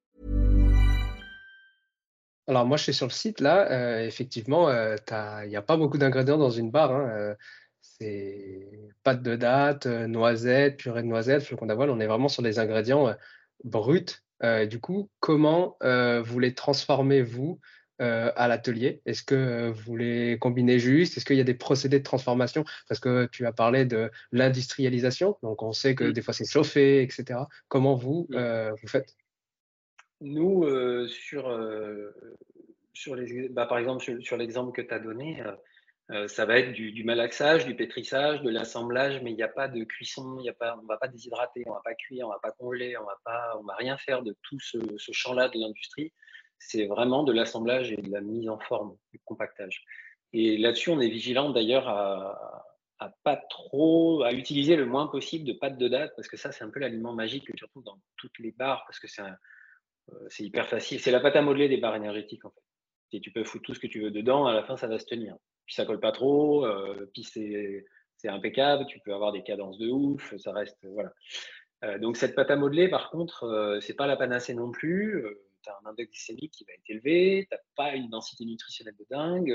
Alors 2.47 2.65
moi, 2.65 2.77
je 2.77 2.83
suis 2.83 2.93
sur 2.93 3.05
le 3.07 3.11
site 3.11 3.39
là. 3.39 3.71
Euh, 3.71 4.05
effectivement, 4.05 4.69
euh, 4.69 4.95
il 5.43 5.49
n'y 5.49 5.55
a 5.55 5.61
pas 5.61 5.77
beaucoup 5.77 5.97
d'ingrédients 5.97 6.37
dans 6.37 6.49
une 6.49 6.71
barre. 6.71 6.91
Hein, 6.91 7.09
euh, 7.11 7.35
c'est 7.81 8.67
pâte 9.03 9.21
de 9.23 9.35
date, 9.35 9.85
noisettes, 9.85 10.77
purée 10.77 11.03
de 11.03 11.07
noisettes, 11.07 11.43
flocons 11.43 11.67
d'avoine. 11.67 11.89
On 11.89 11.99
est 11.99 12.07
vraiment 12.07 12.27
sur 12.27 12.43
des 12.43 12.59
ingrédients 12.59 13.15
bruts. 13.63 14.21
du 14.69 14.79
coup, 14.79 15.09
comment 15.19 15.77
vous 15.81 16.39
les 16.39 16.53
transformez 16.53 17.21
vous 17.21 17.59
à 17.99 18.47
l'atelier? 18.47 19.01
Est-ce 19.05 19.23
que 19.23 19.69
vous 19.71 19.95
les 19.97 20.37
combinez 20.39 20.79
juste? 20.79 21.17
Est-ce 21.17 21.25
qu'il 21.25 21.37
y 21.37 21.41
a 21.41 21.43
des 21.43 21.53
procédés 21.55 21.99
de 21.99 22.03
transformation? 22.03 22.63
Parce 22.87 22.99
que 22.99 23.27
tu 23.31 23.45
as 23.45 23.53
parlé 23.53 23.85
de 23.85 24.11
l'industrialisation, 24.31 25.37
donc 25.43 25.63
on 25.63 25.73
sait 25.73 25.95
que 25.95 26.11
des 26.11 26.21
fois 26.21 26.33
c'est 26.33 26.49
chauffé, 26.49 27.01
etc. 27.01 27.41
Comment 27.67 27.95
vous, 27.95 28.27
vous 28.29 28.87
faites? 28.87 29.15
Nous, 30.21 30.63
euh, 30.63 31.07
sur, 31.07 31.49
euh, 31.49 32.11
sur 32.93 33.15
les, 33.15 33.49
bah, 33.49 33.65
par 33.65 33.79
exemple, 33.79 34.03
sur, 34.21 34.37
l'exemple 34.37 34.71
que 34.71 34.81
tu 34.81 34.93
as 34.93 34.99
donné, 34.99 35.43
euh, 36.11 36.27
ça 36.27 36.45
va 36.45 36.59
être 36.59 36.71
du, 36.73 37.03
malaxage, 37.03 37.65
du 37.65 37.75
pétrissage, 37.75 38.41
de 38.41 38.49
l'assemblage, 38.49 39.21
mais 39.23 39.31
il 39.31 39.35
n'y 39.35 39.43
a 39.43 39.47
pas 39.47 39.67
de 39.67 39.83
cuisson, 39.83 40.39
y 40.39 40.49
a 40.49 40.53
pas, 40.53 40.75
on 40.77 40.83
ne 40.83 40.87
va 40.87 40.97
pas 40.97 41.07
déshydrater, 41.07 41.63
on 41.65 41.71
ne 41.71 41.75
va 41.75 41.81
pas 41.83 41.95
cuire, 41.95 42.27
on 42.27 42.29
ne 42.29 42.35
va 42.35 42.39
pas 42.39 42.51
congeler, 42.51 42.95
on 42.97 43.01
ne 43.01 43.67
va 43.67 43.75
rien 43.75 43.97
faire 43.97 44.21
de 44.21 44.35
tout 44.43 44.59
ce, 44.59 44.77
champ-là 45.11 45.49
de 45.49 45.59
l'industrie. 45.59 46.13
C'est 46.59 46.85
vraiment 46.85 47.23
de 47.23 47.33
l'assemblage 47.33 47.91
et 47.91 47.97
de 47.97 48.11
la 48.11 48.21
mise 48.21 48.47
en 48.47 48.59
forme, 48.59 48.95
du 49.11 49.19
compactage. 49.25 49.83
Et 50.33 50.57
là-dessus, 50.57 50.91
on 50.91 50.99
est 50.99 51.09
vigilant 51.09 51.49
d'ailleurs 51.49 51.89
à, 51.89 52.65
à 52.99 53.11
pas 53.23 53.37
trop, 53.37 54.21
à 54.23 54.31
utiliser 54.31 54.75
le 54.75 54.85
moins 54.85 55.07
possible 55.07 55.45
de 55.45 55.53
pâte 55.53 55.77
de 55.77 55.87
date, 55.87 56.13
parce 56.15 56.27
que 56.27 56.37
ça, 56.37 56.51
c'est 56.51 56.63
un 56.63 56.69
peu 56.69 56.79
l'aliment 56.79 57.13
magique 57.13 57.47
que 57.47 57.53
tu 57.53 57.63
retrouves 57.63 57.83
dans 57.83 57.99
toutes 58.17 58.37
les 58.37 58.51
barres, 58.51 58.83
parce 58.85 58.99
que 58.99 59.07
c'est 59.07 59.23
un, 59.23 59.35
c'est 60.29 60.43
hyper 60.43 60.67
facile. 60.67 60.99
C'est 60.99 61.11
la 61.11 61.19
pâte 61.19 61.35
à 61.35 61.41
modeler 61.41 61.69
des 61.69 61.77
barres 61.77 61.95
énergétiques, 61.95 62.45
en 62.45 62.51
fait. 62.51 63.19
Tu 63.19 63.31
peux 63.31 63.43
foutre 63.43 63.63
tout 63.63 63.73
ce 63.73 63.79
que 63.79 63.87
tu 63.87 64.01
veux 64.01 64.11
dedans, 64.11 64.45
à 64.45 64.53
la 64.53 64.63
fin, 64.63 64.77
ça 64.77 64.87
va 64.87 64.97
se 64.97 65.05
tenir. 65.05 65.35
Puis 65.65 65.75
ça 65.75 65.85
colle 65.85 65.99
pas 65.99 66.11
trop, 66.11 66.65
euh, 66.65 67.09
puis 67.13 67.23
c'est, 67.23 67.85
impeccable, 68.23 68.85
tu 68.85 68.99
peux 68.99 69.13
avoir 69.13 69.31
des 69.31 69.43
cadences 69.43 69.77
de 69.77 69.89
ouf, 69.89 70.35
ça 70.37 70.51
reste. 70.53 70.77
Voilà. 70.83 71.11
Euh, 71.83 71.97
donc 71.97 72.17
cette 72.17 72.35
pâte 72.35 72.51
à 72.51 72.55
modeler, 72.55 72.87
par 72.87 73.09
contre, 73.09 73.79
c'est 73.81 73.95
pas 73.95 74.07
la 74.07 74.15
panacée 74.15 74.53
non 74.53 74.71
plus. 74.71 75.25
tu 75.63 75.69
as 75.69 75.77
un 75.83 75.89
index 75.89 76.11
glycémique 76.11 76.53
qui 76.53 76.63
va 76.65 76.73
être 76.73 76.87
élevé, 76.87 77.47
tu 77.51 77.57
pas 77.75 77.95
une 77.95 78.09
densité 78.09 78.45
nutritionnelle 78.45 78.95
de 78.97 79.05
dingue. 79.09 79.53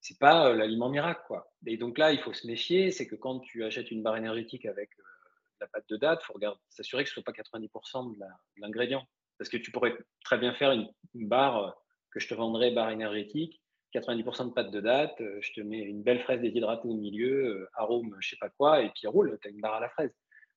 c'est 0.00 0.18
pas 0.18 0.52
l'aliment 0.54 0.88
miracle, 0.88 1.22
quoi. 1.26 1.52
Et 1.66 1.76
donc 1.76 1.98
là, 1.98 2.12
il 2.12 2.20
faut 2.20 2.32
se 2.32 2.46
méfier, 2.46 2.90
c'est 2.92 3.06
que 3.06 3.16
quand 3.16 3.40
tu 3.40 3.64
achètes 3.64 3.90
une 3.90 4.02
barre 4.02 4.16
énergétique 4.16 4.66
avec 4.66 4.90
la 5.60 5.66
pâte 5.66 5.88
de 5.88 5.96
date, 5.96 6.20
il 6.22 6.26
faut 6.26 6.56
s'assurer 6.68 7.04
que 7.04 7.10
ce 7.10 7.14
soit 7.14 7.24
pas 7.24 7.32
90% 7.32 8.16
de 8.16 8.24
l'ingrédient. 8.56 9.06
Parce 9.38 9.48
que 9.50 9.56
tu 9.56 9.70
pourrais 9.70 9.94
très 10.24 10.38
bien 10.38 10.54
faire 10.54 10.72
une, 10.72 10.88
barre 11.14 11.64
euh, 11.64 11.70
que 12.10 12.20
je 12.20 12.28
te 12.28 12.34
vendrais, 12.34 12.70
barre 12.70 12.90
énergétique, 12.90 13.60
90% 13.94 14.48
de 14.48 14.52
pâte 14.52 14.70
de 14.70 14.80
date, 14.80 15.20
euh, 15.20 15.38
je 15.40 15.52
te 15.52 15.60
mets 15.60 15.80
une 15.80 16.02
belle 16.02 16.20
fraise 16.20 16.40
déshydratée 16.40 16.88
au 16.88 16.94
milieu, 16.94 17.46
euh, 17.46 17.68
arôme, 17.74 18.16
je 18.20 18.30
sais 18.30 18.36
pas 18.40 18.48
quoi, 18.50 18.82
et 18.82 18.90
puis 18.90 19.06
roule, 19.06 19.38
tu 19.40 19.48
as 19.48 19.50
une 19.50 19.60
barre 19.60 19.74
à 19.74 19.80
la 19.80 19.88
fraise. 19.88 20.12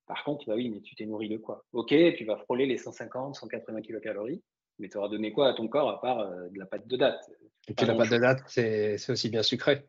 Par 0.05 0.23
contre, 0.23 0.45
bah 0.47 0.55
oui, 0.55 0.69
mais 0.69 0.81
tu 0.81 0.95
t'es 0.95 1.05
nourri 1.05 1.27
de 1.27 1.37
quoi? 1.37 1.65
Ok, 1.73 1.93
tu 2.17 2.25
vas 2.25 2.37
frôler 2.37 2.65
les 2.65 2.77
150, 2.77 3.35
180 3.35 3.81
kilocalories, 3.81 4.41
Mais 4.79 4.87
tu 4.87 4.97
auras 4.97 5.09
donné 5.09 5.33
quoi 5.33 5.49
à 5.49 5.53
ton 5.53 5.67
corps 5.67 5.89
à 5.89 5.99
part 5.99 6.29
de 6.49 6.57
la 6.57 6.65
pâte 6.65 6.87
de 6.87 6.95
date? 6.95 7.29
Et 7.67 7.73
puis 7.73 7.85
la 7.85 7.93
pâte 7.93 8.11
de 8.11 8.17
date, 8.17 8.39
c'est 8.47 9.09
aussi 9.09 9.29
bien 9.29 9.43
sucré. 9.43 9.85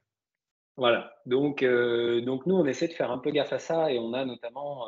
Voilà. 0.76 1.14
Donc, 1.24 1.62
donc 1.62 2.46
nous, 2.46 2.56
on 2.56 2.66
essaie 2.66 2.88
de 2.88 2.94
faire 2.94 3.12
un 3.12 3.18
peu 3.18 3.30
gaffe 3.30 3.52
à 3.52 3.60
ça 3.60 3.92
et 3.92 3.98
on 4.00 4.12
a 4.12 4.24
notamment 4.24 4.86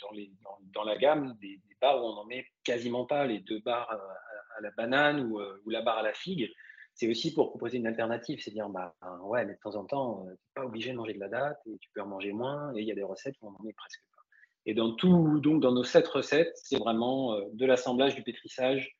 dans, 0.00 0.10
les, 0.10 0.30
dans, 0.74 0.84
la 0.84 0.96
gamme 0.98 1.34
des, 1.40 1.58
bars 1.80 2.02
où 2.02 2.06
on 2.06 2.14
n'en 2.14 2.24
met 2.24 2.46
quasiment 2.64 3.06
pas, 3.06 3.26
les 3.26 3.40
deux 3.40 3.60
bars 3.60 3.90
à, 3.90 4.60
la 4.60 4.70
banane 4.72 5.20
ou, 5.20 5.40
ou, 5.40 5.70
la 5.70 5.82
barre 5.82 5.98
à 5.98 6.02
la 6.02 6.12
figue 6.12 6.50
c'est 6.98 7.08
aussi 7.08 7.32
pour 7.32 7.50
proposer 7.50 7.78
une 7.78 7.86
alternative, 7.86 8.40
c'est 8.42 8.50
dire 8.50 8.68
bah 8.68 8.92
ouais, 9.22 9.44
mais 9.44 9.54
de 9.54 9.58
temps 9.60 9.76
en 9.76 9.84
temps, 9.84 10.24
tu 10.24 10.30
n'es 10.30 10.36
pas 10.54 10.64
obligé 10.64 10.90
de 10.90 10.96
manger 10.96 11.14
de 11.14 11.20
la 11.20 11.28
date 11.28 11.60
et 11.66 11.78
tu 11.78 11.88
peux 11.94 12.02
en 12.02 12.06
manger 12.06 12.32
moins. 12.32 12.74
Et 12.74 12.80
il 12.80 12.88
y 12.88 12.90
a 12.90 12.96
des 12.96 13.04
recettes 13.04 13.36
où 13.40 13.46
on 13.46 13.52
n'en 13.52 13.62
met 13.62 13.72
presque 13.72 14.02
pas. 14.12 14.22
Et 14.66 14.74
dans 14.74 14.92
tout, 14.96 15.38
donc 15.38 15.62
dans 15.62 15.70
nos 15.70 15.84
sept 15.84 16.08
recettes, 16.08 16.56
c'est 16.56 16.76
vraiment 16.76 17.38
de 17.52 17.66
l'assemblage, 17.66 18.16
du 18.16 18.24
pétrissage 18.24 18.96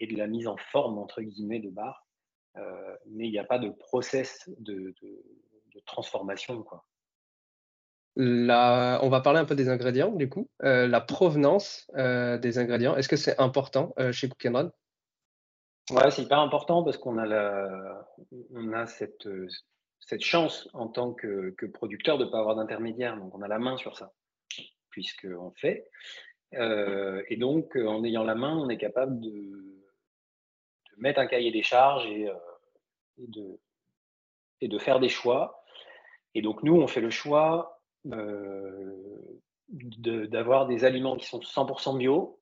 et 0.00 0.08
de 0.08 0.16
la 0.16 0.26
mise 0.26 0.48
en 0.48 0.56
forme 0.56 0.98
entre 0.98 1.22
guillemets 1.22 1.60
de 1.60 1.70
bar. 1.70 2.08
mais 3.06 3.28
il 3.28 3.30
n'y 3.30 3.38
a 3.38 3.44
pas 3.44 3.60
de 3.60 3.70
process 3.70 4.50
de, 4.58 4.92
transformation. 5.86 6.66
On 8.18 9.08
va 9.08 9.20
parler 9.20 9.38
un 9.38 9.44
peu 9.44 9.54
des 9.54 9.68
ingrédients 9.68 10.10
du 10.10 10.28
coup. 10.28 10.48
la 10.60 11.00
provenance 11.00 11.90
des 11.96 12.58
ingrédients, 12.58 12.96
est-ce 12.96 13.08
que 13.08 13.16
c'est 13.16 13.38
important 13.40 13.94
chez 14.12 14.28
Cook 14.28 14.46
Run? 14.52 14.70
Ouais, 15.90 16.10
c'est 16.10 16.22
hyper 16.22 16.40
important 16.40 16.84
parce 16.84 16.98
qu'on 16.98 17.16
a, 17.16 17.24
la, 17.24 18.06
on 18.54 18.74
a 18.74 18.86
cette, 18.86 19.26
cette 20.00 20.22
chance 20.22 20.68
en 20.72 20.88
tant 20.88 21.12
que, 21.12 21.54
producteur 21.72 22.18
de 22.18 22.24
ne 22.24 22.30
pas 22.30 22.40
avoir 22.40 22.56
d'intermédiaire. 22.56 23.16
Donc, 23.16 23.34
on 23.34 23.42
a 23.42 23.48
la 23.48 23.58
main 23.58 23.76
sur 23.76 23.96
ça, 23.96 24.12
puisqu'on 24.90 25.52
fait. 25.56 25.88
Euh, 26.54 27.22
et 27.28 27.36
donc, 27.36 27.76
en 27.76 28.04
ayant 28.04 28.24
la 28.24 28.34
main, 28.34 28.56
on 28.56 28.68
est 28.68 28.78
capable 28.78 29.20
de, 29.20 29.30
de 29.30 30.96
mettre 30.98 31.20
un 31.20 31.26
cahier 31.26 31.50
des 31.50 31.62
charges 31.62 32.06
et, 32.06 32.28
euh, 32.28 32.34
et, 33.18 33.26
de, 33.26 33.60
et 34.60 34.68
de 34.68 34.78
faire 34.78 35.00
des 35.00 35.08
choix. 35.08 35.62
Et 36.34 36.42
donc, 36.42 36.62
nous, 36.62 36.74
on 36.74 36.86
fait 36.86 37.00
le 37.00 37.10
choix 37.10 37.77
euh, 38.12 39.40
d'avoir 39.68 40.66
des 40.66 40.84
aliments 40.84 41.16
qui 41.16 41.26
sont 41.26 41.40
100% 41.40 41.98
bio, 41.98 42.40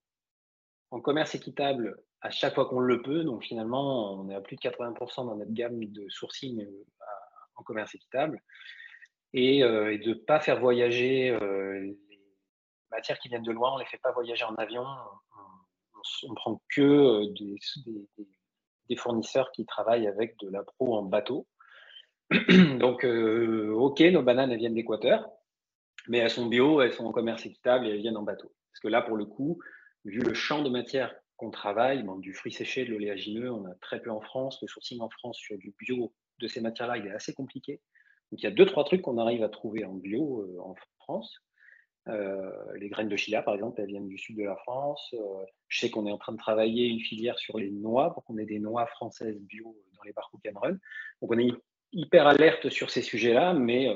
en 0.93 1.01
commerce 1.01 1.35
équitable 1.35 2.01
à 2.21 2.31
chaque 2.31 2.55
fois 2.55 2.67
qu'on 2.67 2.79
le 2.79 3.03
peut. 3.03 3.25
Donc 3.25 3.43
finalement, 3.43 4.13
on 4.15 4.29
est 4.31 4.35
à 4.35 4.41
plus 4.41 4.57
de 4.57 4.61
80% 4.61 5.27
dans 5.27 5.35
notre 5.35 5.53
gamme 5.53 5.85
de 5.85 6.09
sourcing 6.09 6.63
euh, 6.63 6.85
en 7.57 7.63
commerce 7.65 7.95
équitable. 7.95 8.41
Et, 9.33 9.65
euh, 9.65 9.99
de 9.99 10.11
ne 10.11 10.15
pas 10.15 10.39
faire 10.39 10.61
voyager 10.61 11.37
les 11.41 11.99
matières 12.93 13.19
qui 13.19 13.29
viennent 13.29 13.43
de 13.43 13.53
loin, 13.53 13.73
on 13.73 13.77
ne 13.77 13.81
les 13.81 13.87
fait 13.87 13.99
pas 13.99 14.13
voyager 14.13 14.45
en 14.45 14.55
avion. 14.55 14.85
On, 16.23 16.31
ne 16.31 16.35
prend 16.37 16.63
que 16.73 17.33
des, 17.35 17.57
des, 18.89 18.97
fournisseurs 18.97 19.51
qui 19.51 19.67
travaillent 19.67 20.07
avec 20.07 20.39
de 20.39 20.49
la 20.49 20.63
pro 20.63 20.97
en 20.97 21.03
bateau. 21.03 21.49
Donc, 22.31 23.05
ok, 23.05 24.01
nos 24.01 24.23
bananes, 24.23 24.53
elles 24.53 24.59
viennent 24.59 24.75
d'Équateur, 24.75 25.29
mais 26.09 26.19
elles 26.19 26.31
sont 26.31 26.47
bio, 26.47 26.81
elles 26.81 26.93
sont 26.93 27.07
en 27.07 27.13
commerce 27.13 27.45
équitable 27.47 27.87
et 27.87 27.91
elles 27.91 28.01
viennent 28.01 28.17
en 28.17 28.23
bateau. 28.23 28.53
Parce 28.73 28.81
que 28.81 28.89
là, 28.89 29.03
pour 29.03 29.17
le 29.17 29.25
coup, 29.25 29.59
vu 30.05 30.21
le 30.21 30.35
champ 30.35 30.63
de 30.63 30.71
matière 30.71 31.15
qu'on 31.37 31.51
travaille, 31.51 32.05
du 32.19 32.33
fruit 32.35 32.53
séché, 32.53 32.85
de 32.85 32.93
l'oléagineux, 32.93 33.51
on 33.53 33.67
a 33.67 33.75
très 33.81 34.01
peu 34.01 34.11
en 34.11 34.21
France. 34.21 34.59
Le 34.63 34.69
sourcing 34.69 35.01
en 35.01 35.11
France 35.11 35.37
sur 35.37 35.59
du 35.59 35.75
bio 35.79 36.13
de 36.39 36.49
ces 36.49 36.61
matières-là, 36.61 36.97
il 36.99 37.07
est 37.07 37.13
assez 37.13 37.35
compliqué. 37.35 37.81
Donc 38.31 38.43
il 38.43 38.45
y 38.45 38.47
a 38.47 38.51
deux, 38.51 38.67
trois 38.67 38.85
trucs 38.85 39.03
qu'on 39.03 39.19
arrive 39.19 39.43
à 39.43 39.49
trouver 39.49 39.85
en 39.85 39.95
bio 39.95 40.43
euh, 40.43 40.61
en 40.61 40.75
France. 41.01 41.39
Euh, 42.09 42.53
les 42.77 42.89
graines 42.89 43.09
de 43.09 43.17
chia, 43.17 43.43
par 43.43 43.55
exemple, 43.55 43.81
elles 43.81 43.89
viennent 43.89 44.09
du 44.09 44.19
sud 44.19 44.37
de 44.37 44.45
la 44.45 44.57
France. 44.57 45.15
Euh, 45.15 45.45
je 45.69 45.81
sais 45.81 45.91
qu'on 45.91 46.07
est 46.07 46.13
en 46.13 46.19
train 46.19 46.33
de 46.33 46.39
travailler 46.39 46.87
une 46.87 47.01
filière 47.01 47.39
sur 47.39 47.59
les 47.59 47.71
noix 47.71 48.15
pour 48.15 48.25
qu'on 48.25 48.39
ait 48.39 48.47
des 48.47 48.59
noix 48.59 48.87
françaises 48.87 49.39
bio 49.41 49.77
dans 49.97 50.03
les 50.05 50.13
bars 50.13 50.31
Cameron. 50.43 50.79
Donc 51.21 51.33
on 51.33 51.39
est 51.39 51.51
hyper 51.93 52.27
alerte 52.27 52.69
sur 52.69 52.91
ces 52.91 53.03
sujets-là, 53.03 53.55
mais 53.55 53.89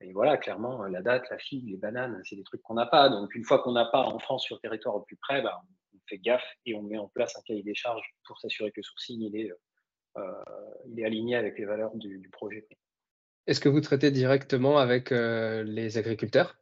et 0.00 0.12
voilà, 0.12 0.36
clairement, 0.36 0.84
la 0.84 1.02
date, 1.02 1.28
la 1.30 1.38
figue, 1.38 1.70
les 1.70 1.76
bananes, 1.76 2.20
c'est 2.24 2.36
des 2.36 2.42
trucs 2.42 2.62
qu'on 2.62 2.74
n'a 2.74 2.86
pas. 2.86 3.08
Donc 3.08 3.34
une 3.34 3.44
fois 3.44 3.60
qu'on 3.60 3.72
n'a 3.72 3.86
pas 3.86 4.02
en 4.02 4.18
France 4.18 4.44
sur 4.44 4.56
le 4.56 4.60
territoire 4.60 4.96
au 4.96 5.00
plus 5.00 5.16
près, 5.16 5.40
bah, 5.40 5.62
fait 6.08 6.18
gaffe 6.18 6.44
et 6.66 6.74
on 6.74 6.82
met 6.82 6.98
en 6.98 7.08
place 7.08 7.36
un 7.36 7.42
cahier 7.42 7.62
des 7.62 7.74
charges 7.74 8.04
pour 8.26 8.38
s'assurer 8.38 8.70
que 8.70 8.80
le 8.80 8.82
sourcing 8.82 9.20
il 9.22 9.36
est, 9.36 9.52
euh, 10.16 10.22
il 10.86 11.00
est 11.00 11.04
aligné 11.04 11.36
avec 11.36 11.58
les 11.58 11.64
valeurs 11.64 11.94
du, 11.94 12.28
projet. 12.30 12.66
Est-ce 13.46 13.60
que 13.60 13.68
vous 13.68 13.80
traitez 13.80 14.10
directement 14.10 14.78
avec 14.78 15.12
euh, 15.12 15.62
les 15.64 15.98
agriculteurs? 15.98 16.56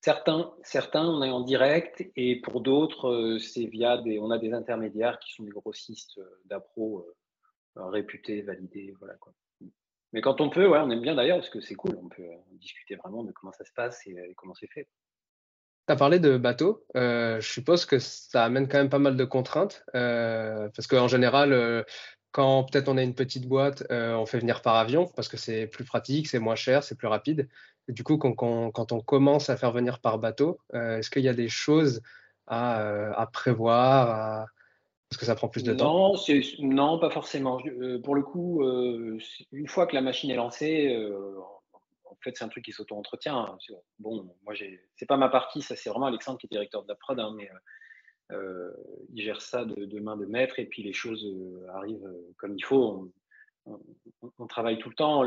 Certains, 0.00 0.54
certains, 0.62 1.06
on 1.06 1.22
est 1.22 1.30
en 1.30 1.40
direct 1.40 2.04
et 2.14 2.40
pour 2.40 2.60
d'autres, 2.60 3.08
euh, 3.08 3.38
c'est 3.38 3.64
via 3.64 3.98
des, 3.98 4.18
on 4.18 4.30
a 4.30 4.38
des 4.38 4.52
intermédiaires 4.52 5.18
qui 5.18 5.32
sont 5.32 5.44
des 5.44 5.50
grossistes 5.50 6.20
d'appro 6.44 7.06
réputés, 7.76 8.42
validés, 8.42 8.94
voilà 8.98 9.14
quoi. 9.14 9.32
Mais 10.14 10.20
quand 10.20 10.40
on 10.40 10.48
peut, 10.48 10.68
ouais, 10.68 10.78
on 10.78 10.88
aime 10.90 11.00
bien 11.00 11.16
d'ailleurs 11.16 11.38
parce 11.38 11.50
que 11.50 11.60
c'est 11.60 11.74
cool, 11.74 11.98
on 12.00 12.08
peut 12.08 12.22
discuter 12.52 12.94
vraiment 12.94 13.24
de 13.24 13.32
comment 13.32 13.52
ça 13.52 13.64
se 13.64 13.72
passe 13.72 14.06
et 14.06 14.14
comment 14.36 14.54
c'est 14.54 14.70
fait. 14.70 14.88
Tu 15.88 15.92
as 15.92 15.96
parlé 15.96 16.20
de 16.20 16.36
bateau. 16.36 16.86
Euh, 16.96 17.40
je 17.40 17.48
suppose 17.50 17.84
que 17.84 17.98
ça 17.98 18.44
amène 18.44 18.68
quand 18.68 18.78
même 18.78 18.88
pas 18.88 19.00
mal 19.00 19.16
de 19.16 19.24
contraintes. 19.24 19.84
Euh, 19.96 20.68
parce 20.68 20.86
qu'en 20.86 21.08
général, 21.08 21.52
euh, 21.52 21.82
quand 22.30 22.62
peut-être 22.62 22.88
on 22.88 22.96
a 22.96 23.02
une 23.02 23.16
petite 23.16 23.48
boîte, 23.48 23.84
on 23.90 24.24
fait 24.24 24.38
venir 24.38 24.62
par 24.62 24.76
avion 24.76 25.08
parce 25.16 25.26
que 25.26 25.36
c'est 25.36 25.66
plus 25.66 25.84
pratique, 25.84 26.28
c'est 26.28 26.38
moins 26.38 26.54
cher, 26.54 26.84
c'est 26.84 26.96
plus 26.96 27.08
rapide. 27.08 27.48
Du 27.88 28.04
coup, 28.04 28.16
quand, 28.16 28.92
on 28.92 29.00
commence 29.00 29.50
à 29.50 29.56
faire 29.56 29.72
venir 29.72 29.98
par 29.98 30.20
bateau, 30.20 30.60
est-ce 30.72 31.10
qu'il 31.10 31.22
y 31.22 31.28
a 31.28 31.34
des 31.34 31.48
choses 31.48 32.02
à, 32.46 33.28
prévoir 33.32 34.46
Que 35.18 35.26
ça 35.26 35.34
prend 35.34 35.48
plus 35.48 35.62
de 35.62 35.74
temps 35.74 36.14
Non, 36.60 36.98
pas 36.98 37.10
forcément. 37.10 37.60
pour 38.02 38.14
le 38.14 38.22
coup, 38.22 38.62
une 39.52 39.68
fois 39.68 39.86
que 39.86 39.94
la 39.94 40.02
machine 40.02 40.30
est 40.30 40.36
lancée, 40.36 40.96
en 42.14 42.22
fait, 42.22 42.36
c'est 42.36 42.44
un 42.44 42.48
truc 42.48 42.64
qui 42.64 42.72
s'auto-entretient. 42.72 43.38
Hein, 43.38 43.58
bon, 43.98 44.34
moi, 44.44 44.54
c'est 44.96 45.06
pas 45.06 45.16
ma 45.16 45.28
partie, 45.28 45.62
ça, 45.62 45.76
c'est 45.76 45.90
vraiment 45.90 46.06
Alexandre 46.06 46.38
qui 46.38 46.46
est 46.46 46.48
directeur 46.48 46.82
de 46.82 46.88
la 46.88 46.94
prod, 46.94 47.18
hein, 47.18 47.32
mais 47.36 47.50
euh, 47.50 48.36
euh, 48.36 48.72
il 49.12 49.22
gère 49.22 49.42
ça 49.42 49.64
de, 49.64 50.00
main 50.00 50.16
de 50.16 50.24
maître 50.24 50.58
et 50.58 50.66
puis 50.66 50.82
les 50.82 50.92
choses 50.92 51.24
euh, 51.24 51.66
arrivent 51.74 52.08
comme 52.38 52.56
il 52.56 52.64
faut. 52.64 53.12
On, 53.66 54.46
travaille 54.46 54.78
tout 54.78 54.90
le 54.90 54.94
temps. 54.94 55.24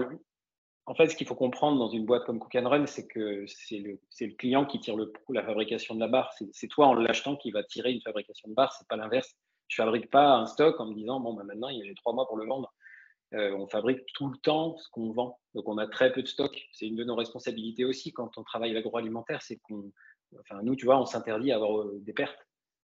En 0.85 0.95
fait, 0.95 1.09
ce 1.09 1.15
qu'il 1.15 1.27
faut 1.27 1.35
comprendre 1.35 1.79
dans 1.79 1.89
une 1.89 2.05
boîte 2.05 2.23
comme 2.25 2.39
Cook 2.39 2.53
Run, 2.53 2.85
c'est 2.85 3.07
que 3.07 3.45
c'est 3.47 3.79
le, 3.79 3.99
le, 4.21 4.35
client 4.35 4.65
qui 4.65 4.79
tire 4.79 4.95
le 4.95 5.11
la 5.29 5.43
fabrication 5.43 5.95
de 5.95 5.99
la 5.99 6.07
barre. 6.07 6.33
C'est 6.51 6.67
toi, 6.67 6.87
en 6.87 6.93
l'achetant, 6.93 7.35
qui 7.35 7.51
va 7.51 7.63
tirer 7.63 7.91
une 7.91 8.01
fabrication 8.01 8.49
de 8.49 8.53
barre. 8.53 8.73
C'est 8.73 8.87
pas 8.87 8.95
l'inverse. 8.95 9.35
Je 9.67 9.75
fabrique 9.75 10.09
pas 10.09 10.35
un 10.35 10.45
stock 10.45 10.79
en 10.79 10.85
me 10.87 10.93
disant, 10.93 11.19
bon, 11.19 11.33
bah, 11.33 11.43
maintenant, 11.43 11.69
il 11.69 11.85
y 11.85 11.89
a 11.89 11.93
trois 11.95 12.13
mois 12.13 12.27
pour 12.27 12.37
le 12.37 12.45
vendre. 12.45 12.73
Euh, 13.33 13.53
on 13.57 13.67
fabrique 13.67 14.05
tout 14.13 14.29
le 14.29 14.37
temps 14.37 14.77
ce 14.77 14.89
qu'on 14.89 15.11
vend. 15.11 15.39
Donc, 15.53 15.67
on 15.67 15.77
a 15.77 15.87
très 15.87 16.13
peu 16.13 16.21
de 16.21 16.27
stock. 16.27 16.57
C'est 16.71 16.87
une 16.87 16.95
de 16.95 17.03
nos 17.03 17.15
responsabilités 17.15 17.83
aussi 17.83 18.13
quand 18.13 18.37
on 18.37 18.43
travaille 18.43 18.71
l'agroalimentaire. 18.71 19.41
C'est 19.41 19.57
qu'on, 19.57 19.91
enfin, 20.39 20.61
nous, 20.63 20.75
tu 20.75 20.85
vois, 20.85 20.99
on 20.99 21.05
s'interdit 21.05 21.49
d'avoir 21.49 21.81
euh, 21.81 21.99
des 22.01 22.13
pertes. 22.13 22.39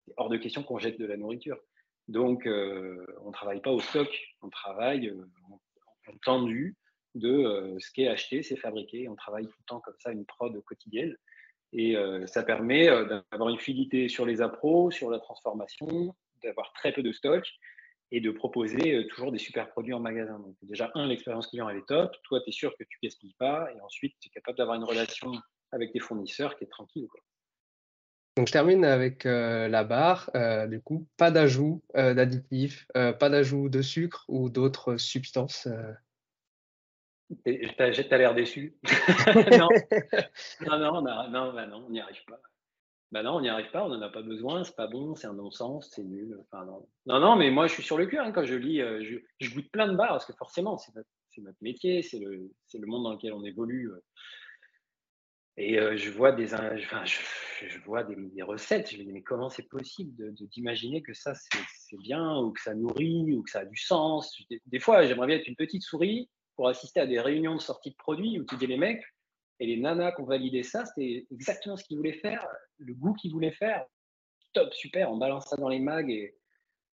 C'est 0.07 0.15
hors 0.17 0.29
de 0.29 0.37
question 0.37 0.63
qu'on 0.63 0.79
jette 0.79 0.99
de 0.99 1.07
la 1.07 1.17
nourriture. 1.17 1.59
Donc, 2.07 2.47
euh, 2.47 3.05
on 3.23 3.29
ne 3.29 3.33
travaille 3.33 3.61
pas 3.61 3.73
au 3.73 3.81
stock. 3.81 4.09
On 4.43 4.49
travaille 4.49 5.13
en, 5.51 5.61
tendu 6.23 6.77
de 7.15 7.77
ce 7.81 7.91
qui 7.91 8.05
est 8.05 8.09
acheté, 8.09 8.43
c'est 8.43 8.57
fabriqué. 8.57 9.09
On 9.09 9.15
travaille 9.15 9.47
tout 9.47 9.59
le 9.59 9.65
temps 9.67 9.81
comme 9.81 9.97
ça, 9.99 10.11
une 10.11 10.25
prod 10.25 10.59
quotidienne. 10.65 11.15
Et 11.75 11.97
ça 12.25 12.43
permet 12.43 12.87
d'avoir 12.87 13.51
une 13.51 13.59
fluidité 13.59 14.09
sur 14.09 14.25
les 14.25 14.41
appros, 14.41 14.91
sur 14.91 15.11
la 15.11 15.19
transformation, 15.19 16.15
d'avoir 16.43 16.73
très 16.73 16.93
peu 16.93 17.03
de 17.03 17.13
stock 17.13 17.45
et 18.11 18.21
de 18.21 18.31
proposer 18.31 18.95
euh, 18.95 19.07
toujours 19.09 19.33
des 19.33 19.39
super 19.39 19.69
produits 19.71 19.93
en 19.93 20.01
magasin. 20.01 20.39
Donc 20.39 20.57
déjà, 20.63 20.91
un, 20.95 21.07
l'expérience 21.07 21.49
client, 21.49 21.69
elle 21.69 21.79
est 21.79 21.87
top. 21.87 22.15
Toi, 22.25 22.41
tu 22.43 22.49
es 22.49 22.53
sûr 22.53 22.71
que 22.77 22.85
tu 22.85 22.99
ne 23.03 23.09
gaspilles 23.09 23.35
pas. 23.39 23.69
Et 23.75 23.81
ensuite, 23.81 24.15
tu 24.21 24.29
es 24.29 24.31
capable 24.31 24.59
d'avoir 24.59 24.77
une 24.77 24.85
relation 24.85 25.33
avec 25.73 25.93
tes 25.93 26.01
fournisseurs 26.01 26.57
qui 26.57 26.65
est 26.65 26.69
tranquille. 26.69 27.07
Donc 28.37 28.47
je 28.47 28.53
termine 28.53 28.85
avec 28.85 29.27
euh, 29.27 29.69
la 29.69 29.85
barre. 29.85 30.31
Euh, 30.37 30.67
du 30.67 30.81
coup, 30.81 31.07
pas 31.17 31.31
d'ajout 31.31 31.83
d'additifs, 31.95 32.87
pas 32.95 33.29
d'ajout 33.29 33.69
de 33.69 33.83
sucre 33.83 34.25
ou 34.29 34.49
d'autres 34.49 34.97
substances. 34.97 35.69
Tu 37.45 37.67
as, 37.79 38.19
l'air 38.19 38.35
déçu. 38.35 38.75
non. 39.59 39.69
non, 40.67 40.79
non, 40.79 41.03
non, 41.03 41.29
non, 41.29 41.53
bah 41.53 41.67
non 41.67 41.85
on 41.87 41.91
n'y 41.91 42.01
arrive 42.01 42.25
pas. 42.27 42.41
Ben 43.11 43.23
non, 43.23 43.37
on 43.37 43.41
n'y 43.41 43.49
arrive 43.49 43.71
pas, 43.71 43.85
on 43.85 43.89
n'en 43.89 44.03
a 44.03 44.11
pas 44.11 44.21
besoin, 44.21 44.65
c'est 44.65 44.77
pas 44.77 44.87
bon, 44.87 45.15
c'est 45.15 45.27
un 45.27 45.33
non-sens, 45.33 45.91
c'est 45.95 46.05
nul. 46.05 46.39
Enfin, 46.41 46.67
non. 46.67 46.87
non. 47.07 47.21
non, 47.21 47.37
mais 47.37 47.51
moi 47.51 47.67
je 47.67 47.73
suis 47.73 47.83
sur 47.83 47.97
le 47.97 48.07
cul 48.07 48.19
hein, 48.19 48.33
quand 48.33 48.45
je 48.45 48.55
lis, 48.55 48.83
euh, 48.83 49.03
je, 49.41 49.55
goûte 49.55 49.71
plein 49.71 49.89
de 49.89 49.97
bars 49.97 50.11
parce 50.11 50.27
que 50.27 50.35
forcément 50.35 50.77
c'est 50.77 50.93
notre, 50.95 51.57
métier, 51.63 52.03
c'est 52.03 52.19
le, 52.19 52.51
le, 52.75 52.87
monde 52.87 53.05
dans 53.05 53.13
lequel 53.13 53.33
on 53.33 53.45
évolue. 53.45 53.91
Euh. 53.91 54.05
Et 55.57 55.79
euh, 55.79 55.97
je 55.97 56.11
vois 56.11 56.33
des, 56.33 56.53
enfin, 56.53 57.05
je, 57.05 57.79
vois 57.87 58.05
des, 58.05 58.43
recettes, 58.43 58.91
je 58.91 58.99
me 58.99 59.05
dis 59.05 59.13
mais 59.13 59.23
comment 59.23 59.49
c'est 59.49 59.69
possible 59.69 60.35
d'imaginer 60.35 61.01
que 61.01 61.15
ça 61.15 61.35
c'est 61.35 61.99
bien 61.99 62.39
ou 62.39 62.53
que 62.53 62.61
ça 62.61 62.75
nourrit 62.75 63.33
ou 63.35 63.43
que 63.43 63.51
ça 63.51 63.61
a 63.61 63.65
du 63.65 63.79
sens? 63.79 64.37
Des, 64.51 64.61
des 64.67 64.81
fois 64.81 65.07
j'aimerais 65.07 65.29
bien 65.29 65.37
être 65.37 65.49
une 65.49 65.57
petite 65.57 65.83
souris 65.83 66.29
pour 66.57 66.69
assister 66.69 67.01
à 67.01 67.07
des 67.07 67.21
réunions 67.21 67.55
de 67.55 67.61
sortie 67.61 67.91
de 67.91 67.97
produits 67.97 68.39
où 68.39 68.45
tu 68.45 68.57
dis 68.57 68.67
les 68.67 68.77
mecs, 68.77 69.03
et 69.61 69.67
les 69.67 69.77
nanas 69.77 70.13
qui 70.13 70.21
ont 70.23 70.27
validé 70.27 70.63
ça, 70.63 70.85
c'était 70.87 71.27
exactement 71.31 71.77
ce 71.77 71.85
qu'ils 71.85 71.97
voulaient 71.97 72.13
faire, 72.13 72.47
le 72.79 72.95
goût 72.95 73.15
qu'ils 73.15 73.33
voulaient 73.33 73.53
faire. 73.53 73.85
Top, 74.53 74.73
super, 74.73 75.11
on 75.11 75.17
balance 75.17 75.47
ça 75.47 75.57
dans 75.57 75.69
les 75.69 75.81
mags 75.81 76.11
et 76.11 76.39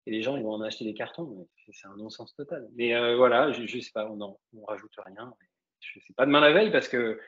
et 0.06 0.10
les 0.10 0.22
gens 0.22 0.36
ils 0.36 0.42
vont 0.42 0.52
en 0.52 0.60
acheter 0.60 0.84
des 0.84 0.94
cartons. 0.94 1.48
C'est 1.72 1.86
un 1.86 1.96
non-sens 1.96 2.34
total. 2.34 2.68
Mais 2.74 2.94
euh, 2.94 3.16
voilà, 3.16 3.52
je, 3.52 3.62
ne 3.62 3.80
sais 3.80 3.90
pas, 3.92 4.08
on, 4.10 4.16
ne 4.16 4.64
rajoute 4.66 4.92
rien. 4.98 5.34
Je 5.80 6.00
sais 6.00 6.14
pas 6.14 6.26
demain 6.26 6.40
la 6.40 6.52
veille 6.52 6.70
parce 6.70 6.88
que 6.88 7.20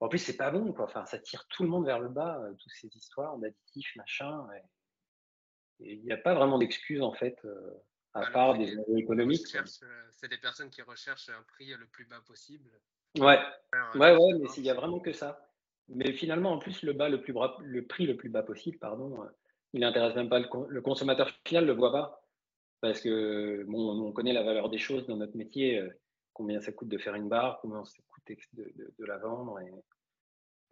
en 0.00 0.08
plus 0.08 0.18
c'est 0.18 0.36
pas 0.36 0.50
bon 0.50 0.72
quoi. 0.72 0.86
Enfin, 0.86 1.04
ça 1.06 1.18
tire 1.18 1.46
tout 1.48 1.62
le 1.62 1.68
monde 1.68 1.86
vers 1.86 2.00
le 2.00 2.08
bas, 2.08 2.40
euh, 2.40 2.52
toutes 2.54 2.72
ces 2.72 2.88
histoires 2.88 3.38
d'additifs, 3.38 3.94
machin. 3.96 4.46
Et 5.80 5.94
il 5.94 6.02
n'y 6.02 6.12
a 6.12 6.16
pas 6.16 6.34
vraiment 6.34 6.58
d'excuses 6.58 7.02
en 7.02 7.12
fait, 7.12 7.38
euh, 7.44 7.70
à 8.14 8.26
part 8.30 8.58
des 8.58 8.76
économiques. 8.96 9.56
C'est 10.10 10.28
des 10.28 10.38
personnes 10.38 10.70
qui 10.70 10.82
recherchent 10.82 11.28
un 11.28 11.42
prix 11.42 11.74
le 11.74 11.86
plus 11.86 12.06
bas 12.06 12.20
possible. 12.26 12.70
Ouais, 13.18 13.38
ouais, 13.94 14.16
ouais, 14.16 14.32
mais 14.38 14.48
il 14.56 14.62
n'y 14.62 14.70
a 14.70 14.74
vraiment 14.74 15.00
que 15.00 15.12
ça. 15.12 15.46
Mais 15.88 16.12
finalement, 16.12 16.52
en 16.52 16.58
plus, 16.58 16.82
le, 16.82 16.92
bas, 16.92 17.08
le, 17.08 17.20
plus 17.20 17.34
le 17.62 17.86
prix 17.86 18.06
le 18.06 18.16
plus 18.16 18.28
bas 18.28 18.42
possible, 18.42 18.78
pardon, 18.78 19.18
il 19.72 19.80
n'intéresse 19.80 20.14
même 20.14 20.28
pas 20.28 20.38
le, 20.38 20.80
consommateur 20.80 21.30
final, 21.44 21.64
ne 21.64 21.72
le 21.72 21.76
voit 21.76 21.92
pas. 21.92 22.22
Parce 22.80 23.00
que, 23.00 23.64
bon, 23.66 24.00
on 24.00 24.12
connaît 24.12 24.32
la 24.32 24.42
valeur 24.42 24.70
des 24.70 24.78
choses 24.78 25.06
dans 25.06 25.16
notre 25.16 25.36
métier, 25.36 25.78
euh, 25.78 25.90
combien 26.32 26.60
ça 26.60 26.72
coûte 26.72 26.88
de 26.88 26.96
faire 26.96 27.14
une 27.14 27.28
barre, 27.28 27.58
combien 27.60 27.84
ça 27.84 27.98
coûte 28.08 28.38
de, 28.54 29.04
la 29.04 29.18
vendre. 29.18 29.58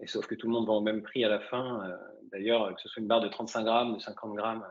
Et, 0.01 0.07
sauf 0.07 0.27
que 0.27 0.35
tout 0.35 0.47
le 0.47 0.53
monde 0.53 0.67
va 0.67 0.73
au 0.73 0.81
même 0.81 1.03
prix 1.03 1.25
à 1.25 1.29
la 1.29 1.41
fin. 1.41 1.85
Euh, 1.85 1.97
d'ailleurs, 2.31 2.75
que 2.75 2.81
ce 2.81 2.89
soit 2.89 3.01
une 3.01 3.09
barre 3.09 3.21
de 3.21 3.29
35 3.29 3.65
grammes, 3.65 3.95
de 3.95 3.99
50 3.99 4.35
grammes, 4.35 4.67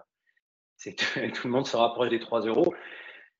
c'est 0.77 0.95
tout 1.35 1.47
le 1.47 1.49
monde 1.49 1.67
se 1.67 1.75
rapproche 1.75 2.09
des 2.09 2.19
3 2.19 2.41
euros. 2.41 2.73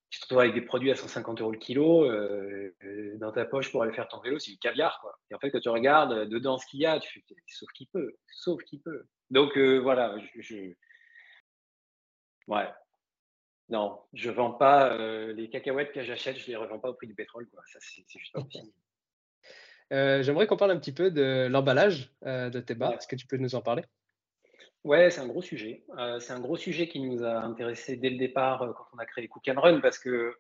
Tu 0.10 0.20
te 0.20 0.26
retrouves 0.26 0.40
avec 0.40 0.54
des 0.54 0.62
produits 0.62 0.92
à 0.92 0.96
150 0.96 1.42
euros 1.42 1.52
le 1.52 1.58
kilo 1.58 2.06
euh, 2.06 2.72
dans 3.18 3.32
ta 3.32 3.46
poche 3.46 3.72
pour 3.72 3.84
aller 3.84 3.92
faire 3.92 4.08
ton 4.08 4.22
vélo, 4.22 4.40
c'est 4.40 4.52
du 4.52 4.58
caviar. 4.58 5.00
Quoi. 5.02 5.20
Et 5.30 5.36
en 5.36 5.40
fait, 5.40 5.52
quand 5.52 5.60
tu 5.60 5.70
regardes 5.70 6.30
dedans 6.30 6.58
ce 6.58 6.66
qu'il 6.66 6.80
y 6.80 6.86
a, 6.86 7.00
tu 7.00 7.12
fais 7.12 7.36
sauf 7.48 7.70
qui 7.74 7.88
peut, 7.88 8.16
sauf 8.32 8.64
qui 8.64 8.80
peut. 8.80 9.06
Donc 9.30 9.58
euh, 9.58 9.78
voilà, 9.80 10.16
je, 10.40 10.74
ouais. 12.48 12.68
Non, 13.70 14.00
je 14.14 14.32
vends 14.32 14.54
pas 14.54 14.94
euh, 14.94 15.34
les 15.34 15.50
cacahuètes 15.50 15.92
que 15.92 16.04
j'achète, 16.04 16.38
je 16.38 16.48
les 16.48 16.56
revends 16.56 16.80
pas 16.80 16.90
au 16.90 16.94
prix 16.94 17.08
du 17.08 17.16
pétrole. 17.16 17.48
Quoi. 17.50 17.62
Ça, 17.68 17.80
c'est 17.82 18.06
juste 18.08 18.34
pas 18.34 18.44
possible. 18.44 18.72
Euh, 19.94 20.22
j'aimerais 20.22 20.48
qu'on 20.48 20.58
parle 20.58 20.72
un 20.72 20.80
petit 20.80 20.92
peu 20.92 21.12
de 21.12 21.48
l'emballage 21.50 22.12
de 22.22 22.60
tes 22.60 22.76
bars. 22.76 22.92
Est-ce 22.96 23.08
que 23.08 23.16
tu 23.16 23.26
peux 23.26 23.38
nous 23.38 23.56
en 23.56 23.62
parler? 23.62 23.86
Ouais, 24.84 25.10
c'est 25.10 25.22
un 25.22 25.28
gros 25.28 25.42
sujet. 25.42 25.84
c'est 26.20 26.32
un 26.32 26.40
gros 26.40 26.56
sujet 26.56 26.88
qui 26.88 27.00
nous 27.00 27.24
a 27.24 27.42
intéressés 27.42 27.98
dès 27.98 28.10
le 28.10 28.18
départ 28.18 28.60
quand 28.60 28.86
on 28.94 28.98
a 29.00 29.06
créé 29.06 29.28
Cook 29.28 29.48
and 29.50 29.60
Run 29.60 29.82
parce 29.82 30.00
que 30.00 30.34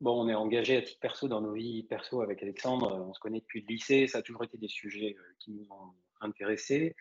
bon, 0.00 0.24
on 0.24 0.28
est 0.28 0.34
engagé 0.34 0.76
à 0.76 0.82
titre 0.82 1.00
perso 1.00 1.28
dans 1.28 1.40
nos 1.40 1.52
vies 1.52 1.84
perso 1.84 2.20
avec 2.20 2.42
Alexandre. 2.42 3.06
On 3.08 3.14
se 3.14 3.20
connaît 3.20 3.40
depuis 3.40 3.62
le 3.62 3.66
lycée. 3.66 4.06
Ça 4.06 4.18
a 4.18 4.22
toujours 4.22 4.44
été 4.44 4.58
des 4.58 4.68
sujets 4.68 5.16
qui 5.38 5.52
nous 5.52 5.66
ont 5.70 5.94
intéressés. 6.20 6.94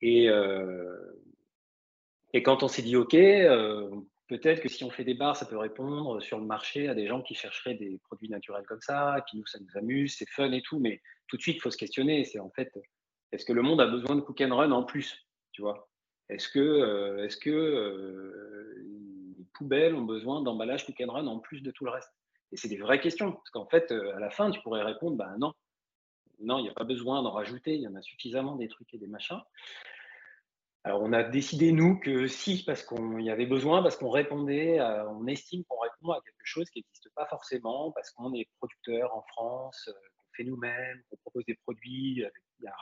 Et, 0.00 0.28
euh, 0.28 0.94
et 2.32 2.42
quand 2.42 2.62
on 2.62 2.68
s'est 2.68 2.82
dit, 2.82 2.96
OK, 2.96 3.14
euh, 3.14 3.90
peut-être 4.28 4.60
que 4.60 4.68
si 4.68 4.84
on 4.84 4.90
fait 4.90 5.04
des 5.04 5.14
bars, 5.14 5.36
ça 5.36 5.46
peut 5.46 5.56
répondre 5.56 6.20
sur 6.20 6.38
le 6.38 6.44
marché 6.44 6.88
à 6.88 6.94
des 6.94 7.06
gens 7.06 7.22
qui 7.22 7.34
chercheraient 7.34 7.74
des 7.74 7.98
produits 8.04 8.28
naturels 8.28 8.66
comme 8.66 8.80
ça, 8.80 9.16
puis 9.26 9.38
nous, 9.38 9.46
ça 9.46 9.58
nous 9.58 9.78
amuse, 9.78 10.16
c'est 10.16 10.28
fun 10.28 10.52
et 10.52 10.62
tout, 10.62 10.78
mais 10.78 11.00
tout 11.28 11.36
de 11.36 11.42
suite, 11.42 11.56
il 11.56 11.60
faut 11.60 11.70
se 11.70 11.78
questionner, 11.78 12.24
c'est 12.24 12.40
en 12.40 12.50
fait, 12.50 12.70
est-ce 13.32 13.44
que 13.44 13.52
le 13.52 13.62
monde 13.62 13.80
a 13.80 13.86
besoin 13.86 14.16
de 14.16 14.20
cook 14.20 14.40
and 14.40 14.54
run 14.54 14.72
en 14.72 14.82
plus, 14.82 15.26
tu 15.52 15.62
vois? 15.62 15.88
Est-ce 16.28 16.48
que, 16.48 16.58
euh, 16.58 17.28
que 17.40 18.84
les 19.38 19.44
poubelles 19.52 19.94
ont 19.94 20.04
besoin 20.04 20.42
d'emballage 20.42 20.86
cook 20.86 21.00
and 21.00 21.12
run 21.12 21.26
en 21.26 21.38
plus 21.38 21.60
de 21.60 21.70
tout 21.70 21.84
le 21.84 21.90
reste? 21.90 22.12
Et 22.52 22.56
c'est 22.56 22.68
des 22.68 22.78
vraies 22.78 23.00
questions, 23.00 23.32
parce 23.32 23.50
qu'en 23.50 23.66
fait, 23.66 23.90
à 23.90 24.20
la 24.20 24.30
fin, 24.30 24.50
tu 24.50 24.60
pourrais 24.60 24.82
répondre, 24.82 25.16
bah 25.16 25.34
non, 25.38 25.52
non, 26.40 26.58
il 26.58 26.62
n'y 26.62 26.68
a 26.68 26.74
pas 26.74 26.84
besoin 26.84 27.22
d'en 27.22 27.32
rajouter, 27.32 27.74
il 27.74 27.82
y 27.82 27.88
en 27.88 27.94
a 27.94 28.02
suffisamment 28.02 28.56
des 28.56 28.68
trucs 28.68 28.92
et 28.94 28.98
des 28.98 29.06
machins. 29.06 29.40
Alors, 30.86 31.00
on 31.00 31.14
a 31.14 31.22
décidé, 31.22 31.72
nous, 31.72 31.98
que 31.98 32.26
si, 32.26 32.62
parce 32.62 32.82
qu'on 32.82 33.18
y 33.18 33.30
avait 33.30 33.46
besoin, 33.46 33.82
parce 33.82 33.96
qu'on 33.96 34.10
répondait, 34.10 34.82
on 34.82 35.26
estime 35.26 35.64
qu'on 35.64 35.78
répond 35.78 36.10
à 36.12 36.20
quelque 36.20 36.44
chose 36.44 36.68
qui 36.68 36.80
n'existe 36.80 37.08
pas 37.14 37.24
forcément, 37.26 37.90
parce 37.92 38.10
qu'on 38.10 38.34
est 38.34 38.46
producteur 38.58 39.16
en 39.16 39.22
France, 39.22 39.88
euh, 39.88 39.92
qu'on 39.92 40.32
fait 40.36 40.44
nous-mêmes, 40.44 41.02
qu'on 41.08 41.16
propose 41.16 41.46
des 41.46 41.54
produits, 41.54 42.16
il 42.16 42.64
y 42.64 42.66
a 42.66 42.72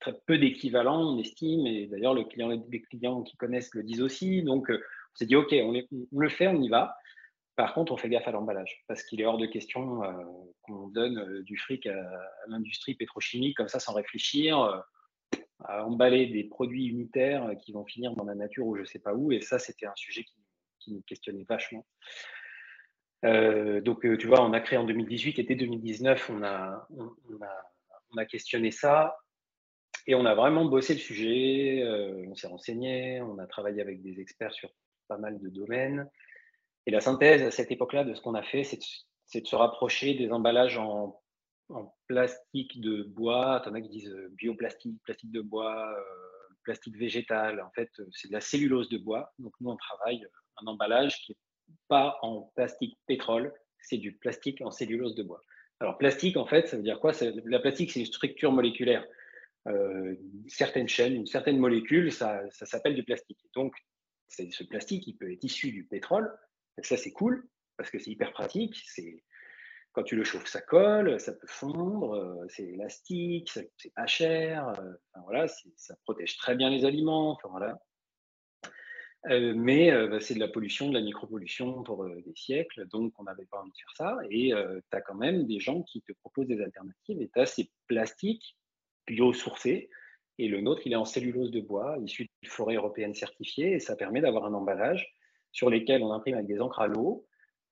très 0.00 0.14
peu 0.26 0.38
d'équivalents, 0.38 1.14
on 1.14 1.18
estime, 1.18 1.66
et 1.66 1.86
d'ailleurs, 1.86 2.14
le 2.14 2.24
client, 2.24 2.48
les 2.48 2.82
clients 2.82 3.22
qui 3.22 3.36
connaissent 3.36 3.74
le 3.74 3.82
disent 3.82 4.02
aussi. 4.02 4.42
Donc, 4.42 4.70
euh, 4.70 4.78
on 4.78 5.16
s'est 5.16 5.26
dit, 5.26 5.36
OK, 5.36 5.52
on, 5.52 5.72
le 6.18 6.28
fait, 6.28 6.46
on 6.46 6.60
y 6.60 6.68
va. 6.68 6.96
Par 7.56 7.72
contre, 7.72 7.92
on 7.92 7.96
fait 7.96 8.10
gaffe 8.10 8.28
à 8.28 8.32
l'emballage, 8.32 8.84
parce 8.86 9.02
qu'il 9.02 9.20
est 9.20 9.24
hors 9.24 9.38
de 9.38 9.46
question 9.46 10.04
euh, 10.04 10.12
qu'on 10.62 10.88
donne 10.88 11.42
du 11.42 11.56
fric 11.56 11.86
à, 11.86 11.96
l'industrie 12.48 12.94
pétrochimique 12.94 13.56
comme 13.56 13.68
ça 13.68 13.80
sans 13.80 13.94
réfléchir 13.94 14.84
à 15.64 15.86
emballer 15.86 16.26
des 16.26 16.44
produits 16.44 16.86
unitaires 16.86 17.50
qui 17.62 17.72
vont 17.72 17.84
finir 17.84 18.12
dans 18.12 18.24
la 18.24 18.34
nature 18.34 18.66
ou 18.66 18.76
je 18.76 18.82
ne 18.82 18.86
sais 18.86 18.98
pas 18.98 19.14
où. 19.14 19.32
Et 19.32 19.40
ça, 19.40 19.58
c'était 19.58 19.86
un 19.86 19.96
sujet 19.96 20.24
qui, 20.24 20.92
nous 20.92 21.02
questionnait 21.02 21.44
vachement. 21.48 21.84
Euh, 23.24 23.80
donc, 23.80 24.04
euh, 24.06 24.16
tu 24.16 24.28
vois, 24.28 24.40
on 24.40 24.52
a 24.52 24.60
créé 24.60 24.78
en 24.78 24.84
2018 24.84 25.40
et 25.40 25.42
dès 25.42 25.56
2019, 25.56 26.30
on 26.30 26.44
a, 26.44 26.86
on, 26.90 27.42
a, 27.42 27.72
on 28.12 28.16
a, 28.18 28.24
questionné 28.24 28.70
ça 28.70 29.16
et 30.06 30.14
on 30.14 30.24
a 30.24 30.34
vraiment 30.34 30.64
bossé 30.64 30.94
le 30.94 31.00
sujet. 31.00 31.82
Euh, 31.82 32.24
on 32.28 32.34
s'est 32.34 32.46
renseigné, 32.46 33.20
on 33.22 33.38
a 33.38 33.46
travaillé 33.46 33.80
avec 33.80 34.02
des 34.02 34.20
experts 34.20 34.52
sur 34.52 34.70
pas 35.08 35.18
mal 35.18 35.40
de 35.40 35.48
domaines. 35.48 36.08
Et 36.86 36.90
la 36.90 37.00
synthèse 37.00 37.42
à 37.42 37.50
cette 37.50 37.70
époque-là 37.70 38.04
de 38.04 38.14
ce 38.14 38.20
qu'on 38.20 38.34
a 38.34 38.42
fait, 38.42 38.62
c'est 38.62 38.78
de, 39.40 39.46
se 39.46 39.56
rapprocher 39.56 40.14
des 40.14 40.30
emballages 40.30 40.78
en 40.78 41.20
plastique 42.06 42.80
de 42.80 43.02
bois. 43.02 43.56
As 43.66 43.80
qui 43.80 43.88
disent 43.88 44.10
euh, 44.10 44.28
bioplastique, 44.32 45.02
plastique 45.02 45.32
de 45.32 45.40
bois, 45.40 45.92
euh, 45.92 46.54
plastique 46.62 46.96
végétal. 46.96 47.60
En 47.60 47.70
fait, 47.70 47.90
c'est 48.12 48.28
de 48.28 48.32
la 48.32 48.40
cellulose 48.40 48.88
de 48.88 48.98
bois. 48.98 49.32
Donc, 49.38 49.52
nous, 49.60 49.70
on 49.70 49.76
travaille 49.76 50.24
un 50.62 50.66
emballage 50.66 51.20
qui 51.22 51.32
n'est 51.32 51.74
pas 51.88 52.18
en 52.22 52.52
plastique 52.54 52.96
pétrole, 53.06 53.52
c'est 53.80 53.98
du 53.98 54.12
plastique 54.12 54.60
en 54.62 54.70
cellulose 54.70 55.14
de 55.16 55.22
bois. 55.22 55.42
Alors, 55.80 55.98
plastique, 55.98 56.36
en 56.36 56.46
fait, 56.46 56.68
ça 56.68 56.76
veut 56.76 56.82
dire 56.82 57.00
quoi? 57.00 57.12
La 57.44 57.58
plastique, 57.58 57.90
c'est 57.90 58.00
une 58.00 58.06
structure 58.06 58.52
moléculaire. 58.52 59.04
Une 59.66 60.48
certaine 60.48 60.88
chaîne, 60.88 61.14
une 61.14 61.26
certaine 61.26 61.58
molécule, 61.58 62.12
ça, 62.12 62.42
ça 62.50 62.66
s'appelle 62.66 62.94
du 62.94 63.02
plastique. 63.02 63.40
Donc, 63.54 63.74
ce 64.28 64.64
plastique, 64.64 65.06
il 65.06 65.16
peut 65.16 65.32
être 65.32 65.44
issu 65.44 65.72
du 65.72 65.84
pétrole. 65.84 66.30
ça, 66.82 66.96
c'est 66.96 67.12
cool 67.12 67.48
parce 67.76 67.90
que 67.90 67.98
c'est 67.98 68.10
hyper 68.10 68.32
pratique. 68.32 68.76
C'est 68.86 69.22
quand 69.96 70.02
tu 70.02 70.14
le 70.14 70.24
chauffes, 70.24 70.46
ça 70.46 70.60
colle, 70.60 71.18
ça 71.18 71.32
peut 71.32 71.46
fondre, 71.46 72.14
euh, 72.14 72.44
c'est 72.50 72.64
élastique, 72.64 73.48
c'est 73.48 73.94
pas 73.94 74.06
cher, 74.06 74.68
euh, 74.78 74.92
voilà, 75.24 75.48
ça 75.48 75.96
protège 76.04 76.36
très 76.36 76.54
bien 76.54 76.68
les 76.68 76.84
aliments, 76.84 77.38
voilà. 77.48 77.80
Euh, 79.30 79.54
mais 79.56 79.90
bah, 80.06 80.20
c'est 80.20 80.34
de 80.34 80.38
la 80.38 80.48
pollution, 80.48 80.90
de 80.90 80.94
la 80.94 81.00
micropollution 81.00 81.82
pour 81.82 82.04
des 82.04 82.34
siècles, 82.34 82.86
donc 82.88 83.14
on 83.18 83.24
n'avait 83.24 83.46
pas 83.46 83.58
envie 83.58 83.70
de 83.70 83.76
faire 83.76 83.96
ça. 83.96 84.18
Et 84.30 84.52
tu 84.90 84.96
as 84.96 85.00
quand 85.00 85.14
même 85.14 85.46
des 85.46 85.60
gens 85.60 85.82
qui 85.82 86.02
te 86.02 86.12
proposent 86.12 86.46
des 86.46 86.60
alternatives, 86.60 87.22
et 87.22 87.30
tu 87.32 87.40
as 87.40 87.46
ces 87.46 87.70
plastiques 87.86 88.58
biosourcés, 89.06 89.90
et 90.38 90.48
le 90.48 90.60
nôtre, 90.60 90.82
il 90.84 90.92
est 90.92 90.96
en 90.96 91.04
cellulose 91.04 91.50
de 91.50 91.60
bois, 91.60 91.96
issu 92.04 92.28
de 92.42 92.48
forêt 92.48 92.74
européenne 92.74 93.14
certifiée, 93.14 93.72
et 93.72 93.80
ça 93.80 93.96
permet 93.96 94.20
d'avoir 94.20 94.44
un 94.44 94.54
emballage 94.54 95.14
sur 95.52 95.70
lesquels 95.70 96.02
on 96.02 96.12
imprime 96.12 96.34
avec 96.34 96.46
des 96.46 96.60
encres 96.60 96.80
à 96.80 96.86
l'eau, 96.86 97.26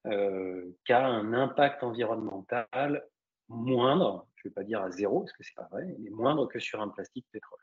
euh, 0.06 0.70
qui 0.86 0.92
a 0.92 1.06
un 1.06 1.34
impact 1.34 1.82
environnemental 1.82 3.06
moindre, 3.48 4.26
je 4.36 4.48
ne 4.48 4.50
vais 4.50 4.54
pas 4.54 4.64
dire 4.64 4.80
à 4.80 4.90
zéro, 4.90 5.20
parce 5.20 5.32
que 5.32 5.42
c'est 5.42 5.54
pas 5.54 5.68
vrai, 5.70 5.94
mais 5.98 6.10
moindre 6.10 6.46
que 6.46 6.58
sur 6.58 6.80
un 6.80 6.88
plastique 6.88 7.26
pétrole. 7.30 7.58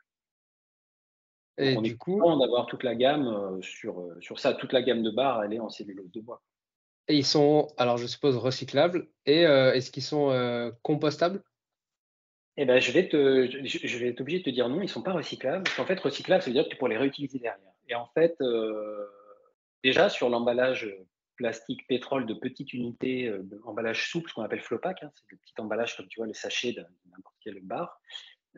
Et 1.58 1.76
on 1.76 1.82
du 1.82 1.90
est 1.90 1.96
coup, 1.96 2.20
d'avoir 2.38 2.66
toute 2.66 2.84
la 2.84 2.94
gamme 2.94 3.26
euh, 3.26 3.60
sur, 3.60 4.00
euh, 4.00 4.16
sur 4.20 4.38
ça, 4.38 4.54
toute 4.54 4.72
la 4.72 4.82
gamme 4.82 5.02
de 5.02 5.10
barres, 5.10 5.42
elle 5.42 5.52
est 5.52 5.60
en 5.60 5.68
cellulose 5.68 6.10
de 6.12 6.20
bois. 6.20 6.40
Et 7.08 7.16
ils 7.16 7.26
sont, 7.26 7.68
alors 7.76 7.98
je 7.98 8.06
suppose, 8.06 8.36
recyclables. 8.36 9.08
Et 9.26 9.40
est-ce 9.40 9.90
qu'ils 9.90 10.04
sont 10.04 10.72
compostables? 10.82 11.42
Eh 12.56 12.64
ben, 12.64 12.80
je 12.80 12.92
vais 12.92 13.08
te, 13.08 13.48
je, 13.64 13.98
vais 13.98 14.08
être 14.08 14.20
obligé 14.20 14.40
de 14.40 14.44
te 14.44 14.50
dire 14.50 14.68
non, 14.68 14.78
ils 14.78 14.84
ne 14.84 14.86
sont 14.88 15.02
pas 15.02 15.12
recyclables. 15.12 15.64
En 15.78 15.86
fait, 15.86 15.98
recyclables, 15.98 16.42
ça 16.42 16.50
veut 16.50 16.54
dire 16.54 16.64
que 16.64 16.70
tu 16.70 16.76
pourrais 16.76 16.90
les 16.90 16.98
réutiliser 16.98 17.38
derrière. 17.38 17.72
Et 17.88 17.94
en 17.94 18.06
fait, 18.14 18.36
déjà 19.82 20.08
sur 20.08 20.28
l'emballage 20.28 20.94
plastique 21.36 21.86
pétrole 21.88 22.26
de 22.26 22.34
petites 22.34 22.72
unités 22.72 23.26
euh, 23.26 23.42
d'emballage 23.42 24.10
souple, 24.10 24.28
ce 24.28 24.34
qu'on 24.34 24.42
appelle 24.42 24.60
Flopac. 24.60 25.02
Hein, 25.02 25.10
c'est 25.14 25.24
le 25.30 25.38
petit 25.38 25.54
emballage 25.58 25.96
comme 25.96 26.06
tu 26.08 26.20
vois 26.20 26.26
le 26.26 26.34
sachet 26.34 26.72
de 26.72 26.84
n'importe 27.10 27.36
quelle 27.42 27.60
barre. 27.62 28.00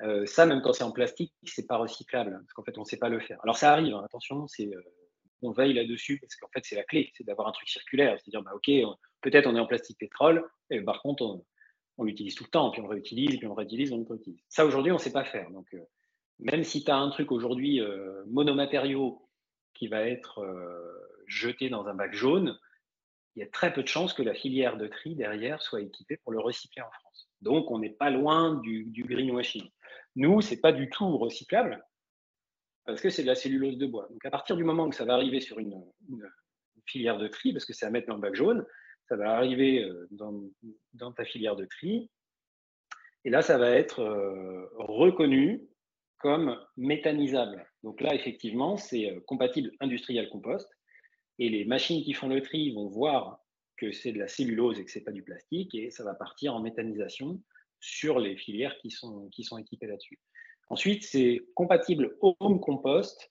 Euh, 0.03 0.27
ça, 0.27 0.45
même 0.45 0.61
quand 0.61 0.73
c'est 0.73 0.85
en 0.85 0.91
plastique, 0.91 1.33
c'est 1.45 1.67
pas 1.67 1.77
recyclable 1.77 2.33
parce 2.33 2.53
qu'en 2.53 2.65
fait, 2.65 2.77
on 2.77 2.83
ne 2.83 2.87
sait 2.87 2.99
pas 2.99 3.09
le 3.09 3.21
faire. 3.21 3.39
Alors 3.43 3.57
ça 3.57 3.73
arrive, 3.73 3.95
hein, 3.95 4.03
attention, 4.05 4.47
euh, 4.61 4.83
on 5.43 5.53
veille 5.53 5.73
là-dessus 5.73 6.19
parce 6.19 6.35
qu'en 6.37 6.49
fait, 6.49 6.61
c'est 6.65 6.75
la 6.75 6.85
clé, 6.85 7.11
c'est 7.15 7.25
d'avoir 7.25 7.49
un 7.49 7.53
truc 7.53 7.69
circulaire, 7.69 8.19
c'est-à-dire 8.21 8.43
bah 8.43 8.53
ok, 8.55 8.71
peut-être 9.21 9.47
on 9.47 9.55
est 9.57 9.61
en 9.61 9.67
plastique 9.67 9.99
pétrole, 9.99 10.45
et 10.71 10.81
par 10.81 11.01
contre 11.01 11.23
on, 11.23 11.45
on 11.97 12.05
l'utilise 12.05 12.35
tout 12.35 12.45
le 12.45 12.51
temps, 12.51 12.71
puis 12.71 12.81
on 12.81 12.87
réutilise, 12.87 13.39
puis 13.39 13.47
on 13.47 13.55
réutilise, 13.55 13.93
on 13.93 14.05
réutilise. 14.05 14.41
Ça 14.49 14.67
aujourd'hui, 14.67 14.93
on 14.93 14.97
ne 14.97 15.01
sait 15.01 15.13
pas 15.13 15.25
faire. 15.25 15.51
Donc 15.51 15.67
même 16.39 16.65
si 16.65 16.85
tu 16.85 16.91
as 16.91 16.97
un 16.97 17.11
truc 17.11 17.31
aujourd'hui 17.31 17.81
monomatériau 18.27 19.29
qui 19.75 19.89
va 19.89 20.03
être 20.09 20.45
jeté 21.27 21.69
dans 21.69 21.87
un 21.87 21.95
bac 21.95 22.13
jaune, 22.13 22.59
il 23.37 23.41
y 23.41 23.43
a 23.43 23.49
très 23.49 23.73
peu 23.73 23.83
de 23.83 23.89
chances 23.89 24.13
que 24.13 24.23
la 24.23 24.35
filière 24.35 24.77
de 24.77 24.87
tri 24.87 25.17
derrière 25.17 25.61
soit 25.61 25.81
équipée 25.81 26.17
pour 26.19 26.33
le 26.33 26.41
recycler 26.41 26.83
en 26.83 26.91
France. 26.91 27.29
Donc, 27.41 27.71
on 27.71 27.79
n'est 27.79 27.91
pas 27.91 28.11
loin 28.11 28.55
du, 28.61 28.91
greenwashing. 28.97 29.69
Nous, 30.17 30.41
ce 30.41 30.55
n'est 30.55 30.61
pas 30.61 30.73
du 30.73 30.89
tout 30.89 31.19
recyclable 31.19 31.85
parce 32.87 33.01
que 33.01 33.11
c'est 33.11 33.23
de 33.23 33.27
la 33.27 33.35
cellulose 33.35 33.79
de 33.79 33.87
bois. 33.87 34.07
Donc, 34.11 34.25
à 34.25 34.31
partir 34.31 34.57
du 34.57 34.63
moment 34.63 34.87
où 34.87 34.93
ça 34.93 35.05
va 35.05 35.15
arriver 35.15 35.41
sur 35.41 35.59
une, 35.59 35.75
filière 36.87 37.17
de 37.17 37.29
tri 37.29 37.53
parce 37.53 37.65
que 37.65 37.73
c'est 37.73 37.87
à 37.87 37.91
mettre 37.91 38.09
dans 38.09 38.15
le 38.15 38.21
bac 38.21 38.35
jaune. 38.35 38.65
Ça 39.09 39.17
va 39.17 39.37
arriver 39.37 39.87
dans, 40.11 40.45
dans 40.95 41.13
ta 41.13 41.25
filière 41.25 41.57
de 41.57 41.65
tri. 41.65 42.11
Et 43.25 43.31
là, 43.31 43.43
ça 43.43 43.59
va 43.59 43.71
être 43.71 44.03
reconnu 44.77 45.63
comme 46.19 46.59
méthanisable. 46.77 47.67
Donc 47.83 48.01
là, 48.01 48.15
effectivement, 48.15 48.77
c'est 48.77 49.23
compatible 49.27 49.73
industriel 49.81 50.29
compost. 50.31 50.71
Et 51.39 51.49
les 51.49 51.65
machines 51.65 52.03
qui 52.03 52.15
font 52.15 52.29
le 52.29 52.41
tri 52.41 52.73
vont 52.73 52.89
voir 52.89 53.41
que 53.77 53.93
c'est 53.93 54.13
de 54.13 54.19
la 54.19 54.29
cellulose 54.29 54.79
et 54.79 54.85
que 54.85 54.91
ce 54.91 54.99
n'est 54.99 55.05
pas 55.05 55.13
du 55.13 55.23
plastique, 55.23 55.75
et 55.75 55.91
ça 55.91 56.05
va 56.05 56.15
partir 56.15 56.55
en 56.55 56.61
méthanisation 56.61 57.43
sur 57.81 58.19
les 58.21 58.37
filières 58.37 58.77
qui 58.79 58.91
sont, 58.91 59.29
qui 59.31 59.45
sont 59.45 59.59
équipées 59.59 59.87
là-dessus. 59.87 60.19
Ensuite, 60.69 61.03
c'est 61.03 61.43
compatible 61.55 62.17
home 62.21 62.61
compost, 62.61 63.31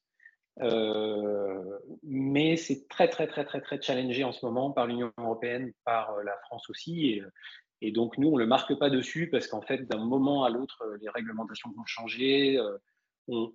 euh, 0.62 1.80
mais 2.04 2.58
c'est 2.58 2.88
très, 2.88 3.08
très, 3.08 3.28
très, 3.28 3.43
très, 3.43 3.62
très 3.62 3.82
challengé 3.82 4.24
en 4.24 4.32
ce 4.32 4.45
moment 4.45 4.72
par 4.72 4.88
l'Union 4.88 5.12
européenne, 5.18 5.74
par 5.84 6.12
euh, 6.12 6.24
la 6.24 6.38
France 6.45 6.70
aussi. 6.70 7.08
Et, 7.08 7.24
et, 7.82 7.91
donc, 7.91 8.18
nous, 8.18 8.30
on 8.30 8.36
ne 8.36 8.39
le 8.39 8.47
marque 8.47 8.78
pas 8.78 8.89
dessus 8.89 9.30
parce 9.30 9.47
qu'en 9.47 9.62
fait, 9.62 9.88
d'un 9.88 10.04
moment 10.04 10.43
à 10.43 10.49
l'autre, 10.49 10.84
les 11.01 11.10
réglementations 11.10 11.72
vont 11.76 11.86
changer. 11.86 12.58
Euh, 12.58 12.78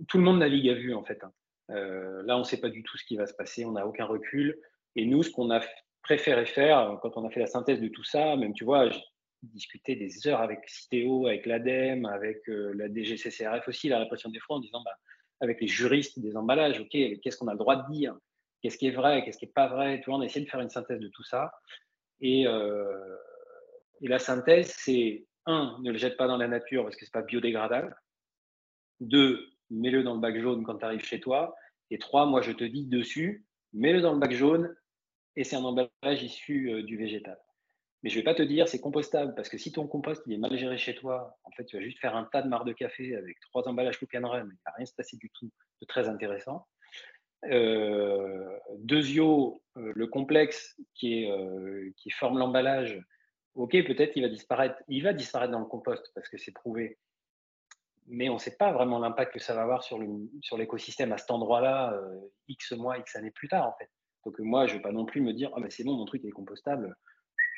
tout 0.09 0.19
le 0.19 0.25
monde 0.25 0.39
navigue 0.39 0.69
à 0.71 0.75
vue, 0.75 0.95
en 0.95 1.05
fait. 1.05 1.23
Hein. 1.23 1.33
là, 1.69 2.37
on 2.37 2.41
ne 2.41 2.45
sait 2.45 2.61
pas 2.61 2.71
du 2.71 2.83
tout 2.83 2.97
ce 2.97 3.05
qui 3.05 3.17
va 3.17 3.27
se 3.27 3.35
passer, 3.35 3.65
on 3.65 3.73
n'a 3.73 3.87
aucun 3.87 4.07
recul. 4.07 4.59
Et 4.97 5.05
nous, 5.05 5.23
ce 5.23 5.31
qu'on 5.31 5.51
a 5.51 5.61
préféré 6.03 6.47
faire 6.47 6.99
quand 7.03 7.19
on 7.19 7.27
a 7.27 7.31
fait 7.31 7.41
la 7.41 7.47
synthèse 7.47 7.81
de 7.81 7.89
tout 7.89 8.05
ça, 8.05 8.35
même, 8.37 8.55
tu 8.55 8.65
vois, 8.65 8.89
discuter 9.43 9.97
des 9.97 10.27
heures 10.27 10.41
avec 10.41 10.69
Citeo, 10.69 11.27
avec 11.27 11.47
l'ADEME, 11.47 12.07
avec 12.07 12.49
euh, 12.49 12.73
la 12.75 12.89
DGCCRF 12.89 13.69
aussi, 13.69 13.89
la 13.89 13.99
répression 13.99 14.31
des 14.31 14.41
fronts, 14.41 14.57
en 14.57 14.61
disant 14.61 14.83
bah, 14.85 14.97
avec 15.41 15.61
les 15.61 15.69
juristes 15.69 16.19
des 16.19 16.37
emballages, 16.37 16.81
ok, 16.81 16.91
qu'est-ce 16.91 17.37
qu'on 17.37 17.49
a 17.49 17.53
le 17.53 17.59
droit 17.59 17.77
de 17.77 17.93
dire, 17.93 18.17
qu'est-ce 18.63 18.79
qui 18.79 18.89
est 18.89 18.93
vrai, 18.93 19.25
qu'est-ce 19.25 19.39
qui 19.39 19.47
n'est 19.47 19.53
pas 19.53 19.69
vrai, 19.69 20.01
on 20.09 20.21
a 20.21 20.25
essayé 20.25 20.45
de 20.45 20.51
faire 20.51 20.61
une 20.61 20.71
synthèse 20.71 21.01
de 21.01 21.09
tout 21.09 21.23
ça. 21.23 21.53
Et, 22.21 22.47
euh, 22.47 23.17
et 24.01 24.09
la 24.09 24.19
synthèse, 24.19 24.75
c'est 24.77 25.27
un, 25.47 25.77
ne 25.83 25.93
le 25.93 25.99
jette 25.99 26.17
pas 26.17 26.27
dans 26.27 26.37
la 26.37 26.49
nature 26.49 26.85
parce 26.85 26.97
que 26.97 27.05
c'est 27.05 27.13
pas 27.13 27.23
biodégradable. 27.23 27.97
Deux, 29.01 29.49
mets-le 29.71 30.03
dans 30.03 30.15
le 30.15 30.21
bac 30.21 30.39
jaune 30.41 30.65
quand 30.65 30.79
tu 30.79 30.85
arrives 30.85 31.05
chez 31.05 31.21
toi. 31.21 31.55
Et 31.91 31.99
trois, 31.99 32.27
moi 32.27 32.43
je 32.43 32.53
te 32.53 32.65
dis 32.65 32.85
dessus, 32.85 33.47
mets-le 33.73 34.01
dans 34.01 34.13
le 34.13 34.19
bac 34.19 34.33
jaune 34.33 34.75
et 35.37 35.45
c'est 35.45 35.57
un 35.57 35.65
emballage 35.65 36.23
issu 36.23 36.71
euh, 36.71 36.83
du 36.83 36.97
végétal. 36.97 37.39
Mais 38.03 38.11
je 38.11 38.17
ne 38.17 38.21
vais 38.21 38.25
pas 38.25 38.35
te 38.35 38.43
dire 38.43 38.69
c'est 38.69 38.81
compostable 38.81 39.35
parce 39.35 39.49
que 39.49 39.59
si 39.59 39.73
ton 39.73 39.87
compost 39.89 40.23
il 40.27 40.35
est 40.35 40.39
mal 40.39 40.57
géré 40.57 40.79
chez 40.79 40.95
toi, 40.95 41.37
en 41.45 41.51
fait, 41.51 41.65
tu 41.65 41.77
vas 41.77 41.83
juste 41.83 41.99
faire 41.99 42.15
un 42.15 42.25
tas 42.25 42.43
de 42.43 42.49
marre 42.49 42.65
de 42.65 42.73
café 42.73 43.17
avec 43.17 43.41
trois 43.41 43.67
emballages 43.67 43.99
Cook 43.99 44.15
and 44.15 44.29
Run, 44.29 44.49
il 44.51 44.59
va 44.65 44.73
rien 44.77 44.87
se 44.87 44.95
passer 44.95 45.17
du 45.17 45.31
tout 45.31 45.51
de 45.81 45.87
très 45.87 46.09
intéressant. 46.09 46.67
Euh, 47.45 48.59
deuxio, 48.79 49.63
euh, 49.77 49.93
le 49.95 50.07
complexe 50.07 50.77
qui, 50.95 51.23
est, 51.23 51.31
euh, 51.31 51.91
qui 51.97 52.11
forme 52.11 52.39
l'emballage, 52.39 53.01
ok, 53.55 53.73
peut-être 53.85 54.17
il 54.17 54.23
va 54.23 54.29
disparaître. 54.29 54.81
Il 54.89 55.03
va 55.03 55.13
disparaître 55.13 55.53
dans 55.53 55.61
le 55.61 55.67
compost 55.67 56.13
parce 56.15 56.29
que 56.29 56.39
c'est 56.39 56.53
prouvé. 56.53 56.99
Mais 58.07 58.29
on 58.29 58.35
ne 58.35 58.39
sait 58.39 58.57
pas 58.57 58.73
vraiment 58.73 58.99
l'impact 58.99 59.35
que 59.35 59.39
ça 59.39 59.55
va 59.55 59.63
avoir 59.63 59.83
sur 59.83 59.99
l'écosystème 60.57 61.13
à 61.13 61.19
cet 61.19 61.31
endroit-là, 61.31 61.93
euh, 61.93 62.21
X 62.49 62.73
mois, 62.73 62.97
X 62.99 63.17
années 63.17 63.31
plus 63.31 63.49
tard, 63.49 63.67
en 63.67 63.75
fait. 63.79 63.91
Donc 64.25 64.39
moi, 64.39 64.67
je 64.67 64.73
ne 64.73 64.79
vais 64.79 64.83
pas 64.83 64.93
non 64.93 65.05
plus 65.05 65.21
me 65.21 65.33
dire, 65.33 65.53
mais 65.59 65.71
c'est 65.71 65.85
bon, 65.85 65.95
mon 65.95 66.07
truc 66.07 66.25
est 66.25 66.31
compostable 66.31 66.97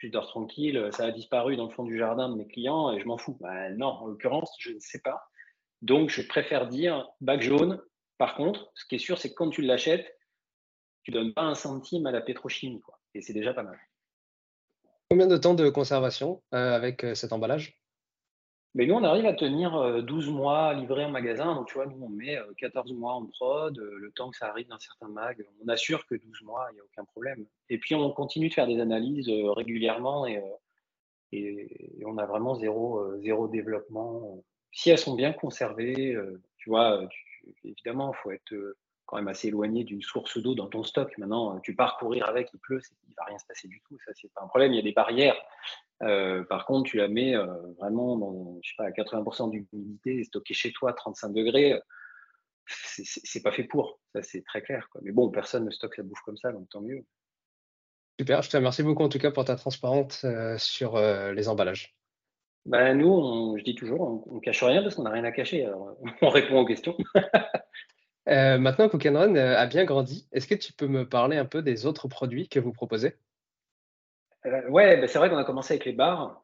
je 0.01 0.09
dors 0.09 0.27
tranquille, 0.27 0.89
ça 0.93 1.05
a 1.05 1.11
disparu 1.11 1.57
dans 1.57 1.67
le 1.67 1.75
fond 1.75 1.85
du 1.85 1.99
jardin 1.99 2.31
de 2.31 2.35
mes 2.35 2.47
clients 2.47 2.91
et 2.93 3.01
je 3.01 3.07
m'en 3.07 3.19
fous. 3.19 3.37
Ben 3.41 3.77
non, 3.77 3.87
en 3.87 4.07
l'occurrence, 4.07 4.55
je 4.59 4.73
ne 4.73 4.81
sais 4.81 5.01
pas. 5.01 5.29
Donc, 5.83 6.09
je 6.11 6.23
préfère 6.23 6.69
dire 6.69 7.07
bac 7.21 7.43
jaune. 7.43 7.81
Par 8.17 8.35
contre, 8.35 8.71
ce 8.75 8.85
qui 8.87 8.97
est 8.97 8.99
sûr, 8.99 9.19
c'est 9.19 9.31
que 9.31 9.35
quand 9.35 9.51
tu 9.51 9.63
l'achètes, 9.63 10.19
tu 11.03 11.11
donnes 11.11 11.35
pas 11.35 11.43
un 11.43 11.55
centime 11.55 12.07
à 12.07 12.13
la 12.13 12.21
pétrochimie. 12.21 12.83
Et 13.15 13.21
c'est 13.21 13.33
déjà 13.33 13.53
pas 13.53 13.63
mal. 13.63 13.79
Combien 15.11 15.27
de 15.27 15.37
temps 15.37 15.55
de 15.55 15.69
conservation 15.69 16.43
euh, 16.55 16.73
avec 16.73 17.05
euh, 17.05 17.15
cet 17.15 17.33
emballage? 17.33 17.80
Mais 18.75 18.87
nous, 18.87 18.95
on 18.95 19.03
arrive 19.03 19.27
à 19.27 19.33
tenir 19.33 20.03
12 20.03 20.29
euh, 20.29 20.31
mois 20.31 20.75
livrés 20.75 21.05
en 21.05 21.11
magasin. 21.11 21.55
Donc, 21.57 21.67
tu 21.67 21.75
vois, 21.75 21.87
nous, 21.87 22.05
on 22.05 22.09
met 22.09 22.39
14 22.59 22.91
euh, 22.91 22.95
mois 22.95 23.15
en 23.15 23.27
prod, 23.27 23.77
euh, 23.77 23.99
le 23.99 24.13
temps 24.13 24.31
que 24.31 24.37
ça 24.37 24.49
arrive 24.49 24.69
dans 24.69 24.79
certains 24.79 25.09
mags. 25.09 25.45
On 25.65 25.69
assure 25.69 26.07
que 26.07 26.15
12 26.15 26.43
mois, 26.43 26.69
il 26.71 26.75
n'y 26.75 26.81
a 26.81 26.85
aucun 26.85 27.05
problème. 27.05 27.45
Et 27.69 27.79
puis, 27.79 27.97
on 27.97 28.11
continue 28.13 28.49
de 28.49 28.55
faire 28.55 28.69
des 28.69 28.81
analyses 28.81 29.29
régulièrement 29.29 30.27
et, 30.27 30.41
et, 31.33 32.03
on 32.07 32.17
a 32.19 32.27
vraiment 32.27 32.55
zéro, 32.55 33.17
zéro 33.19 33.49
développement. 33.49 34.43
Si 34.73 34.91
elles 34.91 34.99
sont 34.99 35.15
bien 35.15 35.33
conservées, 35.33 36.17
tu 36.59 36.71
vois, 36.71 37.03
évidemment, 37.65 38.13
il 38.13 38.17
faut 38.23 38.31
être 38.31 38.55
quand 39.07 39.17
même 39.17 39.29
assez 39.29 39.49
éloigné 39.49 39.83
d'une 39.83 40.03
source 40.03 40.39
d'eau 40.39 40.55
dans 40.55 40.69
ton 40.69 40.85
stock. 40.85 41.17
Maintenant, 41.19 41.59
tu 41.61 41.75
pars 41.75 41.99
courir 41.99 42.29
avec, 42.29 42.49
il 42.55 42.61
pleut, 42.61 42.81
il 43.07 43.11
ne 43.11 43.15
va 43.17 43.25
rien 43.25 43.39
se 43.39 43.47
passer 43.47 43.67
du 43.67 43.81
tout. 43.89 43.99
Ça, 44.05 44.13
c'est 44.15 44.33
pas 44.33 44.43
un 44.43 44.49
problème. 44.49 44.73
Il 44.73 44.77
y 44.77 44.81
a 44.81 44.83
des 44.83 44.93
barrières. 44.93 45.37
Euh, 46.03 46.45
par 46.45 46.67
contre, 46.67 46.91
tu 46.91 46.97
la 46.97 47.09
mets 47.09 47.35
euh, 47.35 47.47
vraiment 47.79 48.17
dans, 48.17 48.59
je 48.63 48.71
sais 48.71 48.75
pas, 48.79 48.85
à 48.85 48.91
80% 48.91 49.51
d'humidité, 49.51 50.25
stocké 50.25 50.55
chez 50.55 50.73
toi, 50.73 50.93
35 50.93 51.31
degrés, 51.31 51.79
c'est 52.67 53.43
pas 53.43 53.53
fait 53.53 53.65
pour. 53.65 54.01
Ça, 54.15 54.23
c'est 54.23 54.43
très 54.43 54.63
clair. 54.63 54.89
Quoi. 54.91 55.01
Mais 55.05 55.13
bon, 55.13 55.31
personne 55.31 55.65
ne 55.65 55.71
stocke 55.71 55.97
sa 55.97 56.03
bouffe 56.03 56.21
comme 56.25 56.37
ça, 56.37 56.53
donc 56.53 56.69
tant 56.71 56.81
mieux. 56.81 57.05
Super, 58.19 58.43
je 58.43 58.51
te 58.51 58.57
remercie 58.57 58.83
beaucoup 58.83 59.03
en 59.03 59.09
tout 59.09 59.19
cas 59.19 59.31
pour 59.31 59.45
ta 59.45 59.57
transparence 59.57 60.25
euh, 60.25 60.57
sur 60.59 60.99
les 60.99 61.49
emballages. 61.49 61.97
Ben, 62.67 62.95
nous, 62.95 63.57
je 63.59 63.65
dis 63.65 63.75
toujours, 63.75 64.25
on, 64.27 64.35
ne 64.37 64.41
cache 64.41 64.63
rien 64.63 64.83
parce 64.83 64.95
qu'on 64.95 65.03
n'a 65.03 65.11
rien 65.11 65.25
à 65.25 65.33
cacher. 65.33 65.71
on 66.23 66.29
répond 66.29 66.61
aux 66.61 66.67
questions. 66.67 66.97
maintenant, 68.27 68.89
Cook 68.89 69.05
Run 69.05 69.35
a 69.35 69.67
bien 69.67 69.85
grandi. 69.85 70.29
Est-ce 70.33 70.47
que 70.47 70.55
tu 70.55 70.73
peux 70.73 70.87
me 70.87 71.09
parler 71.09 71.37
un 71.37 71.47
peu 71.47 71.63
des 71.63 71.87
autres 71.87 72.09
produits 72.09 72.49
que 72.49 72.61
vous 72.61 72.73
proposez? 72.73 73.17
Euh, 74.47 74.69
ouais, 74.69 74.97
ben, 74.97 75.09
c'est 75.09 75.19
vrai 75.19 75.31
qu'on 75.31 75.37
a 75.37 75.45
commencé 75.45 75.75
avec 75.75 75.85
les 75.85 75.93
bars. 75.93 76.43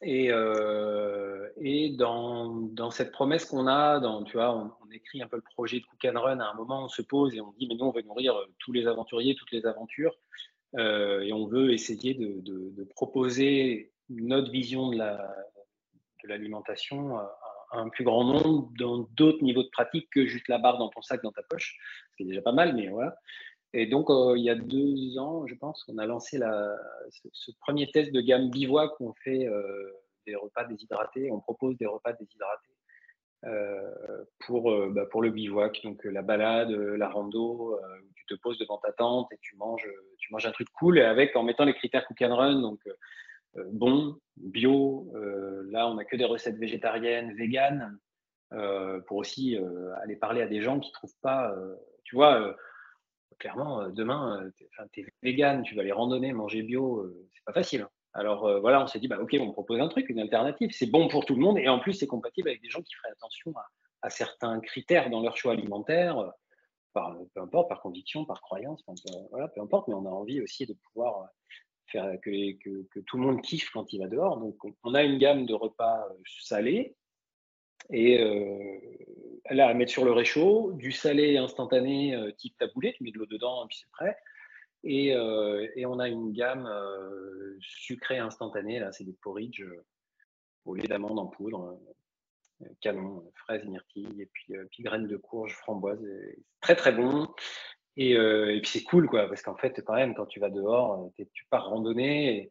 Et, 0.00 0.30
euh, 0.30 1.48
dans, 1.96 2.90
cette 2.90 3.12
promesse 3.12 3.44
qu'on 3.44 3.66
a, 3.66 4.00
tu 4.26 4.36
vois, 4.36 4.54
on, 4.54 4.90
écrit 4.92 5.22
un 5.22 5.26
peu 5.26 5.36
le 5.36 5.42
projet 5.42 5.80
de 5.80 5.86
Cook 5.86 6.04
and 6.04 6.20
Run, 6.20 6.40
à 6.40 6.50
un 6.50 6.54
moment 6.54 6.84
on 6.84 6.88
se 6.88 7.00
pose 7.00 7.34
et 7.34 7.40
on 7.40 7.52
dit 7.52 7.66
mais 7.66 7.74
nous 7.76 7.86
on 7.86 7.90
veut 7.90 8.02
nourrir 8.02 8.36
euh, 8.36 8.44
tous 8.58 8.72
les 8.72 8.86
aventuriers, 8.86 9.34
toutes 9.34 9.50
les 9.50 9.64
aventures, 9.64 10.14
et 10.78 11.32
on 11.32 11.46
veut 11.46 11.72
essayer 11.72 12.14
de, 12.14 12.84
proposer 12.94 13.92
notre 14.08 14.50
vision 14.50 14.90
de 14.90 14.98
l'alimentation 16.24 17.16
à, 17.16 17.38
à, 17.72 17.78
un 17.78 17.88
plus 17.88 18.04
grand 18.04 18.24
nombre 18.24 18.70
dans 18.78 18.98
d'autres 19.16 19.42
niveaux 19.42 19.62
de 19.62 19.70
pratique 19.70 20.08
que 20.10 20.26
juste 20.26 20.48
la 20.48 20.58
barre 20.58 20.78
dans 20.78 20.88
ton 20.88 21.02
sac, 21.02 21.22
dans 21.22 21.32
ta 21.32 21.42
poche, 21.42 21.78
ce 22.10 22.16
qui 22.16 22.22
est 22.22 22.26
déjà 22.26 22.42
pas 22.42 22.52
mal, 22.52 22.74
mais 22.74 22.88
voilà. 22.88 23.16
Et 23.74 23.86
donc, 23.86 24.10
euh, 24.10 24.34
il 24.36 24.44
y 24.44 24.50
a 24.50 24.54
deux 24.54 25.18
ans, 25.18 25.46
je 25.46 25.54
pense, 25.54 25.84
on 25.88 25.96
a 25.98 26.04
lancé 26.04 26.38
la, 26.38 26.76
ce, 27.10 27.50
premier 27.60 27.90
test 27.90 28.12
de 28.12 28.20
gamme 28.20 28.50
bivouac 28.50 28.92
où 29.00 29.08
on 29.08 29.14
fait 29.14 29.46
euh, 29.46 29.90
des 30.26 30.34
repas 30.34 30.64
déshydratés, 30.64 31.30
on 31.30 31.40
propose 31.40 31.78
des 31.78 31.86
repas 31.86 32.12
déshydratés 32.12 32.76
euh, 33.44 34.24
pour, 34.40 34.70
bah, 34.90 35.06
pour 35.06 35.22
le 35.22 35.30
bivouac. 35.30 35.80
Donc, 35.84 36.04
la 36.04 36.20
balade, 36.20 36.70
la 36.70 37.08
rando, 37.08 37.74
où 37.74 38.12
tu 38.14 38.26
te 38.26 38.34
poses 38.34 38.58
devant 38.58 38.76
ta 38.76 38.92
tente 38.92 39.32
et 39.32 39.38
tu 39.40 39.56
manges, 39.56 39.88
tu 40.18 40.32
manges 40.32 40.46
un 40.46 40.52
truc 40.52 40.68
cool 40.78 40.98
et 40.98 41.02
avec, 41.02 41.34
en 41.34 41.42
mettant 41.42 41.64
les 41.64 41.74
critères 41.74 42.06
Cook 42.06 42.20
and 42.20 42.36
Run, 42.36 42.60
donc 42.60 42.80
bon, 43.72 44.18
bio. 44.36 45.10
là, 45.70 45.88
on 45.88 45.94
n'a 45.94 46.04
que 46.04 46.16
des 46.16 46.26
recettes 46.26 46.58
végétariennes, 46.58 47.32
véganes, 47.34 47.98
pour 49.06 49.16
aussi 49.16 49.56
aller 50.02 50.16
parler 50.16 50.42
à 50.42 50.46
des 50.46 50.60
gens 50.60 50.78
qui 50.78 50.90
ne 50.90 50.94
trouvent 50.94 51.18
pas, 51.22 51.54
tu 52.04 52.16
vois, 52.16 52.54
clairement, 53.42 53.82
euh, 53.82 53.88
demain, 53.90 54.40
euh, 54.44 54.86
tu 54.92 55.00
es, 55.00 55.06
vegan, 55.22 55.62
tu 55.62 55.74
vas 55.74 55.82
aller 55.82 55.92
randonner, 55.92 56.32
manger 56.32 56.62
bio, 56.62 57.00
euh, 57.00 57.28
c'est 57.34 57.44
pas 57.44 57.52
facile. 57.52 57.82
Hein. 57.82 57.90
Alors 58.14 58.60
voilà, 58.60 58.82
on 58.82 58.86
s'est 58.86 58.98
dit, 58.98 59.08
bah, 59.08 59.18
ok, 59.22 59.34
on 59.40 59.52
propose 59.52 59.80
un 59.80 59.88
truc, 59.88 60.10
une 60.10 60.20
alternative. 60.20 60.68
C'est 60.72 60.90
bon 60.90 61.08
pour 61.08 61.24
tout 61.24 61.34
le 61.34 61.40
monde 61.40 61.58
et 61.58 61.68
en 61.68 61.78
plus, 61.78 61.94
c'est 61.94 62.06
compatible 62.06 62.50
avec 62.50 62.60
des 62.60 62.68
gens 62.68 62.82
qui 62.82 62.94
feraient 62.94 63.12
attention 63.12 63.54
à, 64.02 64.10
certains 64.10 64.60
critères 64.60 65.08
dans 65.08 65.22
leur 65.22 65.34
choix 65.34 65.52
alimentaire, 65.52 66.30
par, 66.92 67.16
peu 67.34 67.40
importe, 67.40 67.70
par 67.70 67.80
conviction, 67.80 68.26
par 68.26 68.42
croyance, 68.42 68.84
voilà, 69.30 69.48
peu 69.48 69.62
importe, 69.62 69.88
mais 69.88 69.94
on 69.94 70.04
a 70.04 70.10
envie 70.10 70.42
aussi 70.42 70.66
de 70.66 70.74
pouvoir 70.74 71.30
faire 71.86 72.20
que, 72.20 72.52
que, 72.58 73.00
tout 73.00 73.16
le 73.16 73.22
monde 73.22 73.40
kiffe 73.40 73.70
quand 73.70 73.94
il 73.94 74.00
va 74.00 74.08
dehors. 74.08 74.36
Donc, 74.36 74.56
on 74.82 74.94
a 74.94 75.02
une 75.02 75.16
gamme 75.16 75.46
de 75.46 75.54
repas 75.54 76.06
salés 76.38 76.94
et 77.90 78.20
euh, 78.22 78.78
là, 79.50 79.68
à 79.68 79.74
mettre 79.74 79.92
sur 79.92 80.04
le 80.04 80.12
réchaud, 80.12 80.72
du 80.74 80.92
salé 80.92 81.36
instantané 81.36 82.14
euh, 82.14 82.30
type 82.32 82.56
taboulé, 82.58 82.92
tu 82.94 83.04
mets 83.04 83.10
de 83.10 83.18
l'eau 83.18 83.26
dedans 83.26 83.64
et 83.64 83.68
puis 83.68 83.78
c'est 83.80 83.90
prêt. 83.90 84.16
Et, 84.84 85.14
euh, 85.14 85.68
et, 85.76 85.86
on 85.86 85.98
a 86.00 86.08
une 86.08 86.32
gamme 86.32 86.66
euh, 86.66 87.56
sucrée 87.60 88.18
instantanée, 88.18 88.80
là, 88.80 88.90
c'est 88.90 89.04
des 89.04 89.12
porridge 89.12 89.64
au 90.64 90.74
lait 90.74 90.88
d'amande 90.88 91.18
en 91.18 91.26
poudre, 91.26 91.78
canon, 92.80 93.24
fraises, 93.34 93.64
myrtilles, 93.64 94.20
et 94.20 94.26
puis, 94.26 94.54
puis 94.70 94.82
graines 94.82 95.06
de 95.06 95.16
courge, 95.16 95.54
framboise. 95.54 96.04
Très 96.60 96.74
très 96.74 96.92
bon. 96.92 97.28
Et, 97.96 98.12
et 98.12 98.60
puis 98.60 98.70
c'est 98.70 98.82
cool, 98.82 99.08
quoi, 99.08 99.28
parce 99.28 99.42
qu'en 99.42 99.56
fait, 99.56 99.82
quand 99.84 99.94
même, 99.94 100.14
quand 100.14 100.26
tu 100.26 100.40
vas 100.40 100.50
dehors, 100.50 101.10
tu 101.16 101.46
pars 101.50 101.68
randonner. 101.68 102.50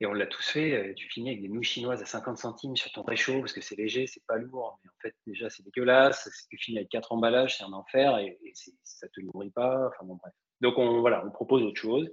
Et, 0.00 0.04
et 0.04 0.06
on 0.06 0.12
l'a 0.12 0.26
tous 0.26 0.48
fait. 0.48 0.72
Euh, 0.72 0.94
tu 0.94 1.08
finis 1.08 1.30
avec 1.30 1.42
des 1.42 1.48
nouilles 1.48 1.62
chinoises 1.64 2.02
à 2.02 2.06
50 2.06 2.38
centimes 2.38 2.76
sur 2.76 2.90
ton 2.92 3.02
réchaud 3.02 3.40
parce 3.40 3.52
que 3.52 3.60
c'est 3.60 3.76
léger, 3.76 4.06
c'est 4.06 4.24
pas 4.26 4.36
lourd. 4.36 4.78
Mais 4.82 4.90
en 4.90 4.98
fait, 5.02 5.14
déjà, 5.26 5.50
c'est 5.50 5.62
dégueulasse. 5.62 6.28
Tu 6.50 6.58
finis 6.58 6.78
avec 6.78 6.90
quatre 6.90 7.12
emballages, 7.12 7.58
c'est 7.58 7.64
un 7.64 7.72
enfer 7.72 8.18
et, 8.18 8.38
ça 8.84 9.08
te 9.08 9.20
nourrit 9.20 9.50
pas. 9.50 9.88
Enfin 9.88 10.04
bon, 10.04 10.16
bref. 10.16 10.32
Donc 10.60 10.78
on, 10.78 11.00
voilà, 11.00 11.24
on 11.24 11.30
propose 11.30 11.62
autre 11.62 11.80
chose. 11.80 12.10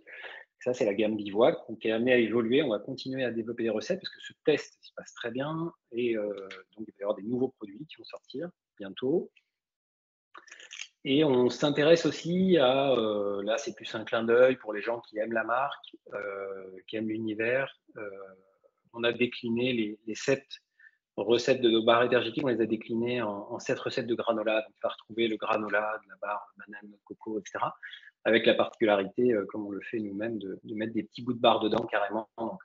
Ça, 0.59 0.73
c'est 0.73 0.85
la 0.85 0.93
gamme 0.93 1.15
bivouac 1.15 1.57
qui 1.79 1.87
est 1.87 1.91
amenée 1.91 2.13
à 2.13 2.17
évoluer. 2.17 2.63
On 2.63 2.69
va 2.69 2.79
continuer 2.79 3.23
à 3.23 3.31
développer 3.31 3.63
des 3.63 3.69
recettes 3.69 3.99
parce 3.99 4.13
que 4.13 4.21
ce 4.21 4.33
test 4.43 4.77
se 4.81 4.91
passe 4.95 5.13
très 5.13 5.31
bien. 5.31 5.71
Et 5.91 6.15
donc, 6.15 6.87
il 6.87 6.93
va 6.93 6.99
y 6.99 7.03
avoir 7.03 7.15
des 7.15 7.23
nouveaux 7.23 7.49
produits 7.49 7.85
qui 7.85 7.97
vont 7.97 8.05
sortir 8.05 8.49
bientôt. 8.77 9.31
Et 11.09 11.23
on 11.23 11.49
s'intéresse 11.49 12.05
aussi 12.05 12.57
à, 12.57 12.93
là 13.41 13.57
c'est 13.57 13.73
plus 13.73 13.95
un 13.95 14.03
clin 14.03 14.23
d'œil 14.23 14.57
pour 14.57 14.73
les 14.73 14.81
gens 14.81 14.99
qui 14.99 15.17
aiment 15.17 15.31
la 15.31 15.45
marque, 15.45 15.95
qui 16.85 16.97
aiment 16.97 17.07
l'univers. 17.07 17.79
on 18.91 19.05
a 19.05 19.13
décliné 19.13 19.71
les, 19.71 20.15
sept 20.15 20.45
recettes 21.15 21.61
de 21.61 21.69
nos 21.69 21.81
barres 21.81 22.03
énergétiques, 22.03 22.43
on 22.43 22.49
les 22.49 22.59
a 22.59 22.65
déclinées 22.65 23.21
en, 23.21 23.57
sept 23.59 23.79
recettes 23.79 24.05
de 24.05 24.15
granola. 24.15 24.63
Donc, 24.63 24.73
va 24.83 24.89
retrouver 24.89 25.29
le 25.29 25.37
granola, 25.37 25.97
de 26.03 26.09
la 26.09 26.15
barre, 26.21 26.45
banane, 26.57 26.93
coco, 27.05 27.39
etc. 27.39 27.59
Avec 28.25 28.45
la 28.45 28.55
particularité, 28.55 29.33
comme 29.47 29.65
on 29.65 29.71
le 29.71 29.79
fait 29.79 29.99
nous-mêmes, 29.99 30.37
de, 30.39 30.59
mettre 30.65 30.91
des 30.91 31.03
petits 31.03 31.21
bouts 31.21 31.35
de 31.35 31.39
barre 31.39 31.61
dedans 31.61 31.85
carrément. 31.85 32.27
Donc, 32.37 32.59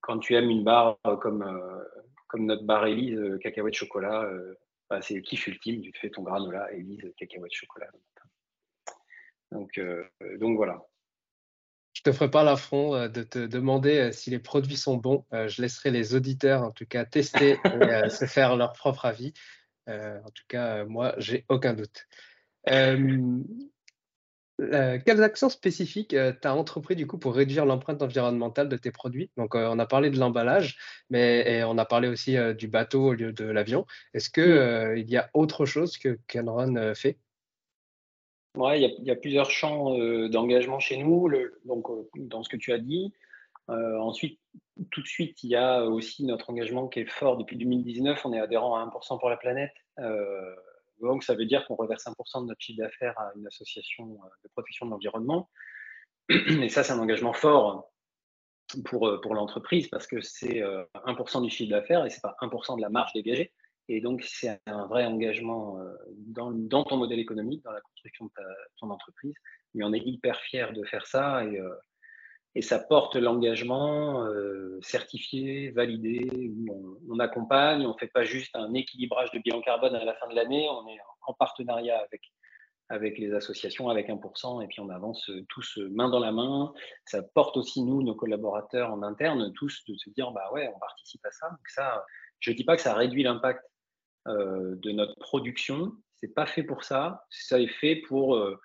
quand 0.00 0.18
tu 0.18 0.34
aimes 0.34 0.50
une 0.50 0.64
barre 0.64 0.98
comme, 1.20 1.48
comme 2.26 2.46
notre 2.46 2.64
barre 2.64 2.86
Elise, 2.86 3.38
cacahuète 3.40 3.74
chocolat, 3.74 4.28
bah, 4.96 5.02
c'est 5.02 5.14
le 5.14 5.20
kiff 5.20 5.46
ultime, 5.46 5.82
tu 5.82 5.92
te 5.92 5.98
fais 5.98 6.10
ton 6.10 6.22
granola, 6.22 6.72
Elise, 6.72 7.12
cacahuète 7.16 7.52
chocolat. 7.52 7.88
Donc, 9.50 9.80
donc 10.38 10.56
voilà 10.56 10.84
te 12.04 12.12
ferai 12.12 12.30
pas 12.30 12.44
l'affront 12.44 12.94
euh, 12.94 13.08
de 13.08 13.22
te 13.22 13.38
demander 13.38 13.98
euh, 13.98 14.12
si 14.12 14.30
les 14.30 14.38
produits 14.38 14.76
sont 14.76 14.96
bons. 14.96 15.24
Euh, 15.32 15.48
je 15.48 15.60
laisserai 15.62 15.90
les 15.90 16.14
auditeurs, 16.14 16.62
en 16.62 16.70
tout 16.70 16.86
cas, 16.86 17.04
tester 17.04 17.58
et 17.64 18.08
se 18.10 18.26
faire 18.26 18.56
leur 18.56 18.72
propre 18.72 19.06
avis. 19.06 19.32
en 19.88 20.30
tout 20.32 20.44
cas, 20.48 20.84
moi, 20.84 21.14
j'ai 21.18 21.44
aucun 21.48 21.74
doute. 21.74 22.06
Quelles 24.58 25.22
actions 25.22 25.48
spécifiques 25.48 26.10
tu 26.10 26.48
as 26.48 26.54
entrepris 26.54 26.96
du 26.96 27.06
coup 27.06 27.18
pour 27.18 27.34
réduire 27.34 27.66
l'empreinte 27.66 28.02
environnementale 28.02 28.68
de 28.68 28.76
tes 28.76 28.90
produits? 28.90 29.30
Donc, 29.36 29.54
on 29.54 29.78
a 29.78 29.86
parlé 29.86 30.10
de 30.10 30.18
l'emballage, 30.18 30.78
mais 31.10 31.62
on 31.64 31.76
a 31.78 31.84
parlé 31.84 32.08
aussi 32.08 32.36
du 32.56 32.68
bateau 32.68 33.08
au 33.08 33.12
lieu 33.12 33.32
de 33.32 33.44
l'avion. 33.44 33.86
Est-ce 34.14 34.30
qu'il 34.30 34.98
il 34.98 35.10
y 35.10 35.16
a 35.16 35.28
autre 35.34 35.66
chose 35.66 35.98
que 35.98 36.18
Canron 36.28 36.94
fait? 36.94 37.18
Ouais, 38.56 38.80
il 38.80 39.04
y, 39.04 39.10
a 39.10 39.16
plusieurs 39.16 39.50
champs 39.50 39.98
euh, 39.98 40.28
d'engagement 40.28 40.78
chez 40.78 40.96
nous, 40.96 41.28
donc 41.64 41.90
euh, 41.90 42.08
dans 42.14 42.44
ce 42.44 42.48
que 42.48 42.56
tu 42.56 42.72
as 42.72 42.78
dit. 42.78 43.12
Euh, 43.68 43.98
ensuite, 43.98 44.38
tout 44.92 45.02
de 45.02 45.08
suite, 45.08 45.42
il 45.42 45.50
y 45.50 45.56
a 45.56 45.84
aussi 45.84 46.24
notre 46.24 46.50
engagement 46.50 46.86
qui 46.86 47.00
est 47.00 47.10
fort 47.10 47.36
depuis 47.36 47.56
2019. 47.56 48.24
On 48.24 48.32
est 48.32 48.38
adhérent 48.38 48.76
à 48.76 48.86
1% 48.86 49.18
pour 49.18 49.28
la 49.28 49.36
planète. 49.36 49.72
Donc, 51.00 51.24
ça 51.24 51.34
veut 51.34 51.44
dire 51.44 51.66
qu'on 51.66 51.74
reverse 51.74 52.04
1% 52.04 52.42
de 52.42 52.46
notre 52.46 52.60
chiffre 52.60 52.78
d'affaires 52.78 53.18
à 53.18 53.32
une 53.36 53.46
association 53.46 54.06
de 54.06 54.48
protection 54.50 54.86
de 54.86 54.90
l'environnement. 54.90 55.50
Et 56.28 56.68
ça, 56.68 56.82
c'est 56.82 56.92
un 56.92 56.98
engagement 56.98 57.32
fort 57.32 57.90
pour, 58.84 59.20
pour 59.22 59.34
l'entreprise 59.34 59.88
parce 59.88 60.06
que 60.06 60.20
c'est 60.20 60.62
1% 60.94 61.42
du 61.42 61.50
chiffre 61.50 61.70
d'affaires 61.70 62.04
et 62.06 62.10
c'est 62.10 62.22
pas 62.22 62.34
1% 62.40 62.76
de 62.76 62.80
la 62.80 62.88
marge 62.88 63.12
dégagée. 63.12 63.52
Et 63.88 64.00
donc, 64.00 64.22
c'est 64.22 64.60
un 64.66 64.86
vrai 64.86 65.04
engagement 65.04 65.78
euh, 65.78 65.92
dans, 66.16 66.84
ton 66.84 66.96
modèle 66.96 67.18
économique, 67.18 67.62
dans 67.64 67.72
la 67.72 67.82
construction 67.82 68.26
de, 68.26 68.42
ton 68.78 68.90
entreprise. 68.90 69.34
Mais 69.74 69.84
on 69.84 69.92
est 69.92 70.00
hyper 70.00 70.40
fiers 70.40 70.72
de 70.72 70.84
faire 70.84 71.06
ça 71.06 71.40
euh, 71.42 71.74
et 72.54 72.62
ça 72.62 72.78
porte 72.78 73.16
l'engagement 73.16 74.24
euh, 74.26 74.78
certifié, 74.82 75.70
validé. 75.70 76.52
On, 77.08 77.18
accompagne, 77.18 77.84
on 77.84 77.94
ne 77.94 77.98
fait 77.98 78.08
pas 78.08 78.24
juste 78.24 78.54
un 78.54 78.74
équilibrage 78.74 79.30
de 79.32 79.38
bilan 79.40 79.60
carbone 79.60 79.94
à 79.94 80.04
la 80.04 80.14
fin 80.14 80.28
de 80.28 80.34
l'année, 80.34 80.68
on 80.70 80.86
est 80.88 80.98
en 81.26 81.34
partenariat 81.34 81.98
avec, 81.98 82.22
avec 82.88 83.18
les 83.18 83.32
associations, 83.34 83.88
avec 83.88 84.08
1%, 84.08 84.62
et 84.62 84.68
puis 84.68 84.80
on 84.80 84.88
avance 84.88 85.30
tous 85.48 85.78
main 85.90 86.08
dans 86.08 86.20
la 86.20 86.30
main. 86.30 86.72
Ça 87.06 87.22
porte 87.22 87.56
aussi, 87.56 87.82
nous, 87.82 88.02
nos 88.02 88.14
collaborateurs 88.14 88.92
en 88.92 89.02
interne, 89.02 89.52
tous 89.54 89.84
de 89.88 89.96
se 89.96 90.10
dire, 90.10 90.30
bah 90.30 90.50
ouais, 90.52 90.70
on 90.74 90.78
participe 90.78 91.24
à 91.26 91.32
ça. 91.32 91.48
Donc 91.48 91.68
ça, 91.68 92.04
je 92.38 92.50
ne 92.50 92.56
dis 92.56 92.64
pas 92.64 92.76
que 92.76 92.82
ça 92.82 92.94
réduit 92.94 93.24
l'impact 93.24 93.64
euh, 94.28 94.76
de 94.76 94.92
notre 94.92 95.18
production. 95.18 95.92
C'est 96.18 96.34
pas 96.34 96.46
fait 96.46 96.62
pour 96.62 96.84
ça. 96.84 97.24
Ça 97.30 97.58
est 97.58 97.66
fait 97.66 97.96
pour 97.96 98.36
euh, 98.36 98.58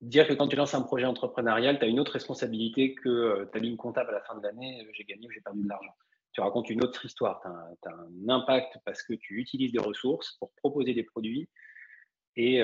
dire 0.00 0.26
que 0.26 0.32
quand 0.32 0.48
tu 0.48 0.56
lances 0.56 0.74
un 0.74 0.82
projet 0.82 1.06
entrepreneurial, 1.06 1.78
tu 1.78 1.84
as 1.84 1.88
une 1.88 2.00
autre 2.00 2.12
responsabilité 2.12 2.94
que 2.94 3.44
ta 3.52 3.58
ligne 3.58 3.76
comptable 3.76 4.10
à 4.10 4.14
la 4.14 4.20
fin 4.22 4.36
de 4.36 4.42
l'année, 4.42 4.86
j'ai 4.92 5.04
gagné 5.04 5.26
ou 5.26 5.30
j'ai 5.30 5.40
perdu 5.40 5.62
de 5.62 5.68
l'argent. 5.68 5.94
Tu 6.32 6.40
racontes 6.40 6.70
une 6.70 6.82
autre 6.84 7.04
histoire. 7.04 7.40
Tu 7.82 7.88
as, 7.88 7.94
un 7.94 8.28
impact 8.28 8.78
parce 8.84 9.02
que 9.02 9.14
tu 9.14 9.40
utilises 9.40 9.72
des 9.72 9.80
ressources 9.80 10.36
pour 10.38 10.52
proposer 10.56 10.94
des 10.94 11.02
produits. 11.02 11.48
Et, 12.36 12.62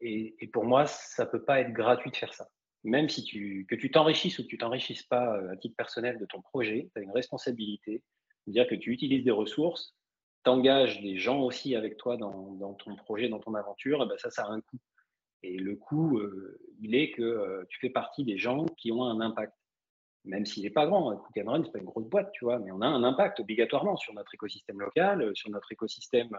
et, 0.00 0.46
pour 0.52 0.64
moi, 0.64 0.86
ça 0.86 1.24
ne 1.24 1.30
peut 1.30 1.44
pas 1.44 1.60
être 1.60 1.72
gratuit 1.72 2.10
de 2.10 2.16
faire 2.16 2.34
ça. 2.34 2.48
Même 2.82 3.08
si 3.08 3.22
tu, 3.22 3.66
que 3.68 3.76
tu 3.76 3.90
t'enrichisses 3.90 4.38
ou 4.38 4.42
que 4.42 4.48
tu 4.48 4.58
t'enrichisses 4.58 5.04
pas 5.04 5.38
à 5.50 5.56
titre 5.56 5.76
personnel 5.76 6.18
de 6.18 6.26
ton 6.26 6.40
projet, 6.42 6.90
tu 6.92 7.00
as 7.00 7.04
une 7.04 7.12
responsabilité 7.12 8.02
dire 8.46 8.66
que 8.66 8.74
tu 8.74 8.92
utilises 8.92 9.24
des 9.24 9.30
ressources, 9.30 9.94
tu 10.44 10.50
engages 10.50 11.00
des 11.02 11.18
gens 11.18 11.40
aussi 11.40 11.74
avec 11.74 11.96
toi 11.96 12.16
dans, 12.16 12.74
ton 12.74 12.96
projet, 12.96 13.28
dans 13.28 13.40
ton 13.40 13.54
aventure, 13.54 14.02
et 14.02 14.06
ben 14.06 14.16
ça, 14.18 14.30
ça 14.30 14.44
a 14.44 14.50
un 14.50 14.60
coût. 14.60 14.78
Et 15.42 15.58
le 15.58 15.76
coût, 15.76 16.18
euh, 16.18 16.58
il 16.80 16.94
est 16.94 17.12
que 17.12 17.22
euh, 17.22 17.64
tu 17.68 17.78
fais 17.80 17.90
partie 17.90 18.24
des 18.24 18.38
gens 18.38 18.64
qui 18.78 18.92
ont 18.92 19.04
un 19.04 19.20
impact. 19.20 19.52
Même 20.24 20.44
s'il 20.44 20.64
n'est 20.64 20.70
pas 20.70 20.86
grand, 20.86 21.16
Cook 21.16 21.44
Run, 21.46 21.64
ce 21.64 21.70
pas 21.70 21.78
une 21.78 21.84
grosse 21.84 22.08
boîte, 22.08 22.32
tu 22.32 22.44
vois, 22.44 22.58
mais 22.58 22.72
on 22.72 22.80
a 22.80 22.86
un 22.86 23.04
impact 23.04 23.38
obligatoirement 23.38 23.96
sur 23.96 24.12
notre 24.14 24.34
écosystème 24.34 24.80
local, 24.80 25.22
euh, 25.22 25.34
sur 25.34 25.50
notre 25.50 25.70
écosystème 25.72 26.30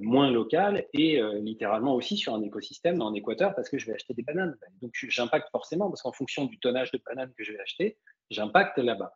moins 0.00 0.30
local 0.30 0.86
et 0.94 1.20
littéralement 1.42 1.94
aussi 1.94 2.16
sur 2.16 2.34
un 2.34 2.40
écosystème 2.40 3.02
en 3.02 3.12
Équateur 3.12 3.54
parce 3.54 3.68
que 3.68 3.76
je 3.76 3.84
vais 3.84 3.92
acheter 3.92 4.14
des 4.14 4.22
bananes. 4.22 4.56
Donc 4.80 4.92
j'impacte 4.94 5.50
forcément 5.50 5.90
parce 5.90 6.00
qu'en 6.00 6.12
fonction 6.12 6.46
du 6.46 6.58
tonnage 6.58 6.90
de 6.90 6.98
bananes 7.04 7.34
que 7.36 7.44
je 7.44 7.52
vais 7.52 7.60
acheter, 7.60 7.98
j'impacte 8.30 8.78
là-bas. 8.78 9.14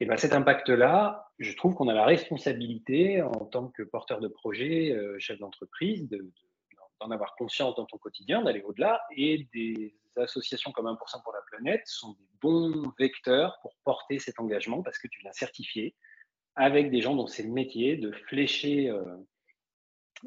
Et 0.00 0.04
ben 0.04 0.16
cet 0.16 0.34
impact-là, 0.34 1.30
je 1.38 1.56
trouve 1.56 1.74
qu'on 1.74 1.88
a 1.88 1.94
la 1.94 2.04
responsabilité 2.04 3.22
en 3.22 3.46
tant 3.46 3.68
que 3.68 3.82
porteur 3.82 4.20
de 4.20 4.28
projet, 4.28 4.92
euh, 4.92 5.16
chef 5.18 5.38
d'entreprise, 5.38 6.06
d'en 7.00 7.10
avoir 7.10 7.34
conscience 7.36 7.74
dans 7.76 7.86
ton 7.86 7.98
quotidien, 7.98 8.42
d'aller 8.42 8.62
au-delà. 8.62 9.02
Et 9.16 9.48
des 9.52 9.94
associations 10.16 10.72
comme 10.72 10.86
1% 10.86 11.22
pour 11.22 11.32
la 11.32 11.42
planète 11.50 11.82
sont 11.86 12.12
des 12.12 12.28
bons 12.40 12.92
vecteurs 12.98 13.58
pour 13.62 13.74
porter 13.84 14.18
cet 14.18 14.40
engagement 14.40 14.82
parce 14.82 14.98
que 14.98 15.08
tu 15.08 15.22
l'as 15.22 15.32
certifié 15.32 15.94
avec 16.54 16.90
des 16.90 17.02
gens 17.02 17.14
dont 17.14 17.26
c'est 17.26 17.42
le 17.42 17.50
métier 17.50 17.96
de 17.96 18.10
flécher 18.12 18.88
euh, 18.88 19.04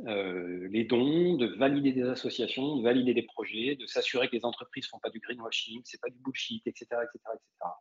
euh, 0.05 0.67
les 0.72 0.84
dons, 0.84 1.36
de 1.36 1.47
valider 1.57 1.91
des 1.91 2.07
associations, 2.07 2.78
de 2.78 2.84
valider 2.84 3.15
des 3.15 3.24
projets, 3.24 3.76
de 3.76 3.88
s'assurer 3.88 4.30
que 4.30 4.36
les 4.36 4.45
entreprises 4.45 4.86
ne 4.86 4.89
font 4.89 4.99
pas 4.99 5.09
du 5.09 5.20
greenwashing, 5.20 5.82
c'est 5.84 5.99
pas 5.99 6.09
du 6.09 6.20
bullshit, 6.20 6.65
etc., 6.67 6.86
etc., 6.91 7.20
etc. 7.34 7.72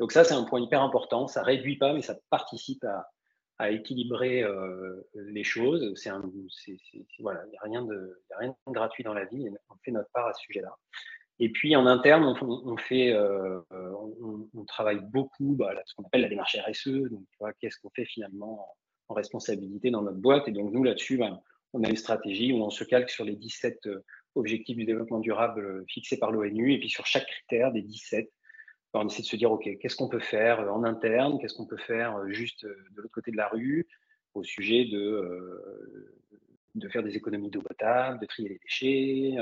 Donc 0.00 0.12
ça, 0.12 0.24
c'est 0.24 0.34
un 0.34 0.42
point 0.42 0.60
hyper 0.60 0.82
important. 0.82 1.28
Ça 1.28 1.42
réduit 1.42 1.78
pas, 1.78 1.92
mais 1.92 2.02
ça 2.02 2.16
participe 2.30 2.82
à, 2.84 3.08
équilibrer 3.64 4.42
euh, 4.42 5.02
les 5.14 5.44
choses. 5.44 5.94
C'est 5.96 6.10
voilà, 7.20 7.42
il 7.46 7.50
n'y 7.50 7.56
a, 7.56 7.62
rien 7.62 7.82
de, 7.82 8.22
rien 8.38 8.54
de 8.66 8.72
gratuit 8.72 9.04
dans 9.04 9.14
la 9.14 9.24
vie. 9.24 9.46
Et 9.46 9.50
on 9.70 9.74
fait 9.84 9.90
notre 9.90 10.10
part 10.10 10.26
à 10.26 10.32
ce 10.32 10.42
sujet-là. 10.42 10.76
Et 11.38 11.50
puis 11.50 11.76
en 11.76 11.86
interne, 11.86 12.24
on, 12.24 12.76
fait, 12.76 13.12
euh, 13.12 13.60
on, 13.70 14.64
travaille 14.64 15.00
beaucoup 15.00 15.54
bah, 15.54 15.74
ce 15.84 15.94
qu'on 15.94 16.04
appelle 16.04 16.22
la 16.22 16.28
démarche 16.28 16.56
RSE. 16.56 16.88
Donc, 16.88 17.24
tu 17.30 17.36
vois, 17.40 17.52
qu'est-ce 17.54 17.78
qu'on 17.78 17.90
fait 17.90 18.06
finalement 18.06 18.74
en, 19.08 19.14
responsabilité 19.14 19.90
dans 19.90 20.02
notre 20.02 20.18
boîte? 20.18 20.48
Et 20.48 20.52
donc 20.52 20.72
nous 20.72 20.82
là-dessus, 20.82 21.18
bah, 21.18 21.40
on 21.72 21.82
a 21.84 21.88
une 21.88 21.96
stratégie 21.96 22.52
où 22.52 22.62
on 22.62 22.70
se 22.70 22.84
calque 22.84 23.10
sur 23.10 23.24
les 23.24 23.36
17 23.36 23.86
euh, 23.86 24.04
objectifs 24.34 24.76
du 24.76 24.84
développement 24.84 25.20
durable 25.20 25.84
fixés 25.88 26.18
par 26.18 26.30
l'ONU 26.30 26.72
et 26.72 26.78
puis 26.78 26.88
sur 26.88 27.06
chaque 27.06 27.26
critère 27.26 27.72
des 27.72 27.82
17, 27.82 28.30
on 28.98 29.06
essaie 29.06 29.22
de 29.22 29.26
se 29.26 29.36
dire, 29.36 29.50
OK, 29.50 29.68
qu'est-ce 29.80 29.96
qu'on 29.96 30.08
peut 30.08 30.20
faire 30.20 30.60
euh, 30.60 30.68
en 30.68 30.84
interne, 30.84 31.38
qu'est-ce 31.40 31.54
qu'on 31.54 31.66
peut 31.66 31.76
faire 31.76 32.16
euh, 32.16 32.28
juste 32.28 32.64
euh, 32.64 32.76
de 32.92 33.02
l'autre 33.02 33.14
côté 33.14 33.30
de 33.30 33.36
la 33.36 33.48
rue 33.48 33.86
au 34.34 34.42
sujet 34.44 34.84
de, 34.84 36.28
de 36.74 36.88
faire 36.90 37.02
des 37.02 37.16
économies 37.16 37.50
d'eau 37.50 37.62
potable, 37.62 38.20
de 38.20 38.26
trier 38.26 38.50
les 38.50 38.58
déchets, 38.58 39.34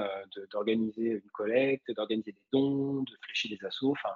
d'organiser 0.53 1.11
une 1.25 1.31
collecte, 1.33 1.91
d'organiser 1.91 2.31
des 2.31 2.43
dons, 2.53 3.03
de 3.03 3.13
flécher 3.23 3.49
des 3.49 3.65
assauts? 3.67 3.91
Enfin, 3.91 4.15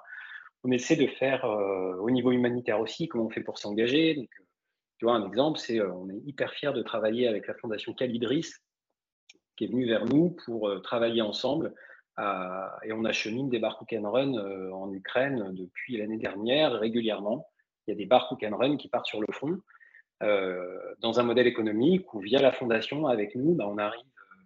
on 0.63 0.71
essaie 0.71 0.95
de 0.95 1.05
faire 1.05 1.43
au 1.43 2.09
niveau 2.09 2.31
humanitaire 2.31 2.79
aussi, 2.79 3.09
comment 3.09 3.25
on 3.25 3.29
fait 3.29 3.43
pour 3.43 3.57
s'engager. 3.57 4.29
Tu 4.99 5.05
vois, 5.05 5.15
un 5.15 5.27
exemple, 5.27 5.59
c'est 5.59 5.81
on 5.81 6.09
est 6.09 6.21
hyper 6.25 6.53
fiers 6.53 6.71
de 6.71 6.81
travailler 6.81 7.27
avec 7.27 7.47
la 7.47 7.55
fondation 7.55 7.93
Calidris, 7.93 8.47
qui 9.57 9.65
est 9.65 9.67
venue 9.67 9.85
vers 9.85 10.05
nous 10.05 10.29
pour 10.45 10.81
travailler 10.81 11.21
ensemble 11.21 11.75
et 12.83 12.91
on 12.91 13.05
achemine 13.05 13.49
des 13.49 13.61
cook 13.61 13.93
and 13.93 14.11
run 14.11 14.35
euh, 14.35 14.71
en 14.71 14.91
Ukraine 14.91 15.51
depuis 15.53 15.97
l'année 15.97 16.17
dernière 16.17 16.73
régulièrement. 16.73 17.47
Il 17.87 17.91
y 17.91 17.93
a 17.93 17.97
des 17.97 18.07
cook 18.07 18.43
and 18.43 18.57
run 18.57 18.77
qui 18.77 18.89
partent 18.89 19.05
sur 19.05 19.21
le 19.21 19.31
fond 19.31 19.57
euh, 20.21 20.95
dans 20.99 21.19
un 21.19 21.23
modèle 21.23 21.47
économique 21.47 22.13
où 22.13 22.19
via 22.19 22.41
la 22.41 22.51
fondation 22.51 23.07
avec 23.07 23.35
nous, 23.35 23.55
bah, 23.55 23.67
on 23.67 23.77
arrive. 23.77 24.01
Euh, 24.01 24.43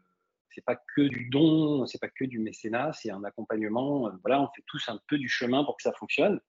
c'est 0.49 0.63
pas 0.63 0.75
que 0.75 1.01
du 1.01 1.29
don, 1.29 1.87
c'est 1.87 1.99
pas 1.99 2.09
que 2.09 2.25
du 2.25 2.39
mécénat, 2.39 2.93
c'est 2.93 3.09
un 3.09 3.23
accompagnement. 3.23 4.11
voilà, 4.21 4.41
on 4.41 4.47
fait 4.49 4.63
tous 4.67 4.87
un 4.89 4.99
peu 5.07 5.17
du 5.17 5.27
chemin 5.27 5.63
pour 5.63 5.77
que 5.77 5.83
ça 5.83 5.93
fonctionne. 5.93 6.39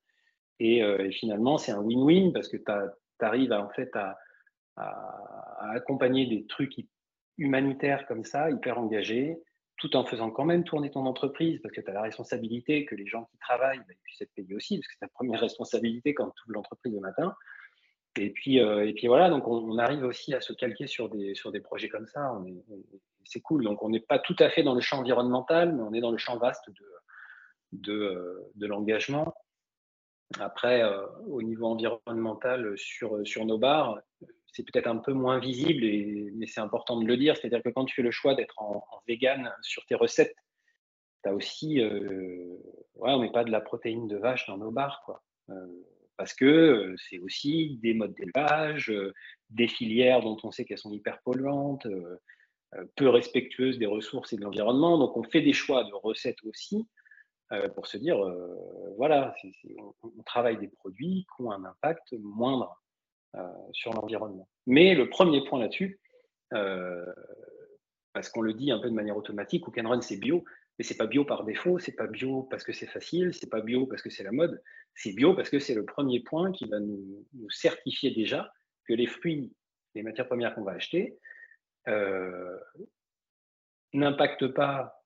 Et, 0.60 0.82
finalement, 1.10 1.58
c'est 1.58 1.72
un 1.72 1.80
win-win 1.80 2.32
parce 2.32 2.48
que 2.48 2.56
tu 2.56 2.70
arrives 3.20 3.52
en 3.52 3.70
fait 3.70 3.90
à, 3.96 4.16
accompagner 5.74 6.26
des 6.26 6.46
trucs 6.46 6.74
humanitaire 7.38 8.06
comme 8.06 8.24
ça, 8.24 8.50
hyper 8.50 8.78
engagé, 8.78 9.36
tout 9.76 9.96
en 9.96 10.04
faisant 10.04 10.30
quand 10.30 10.44
même 10.44 10.64
tourner 10.64 10.90
ton 10.90 11.06
entreprise, 11.06 11.60
parce 11.62 11.74
que 11.74 11.80
tu 11.80 11.90
as 11.90 11.94
la 11.94 12.02
responsabilité 12.02 12.84
que 12.84 12.94
les 12.94 13.06
gens 13.06 13.24
qui 13.24 13.38
travaillent 13.38 13.78
bah, 13.78 13.94
puissent 14.02 14.22
être 14.22 14.34
payés 14.34 14.54
aussi, 14.54 14.78
parce 14.78 14.86
que 14.86 14.94
c'est 14.94 15.06
ta 15.06 15.12
première 15.12 15.40
responsabilité 15.40 16.14
quand 16.14 16.30
tu 16.30 16.42
ouvres 16.44 16.54
l'entreprise 16.54 16.94
le 16.94 17.00
matin. 17.00 17.34
Et 18.16 18.30
puis, 18.30 18.60
euh, 18.60 18.86
et 18.86 18.92
puis 18.92 19.08
voilà, 19.08 19.28
donc 19.28 19.48
on, 19.48 19.76
arrive 19.78 20.04
aussi 20.04 20.34
à 20.34 20.40
se 20.40 20.52
calquer 20.52 20.86
sur 20.86 21.08
des, 21.08 21.34
sur 21.34 21.50
des 21.50 21.60
projets 21.60 21.88
comme 21.88 22.06
ça. 22.06 22.32
C'est 23.24 23.40
cool. 23.40 23.64
Donc 23.64 23.82
on 23.82 23.88
n'est 23.88 24.00
pas 24.00 24.20
tout 24.20 24.36
à 24.38 24.50
fait 24.50 24.62
dans 24.62 24.74
le 24.74 24.80
champ 24.80 25.00
environnemental, 25.00 25.74
mais 25.74 25.82
on 25.82 25.92
est 25.92 26.00
dans 26.00 26.12
le 26.12 26.18
champ 26.18 26.38
vaste 26.38 26.70
de, 26.70 26.86
de, 27.72 27.92
euh, 27.92 28.68
l'engagement. 28.68 29.34
Après, 30.38 30.82
euh, 30.82 31.06
au 31.26 31.42
niveau 31.42 31.66
environnemental, 31.66 32.78
sur, 32.78 33.26
sur 33.26 33.44
nos 33.44 33.58
bars, 33.58 33.98
c'est 34.54 34.62
peut-être 34.62 34.86
un 34.86 34.98
peu 34.98 35.12
moins 35.12 35.40
visible, 35.40 35.84
mais 36.36 36.46
c'est 36.46 36.60
important 36.60 37.00
de 37.00 37.06
le 37.06 37.16
dire. 37.16 37.36
C'est-à-dire 37.36 37.62
que 37.62 37.70
quand 37.70 37.84
tu 37.84 37.94
fais 37.94 38.02
le 38.02 38.12
choix 38.12 38.36
d'être 38.36 38.54
en, 38.62 38.84
vegan 39.08 39.52
sur 39.62 39.84
tes 39.86 39.96
recettes, 39.96 40.36
tu 41.24 41.28
as 41.28 41.34
aussi, 41.34 41.80
euh, 41.80 42.56
on 42.94 43.18
met 43.18 43.32
pas 43.32 43.44
de 43.44 43.50
la 43.50 43.60
protéine 43.60 44.06
de 44.06 44.16
vache 44.16 44.46
dans 44.46 44.56
nos 44.56 44.70
bars. 44.70 45.20
Euh, 45.50 45.66
parce 46.16 46.32
que 46.34 46.44
euh, 46.44 46.94
c'est 46.96 47.18
aussi 47.18 47.80
des 47.82 47.94
modes 47.94 48.14
d'élevage, 48.14 48.92
des 49.50 49.66
filières 49.66 50.22
dont 50.22 50.38
on 50.44 50.52
sait 50.52 50.64
qu'elles 50.64 50.78
sont 50.78 50.92
hyper 50.92 51.20
polluantes, 51.22 51.88
peu 52.96 53.08
respectueuses 53.08 53.78
des 53.78 53.86
ressources 53.86 54.32
et 54.32 54.36
de 54.36 54.42
l'environnement. 54.42 54.98
Donc 54.98 55.16
on 55.16 55.24
fait 55.24 55.40
des 55.40 55.52
choix 55.52 55.82
de 55.82 55.94
recettes 55.94 56.42
aussi 56.44 56.86
pour 57.74 57.86
se 57.86 57.98
dire, 57.98 58.18
voilà, 58.96 59.34
on, 60.02 60.22
travaille 60.22 60.58
des 60.58 60.68
produits 60.68 61.26
qui 61.36 61.42
ont 61.42 61.50
un 61.50 61.64
impact 61.64 62.14
moindre 62.20 62.83
sur 63.72 63.92
l'environnement. 63.92 64.48
Mais 64.66 64.94
le 64.94 65.08
premier 65.08 65.44
point 65.44 65.60
là-dessus, 65.60 66.00
euh, 66.52 67.04
parce 68.12 68.28
qu'on 68.28 68.42
le 68.42 68.54
dit 68.54 68.70
un 68.70 68.78
peu 68.78 68.88
de 68.88 68.94
manière 68.94 69.16
automatique, 69.16 69.64
Cook 69.64 69.76
Run 69.76 70.00
c'est 70.00 70.18
bio, 70.18 70.44
mais 70.78 70.84
c'est 70.84 70.96
pas 70.96 71.06
bio 71.06 71.24
par 71.24 71.44
défaut, 71.44 71.78
c'est 71.78 71.92
pas 71.92 72.06
bio 72.06 72.42
parce 72.44 72.64
que 72.64 72.72
c'est 72.72 72.86
facile, 72.86 73.34
c'est 73.34 73.50
pas 73.50 73.60
bio 73.60 73.86
parce 73.86 74.02
que 74.02 74.10
c'est 74.10 74.22
la 74.22 74.32
mode, 74.32 74.62
c'est 74.94 75.12
bio 75.12 75.34
parce 75.34 75.50
que 75.50 75.58
c'est 75.58 75.74
le 75.74 75.84
premier 75.84 76.20
point 76.20 76.52
qui 76.52 76.66
va 76.66 76.80
nous, 76.80 77.26
certifier 77.50 78.12
déjà 78.12 78.52
que 78.86 78.94
les 78.94 79.06
fruits, 79.06 79.52
les 79.94 80.02
matières 80.02 80.26
premières 80.26 80.54
qu'on 80.54 80.62
va 80.62 80.72
acheter, 80.72 81.18
euh, 81.88 82.58
n'impactent 83.92 84.48
pas 84.48 85.04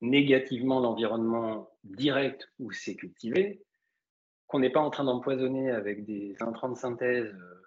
négativement 0.00 0.80
l'environnement 0.80 1.70
direct 1.82 2.50
où 2.58 2.72
c'est 2.72 2.96
cultivé, 2.96 3.62
qu'on 4.46 4.58
n'est 4.58 4.70
pas 4.70 4.80
en 4.80 4.90
train 4.90 5.04
d'empoisonner 5.04 5.70
avec 5.70 6.04
des 6.04 6.36
intrants 6.40 6.68
de 6.68 6.76
synthèse 6.76 7.26
euh, 7.26 7.62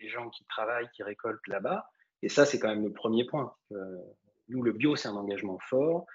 les 0.00 0.08
gens 0.08 0.28
qui 0.30 0.44
travaillent, 0.44 0.88
qui 0.94 1.02
récoltent 1.02 1.46
là-bas. 1.46 1.90
Et 2.22 2.28
ça, 2.28 2.46
c'est 2.46 2.58
quand 2.58 2.68
même 2.68 2.84
le 2.84 2.92
premier 2.92 3.24
point. 3.24 3.54
nous, 4.48 4.62
le 4.62 4.72
bio, 4.72 4.96
c'est 4.96 5.08
un 5.08 5.16
engagement 5.16 5.58
fort. 5.58 6.06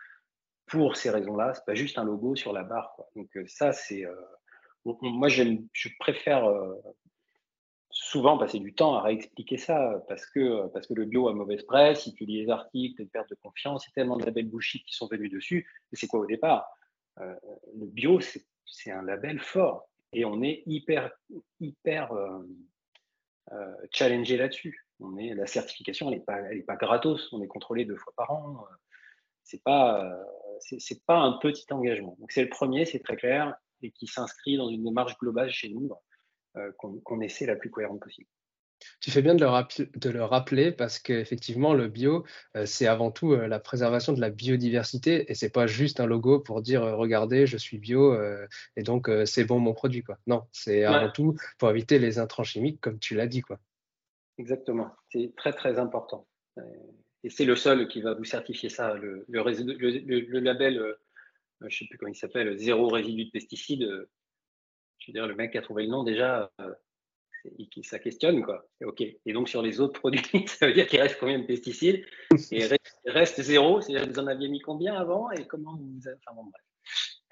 Pour 0.68 0.95
ces 0.95 1.09
raisons-là, 1.09 1.53
c'est 1.53 1.66
pas 1.66 1.76
juste 1.76 1.97
un 1.97 2.03
logo 2.03 2.36
sur 2.36 2.53
la 2.53 2.63
barre. 2.63 2.95
Donc 3.16 3.36
euh, 3.38 3.45
ça, 3.47 3.72
c'est 3.72 4.05
euh, 4.05 4.16
moi, 5.01 5.30
je 5.30 5.89
préfère 5.99 6.47
souvent 7.89 8.38
passer 8.38 8.59
du 8.59 8.76
temps 8.76 8.93
à 8.95 9.01
réexpliquer 9.01 9.57
ça 9.57 10.03
parce 10.07 10.28
que, 10.28 10.68
parce 10.68 10.86
que 10.86 10.93
le 10.93 11.05
bio 11.05 11.28
a 11.28 11.34
mauvaise 11.34 11.63
presse, 11.63 12.03
si 12.03 12.13
tu 12.13 12.26
lis 12.26 12.43
les 12.43 12.49
articles, 12.51 13.01
une 13.01 13.09
perte 13.09 13.32
de 13.32 13.36
confiance, 13.36 13.86
il 13.86 13.89
y 13.89 13.91
a 13.91 13.95
tellement 13.95 14.18
de 14.18 14.26
labels 14.26 14.47
bullshit 14.47 14.86
qui 14.86 14.95
sont 14.95 15.07
venus 15.07 15.32
dessus. 15.32 15.68
Et 15.91 15.95
c'est 15.95 16.05
quoi 16.05 16.20
au 16.20 16.28
départ? 16.28 16.68
Le 17.18 17.88
bio, 17.88 18.20
c'est 18.20 18.91
un 18.91 19.01
label 19.01 19.39
fort 19.39 19.88
et 20.16 20.26
on 20.26 20.41
est 20.41 20.63
hyper, 20.66 21.11
hyper 21.59 22.11
euh, 22.13 22.39
euh, 23.51 23.76
challengé 23.91 24.38
là-dessus. 24.38 24.82
La 24.99 25.45
certification, 25.45 26.09
elle 26.09 26.20
n'est 26.20 26.24
pas, 26.24 26.39
elle 26.39 26.59
est 26.59 26.63
pas 26.63 26.78
gratos, 26.78 27.32
on 27.34 27.41
est 27.41 27.47
contrôlé 27.47 27.84
deux 27.84 27.97
fois 27.97 28.13
par 28.16 28.32
an. 28.32 28.66
C'est 29.43 29.61
pas, 29.61 30.09
c'est 30.59 31.05
pas 31.05 31.18
un 31.18 31.34
petit 31.34 31.66
engagement. 31.72 32.16
Donc 32.20 32.32
c'est 32.32 32.43
le 32.43 32.49
premier, 32.49 32.86
c'est 32.86 32.99
très 32.99 33.18
clair, 33.18 33.55
et 33.82 33.91
qui 33.91 34.07
s'inscrit 34.07 34.57
dans 34.57 34.70
une 34.70 34.84
démarche 34.84 35.18
globale 35.18 35.49
chez 35.51 35.70
nous, 35.70 35.91
euh, 36.57 36.72
qu'on 36.78 37.20
essaie 37.20 37.45
la 37.45 37.57
plus 37.57 37.70
cohérente 37.70 37.99
possible. 37.99 38.30
Tu 39.00 39.12
fais 39.12 39.22
bien 39.22 39.36
de 39.36 39.42
le, 40.10 40.24
rappeler 40.24 40.72
parce 40.72 41.00
qu'effectivement, 41.00 41.74
le 41.74 41.88
bio, 41.88 42.26
euh, 42.56 42.66
c'est 42.66 42.88
avant 42.88 43.12
tout 43.12 43.34
euh, 43.34 43.48
la 43.48 43.60
préservation 43.60 44.14
de 44.14 44.22
la 44.22 44.30
biodiversité 44.30 45.30
et 45.32 45.36
c'est 45.36 45.50
pas 45.50 45.68
juste 45.68 46.00
un 46.00 46.06
logo 46.06 46.40
pour 46.40 46.62
dire 46.62 46.84
euh, 46.84 46.96
regardez, 46.96 47.48
je 47.48 47.58
suis 47.58 47.78
bio 47.78 48.16
et 48.76 48.84
donc 48.84 49.10
c'est 49.26 49.46
bon 49.46 49.60
mon 49.60 49.74
produit. 49.74 50.04
Quoi. 50.04 50.18
Non, 50.28 50.44
c'est 50.52 50.84
avant 50.84 51.12
tout 51.12 51.36
pour 51.58 51.70
éviter 51.70 52.00
les 52.00 52.20
intrants 52.20 52.44
chimiques, 52.44 52.82
comme 52.82 53.00
tu 53.00 53.16
l'as 53.16 53.28
dit. 53.28 53.42
Quoi. 53.42 53.60
Exactement, 54.38 54.92
c'est 55.10 55.34
très 55.38 55.54
très 55.54 55.80
important. 55.80 56.28
Et 57.24 57.30
c'est 57.30 57.46
le 57.46 57.56
seul 57.56 57.88
qui 57.88 58.02
va 58.02 58.14
vous 58.14 58.24
certifier 58.24 58.70
ça. 58.70 58.94
Le, 58.94 59.26
le, 59.28 60.40
label, 60.40 60.96
je 61.62 61.66
ne 61.66 61.70
sais 61.70 61.86
plus 61.90 61.98
comment 61.98 62.12
il 62.12 62.16
s'appelle, 62.16 62.58
zéro 62.58 62.88
résidu 62.88 63.26
de 63.26 63.32
pesticides. 63.32 64.08
Je 65.00 65.08
veux 65.08 65.14
dire, 65.14 65.28
le 65.28 65.36
mec 65.36 65.56
a 65.56 65.62
trouvé 65.62 65.84
le 65.84 65.90
nom 65.90 66.04
déjà 66.04 66.52
ça 67.84 68.00
questionne 68.00 68.43
quoi. 68.43 68.68
Ok. 68.84 69.02
Et 69.02 69.34
donc 69.34 69.50
sur 69.50 69.62
les 69.62 69.80
autres 69.80 70.00
produits, 70.00 70.22
ça 70.48 70.68
veut 70.68 70.74
dire 70.74 70.88
qu'il 70.88 71.02
reste 71.02 71.18
combien 71.20 71.39
de 71.39 71.46
pesticides 71.46 72.06
Et 72.52 72.68
il 73.06 73.12
reste 73.12 73.41
zéro. 73.41 73.82
C'est-à-dire 73.82 74.10
vous 74.12 74.20
en 74.20 74.28
aviez 74.28 74.48
mis 74.48 74.60
combien 74.60 74.96
avant 74.96 75.32
et 75.32 75.46
comment 75.46 75.76
vous. 75.76 76.00
Enfin 76.00 76.36
bon 76.36 76.43
bref. 76.43 76.62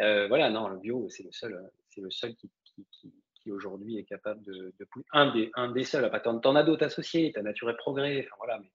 Euh, 0.02 0.28
voilà, 0.28 0.50
non, 0.50 0.68
le 0.68 0.78
bio, 0.78 1.08
c'est 1.10 1.24
le 1.24 1.32
seul, 1.32 1.70
c'est 1.90 2.02
le 2.02 2.10
seul 2.12 2.36
qui, 2.36 2.50
qui, 2.92 3.52
aujourd'hui 3.52 3.98
est 3.98 4.06
capable 4.06 4.42
de, 4.44 4.74
de, 4.80 4.88
un 5.12 5.34
des, 5.34 5.52
un 5.56 5.72
des 5.72 5.84
seuls. 5.84 6.10
T'en 6.24 6.56
as 6.56 6.64
d'autres 6.64 6.86
associés, 6.86 7.32
t'as 7.34 7.42
Nature 7.42 7.70
et 7.70 7.76
Progrès. 7.76 8.20
Enfin 8.22 8.36
voilà, 8.38 8.60
mais 8.60 8.72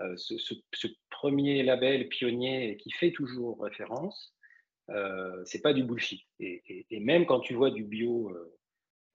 euh, 0.00 0.14
ce, 0.16 0.34
ce, 0.36 0.88
premier 1.10 1.62
label 1.62 2.08
pionnier 2.08 2.76
qui 2.76 2.90
fait 2.90 3.12
toujours 3.12 3.60
référence, 3.60 4.34
euh, 4.90 5.42
c'est 5.44 5.60
pas 5.60 5.72
du 5.72 5.82
bullshit. 5.82 6.22
Et, 6.40 6.62
et, 6.66 6.86
et, 6.90 7.00
même 7.00 7.26
quand 7.26 7.40
tu 7.40 7.54
vois 7.54 7.70
du 7.70 7.84
bio 7.84 8.30
euh, 8.30 8.57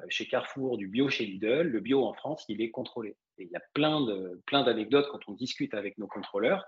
chez 0.09 0.27
Carrefour, 0.27 0.77
du 0.77 0.87
bio 0.87 1.09
chez 1.09 1.25
Lidl, 1.25 1.61
le 1.61 1.79
bio 1.79 2.05
en 2.05 2.13
France, 2.13 2.45
il 2.49 2.61
est 2.61 2.71
contrôlé. 2.71 3.15
Et 3.37 3.43
il 3.43 3.49
y 3.49 3.55
a 3.55 3.63
plein 3.73 4.01
de 4.01 4.41
plein 4.45 4.63
d'anecdotes 4.63 5.07
quand 5.11 5.19
on 5.27 5.33
discute 5.33 5.73
avec 5.73 5.97
nos 5.97 6.07
contrôleurs 6.07 6.65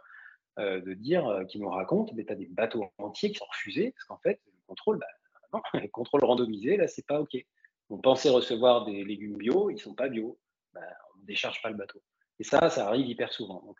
euh, 0.60 0.82
de 0.82 0.94
dire 0.94 1.28
euh, 1.28 1.44
qui 1.46 1.60
nous 1.60 1.70
racontent, 1.70 2.14
mais 2.16 2.26
tu 2.26 2.32
as 2.32 2.36
des 2.36 2.48
bateaux 2.48 2.86
entiers 2.98 3.32
qui 3.32 3.36
sont 3.36 3.46
refusés 3.46 3.92
parce 3.92 4.06
qu'en 4.06 4.18
fait, 4.18 4.40
le 4.46 4.62
contrôle, 4.68 5.00
bah, 5.00 5.08
non, 5.54 5.62
le 5.74 5.88
contrôle 5.90 6.24
randomisé, 6.24 6.78
là, 6.78 6.88
c'est 6.88 7.06
pas 7.06 7.20
OK. 7.20 7.36
On 7.90 7.98
pensait 8.00 8.30
recevoir 8.30 8.86
des 8.86 9.04
légumes 9.04 9.38
bio, 9.38 9.70
ils 9.70 9.80
sont 9.80 9.94
pas 9.94 10.10
bio. 10.10 10.40
Bah, 10.74 10.82
on 11.16 11.22
ne 11.22 11.26
décharge 11.26 11.62
pas 11.62 11.70
le 11.70 11.76
bateau. 11.76 12.02
Et 12.40 12.44
ça, 12.44 12.70
ça 12.70 12.88
arrive 12.88 13.08
hyper 13.08 13.32
souvent. 13.32 13.62
Donc, 13.66 13.78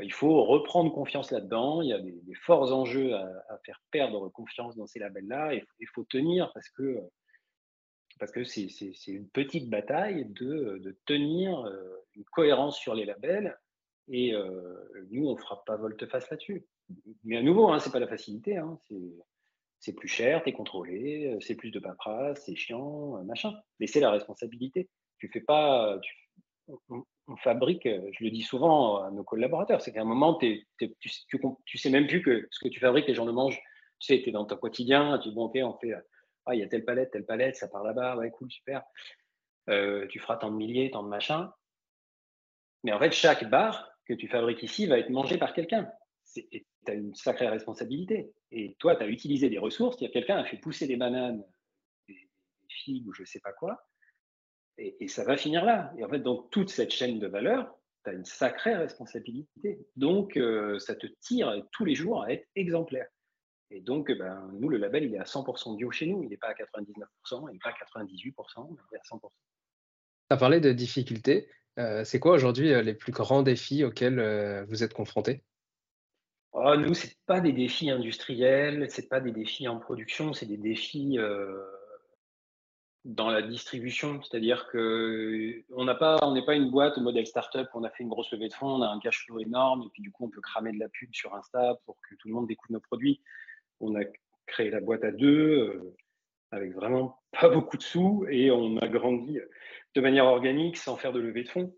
il 0.00 0.12
faut 0.12 0.44
reprendre 0.44 0.92
confiance 0.92 1.32
là-dedans. 1.32 1.82
Il 1.82 1.88
y 1.88 1.92
a 1.92 1.98
des, 1.98 2.34
forts 2.34 2.72
enjeux 2.72 3.14
à, 3.14 3.58
faire 3.64 3.80
perdre 3.90 4.28
confiance 4.28 4.76
dans 4.76 4.86
ces 4.86 5.00
labels-là. 5.00 5.54
Il 5.54 5.88
faut 5.88 6.04
tenir 6.04 6.52
parce 6.52 6.68
que 6.68 7.00
parce 8.22 8.30
que 8.30 8.44
c'est 8.44 8.68
une 9.08 9.28
petite 9.28 9.68
bataille 9.68 10.26
de, 10.26 10.96
tenir 11.06 11.58
euh, 11.66 12.06
une 12.14 12.22
cohérence 12.26 12.78
sur 12.78 12.94
les 12.94 13.04
labels. 13.04 13.58
Et 14.06 14.32
euh, 14.32 14.76
nous, 15.10 15.26
on 15.26 15.34
ne 15.34 15.40
fera 15.40 15.64
pas 15.64 15.76
volte-face 15.76 16.30
là-dessus. 16.30 16.64
Mais 17.24 17.36
à 17.38 17.42
nouveau, 17.42 17.70
hein, 17.70 17.80
ce 17.80 17.88
n'est 17.88 17.92
pas 17.92 17.98
la 17.98 18.06
facilité. 18.06 18.58
Hein, 18.58 18.78
c'est 19.80 19.92
plus 19.92 20.06
cher, 20.06 20.44
tu 20.44 20.50
es 20.50 20.52
contrôlé, 20.52 21.36
c'est 21.40 21.56
plus 21.56 21.72
de 21.72 21.80
paperasse, 21.80 22.44
c'est 22.44 22.54
chiant, 22.54 23.18
euh, 23.18 23.24
machin. 23.24 23.54
Mais 23.80 23.88
c'est 23.88 23.98
la 23.98 24.12
responsabilité. 24.12 24.88
Tu 25.18 25.28
fais 25.28 25.40
pas. 25.40 25.98
on, 26.68 27.36
fabrique, 27.38 27.88
je 27.88 28.22
le 28.22 28.30
dis 28.30 28.42
souvent 28.42 29.02
à 29.02 29.10
nos 29.10 29.24
collaborateurs, 29.24 29.82
c'est 29.82 29.92
qu'à 29.92 30.02
un 30.02 30.04
moment, 30.04 30.34
tu, 30.34 30.64
tu, 30.78 31.76
sais 31.76 31.90
même 31.90 32.06
plus 32.06 32.22
que 32.22 32.46
ce 32.52 32.60
que 32.60 32.68
tu 32.68 32.78
fabriques, 32.78 33.08
les 33.08 33.14
gens 33.14 33.26
le 33.26 33.32
mangent. 33.32 33.60
Tu 33.98 34.14
sais, 34.14 34.22
tu 34.22 34.28
es 34.28 34.32
dans 34.32 34.44
ton 34.44 34.56
quotidien, 34.58 35.18
tu 35.18 35.30
dis, 35.30 35.34
bon, 35.34 35.46
ok, 35.46 35.58
on 35.64 35.76
fait 35.78 35.92
ah, 36.46 36.54
il 36.54 36.60
y 36.60 36.62
a 36.62 36.68
telle 36.68 36.84
palette, 36.84 37.10
telle 37.12 37.26
palette, 37.26 37.56
ça 37.56 37.68
part 37.68 37.84
là-bas, 37.84 38.16
ouais, 38.16 38.30
cool, 38.30 38.50
super. 38.50 38.82
Euh, 39.68 40.06
tu 40.08 40.18
feras 40.18 40.36
tant 40.36 40.50
de 40.50 40.56
milliers, 40.56 40.90
tant 40.90 41.02
de 41.02 41.08
machins. 41.08 41.48
Mais 42.82 42.92
en 42.92 42.98
fait, 42.98 43.12
chaque 43.12 43.48
bar 43.48 43.88
que 44.06 44.14
tu 44.14 44.28
fabriques 44.28 44.62
ici 44.62 44.86
va 44.86 44.98
être 44.98 45.10
mangé 45.10 45.38
par 45.38 45.52
quelqu'un. 45.52 45.88
Tu 46.34 46.64
as 46.88 46.94
une 46.94 47.14
sacrée 47.14 47.48
responsabilité. 47.48 48.32
Et 48.50 48.74
toi, 48.78 48.96
tu 48.96 49.04
as 49.04 49.06
utilisé 49.06 49.48
des 49.48 49.58
ressources. 49.58 49.96
Quelqu'un 49.96 50.38
a 50.38 50.44
fait 50.44 50.56
pousser 50.56 50.86
des 50.86 50.96
bananes, 50.96 51.44
des, 52.08 52.28
figues 52.68 53.06
ou 53.06 53.12
je 53.12 53.22
ne 53.22 53.26
sais 53.26 53.40
pas 53.40 53.52
quoi. 53.52 53.80
Et, 54.78 55.06
ça 55.06 55.24
va 55.24 55.36
finir 55.36 55.64
là. 55.64 55.92
Et 55.96 56.04
en 56.04 56.08
fait, 56.08 56.18
dans 56.18 56.42
toute 56.44 56.70
cette 56.70 56.90
chaîne 56.90 57.20
de 57.20 57.28
valeur, 57.28 57.72
tu 58.04 58.10
as 58.10 58.14
une 58.14 58.24
sacrée 58.24 58.74
responsabilité. 58.74 59.86
Donc, 59.94 60.36
euh, 60.36 60.78
ça 60.80 60.96
te 60.96 61.06
tire 61.20 61.54
tous 61.70 61.84
les 61.84 61.94
jours 61.94 62.24
à 62.24 62.32
être 62.32 62.48
exemplaire. 62.56 63.06
Et 63.74 63.80
donc, 63.80 64.12
ben, 64.12 64.50
nous, 64.60 64.68
le 64.68 64.76
label, 64.76 65.04
il 65.04 65.14
est 65.14 65.18
à 65.18 65.24
100% 65.24 65.76
bio 65.76 65.90
chez 65.90 66.06
nous. 66.06 66.22
Il 66.22 66.28
n'est 66.28 66.36
pas 66.36 66.48
à 66.48 66.52
99%, 66.52 67.48
il 67.48 67.52
n'est 67.54 67.58
pas 67.58 67.70
à 67.70 67.98
98%, 67.98 68.68
il 68.70 68.94
est 68.94 68.98
à 68.98 69.16
100%. 69.16 69.20
Tu 69.20 69.28
as 70.30 70.36
parlé 70.36 70.60
de 70.60 70.72
difficultés. 70.72 71.48
Euh, 71.78 72.04
c'est 72.04 72.20
quoi 72.20 72.32
aujourd'hui 72.32 72.70
euh, 72.70 72.82
les 72.82 72.92
plus 72.92 73.12
grands 73.12 73.42
défis 73.42 73.82
auxquels 73.82 74.18
euh, 74.18 74.64
vous 74.68 74.82
êtes 74.82 74.92
confrontés? 74.92 75.42
Oh, 76.52 76.76
Nous, 76.76 76.92
ce 76.92 77.06
pas 77.24 77.40
des 77.40 77.52
défis 77.52 77.90
industriels, 77.90 78.90
ce 78.90 79.00
pas 79.00 79.20
des 79.20 79.32
défis 79.32 79.68
en 79.68 79.78
production, 79.78 80.34
c'est 80.34 80.44
des 80.44 80.58
défis 80.58 81.18
dans 83.06 83.30
la 83.30 83.40
distribution, 83.40 84.22
c'est-à-dire 84.22 84.68
que 84.68 85.64
on 85.70 85.84
n'a 85.84 85.94
pas, 85.94 86.18
on 86.22 86.34
n'est 86.34 86.44
pas 86.44 86.54
une 86.54 86.70
boîte 86.70 86.98
modèle 86.98 87.26
startup, 87.26 87.68
on 87.72 87.84
a 87.84 87.90
fait 87.90 88.02
une 88.02 88.10
grosse 88.10 88.30
levée 88.32 88.48
de 88.48 88.52
fonds, 88.52 88.68
on 88.68 88.82
a 88.82 88.86
un 88.86 89.00
cash 89.00 89.24
flow 89.24 89.40
énorme, 89.40 89.84
et 89.86 89.88
puis 89.94 90.02
du 90.02 90.12
coup 90.12 90.26
on 90.26 90.28
peut 90.28 90.42
cramer 90.42 90.72
de 90.72 90.78
la 90.78 90.90
pub 90.90 91.08
sur 91.12 91.34
Insta 91.34 91.78
pour 91.86 91.96
que 92.02 92.14
tout 92.16 92.28
le 92.28 92.34
monde 92.34 92.46
découvre 92.46 92.74
nos 92.74 92.80
produits. 92.80 93.22
On 93.80 93.94
a 93.94 94.04
créé 94.46 94.70
la 94.70 94.80
boîte 94.80 95.04
à 95.04 95.10
deux 95.10 95.58
euh, 95.58 95.94
avec 96.50 96.72
vraiment 96.74 97.20
pas 97.40 97.48
beaucoup 97.48 97.76
de 97.76 97.82
sous 97.82 98.26
et 98.28 98.50
on 98.50 98.76
a 98.78 98.88
grandi 98.88 99.38
de 99.94 100.00
manière 100.00 100.26
organique 100.26 100.76
sans 100.76 100.96
faire 100.96 101.12
de 101.12 101.20
levée 101.20 101.44
de 101.44 101.48
fonds. 101.48 101.74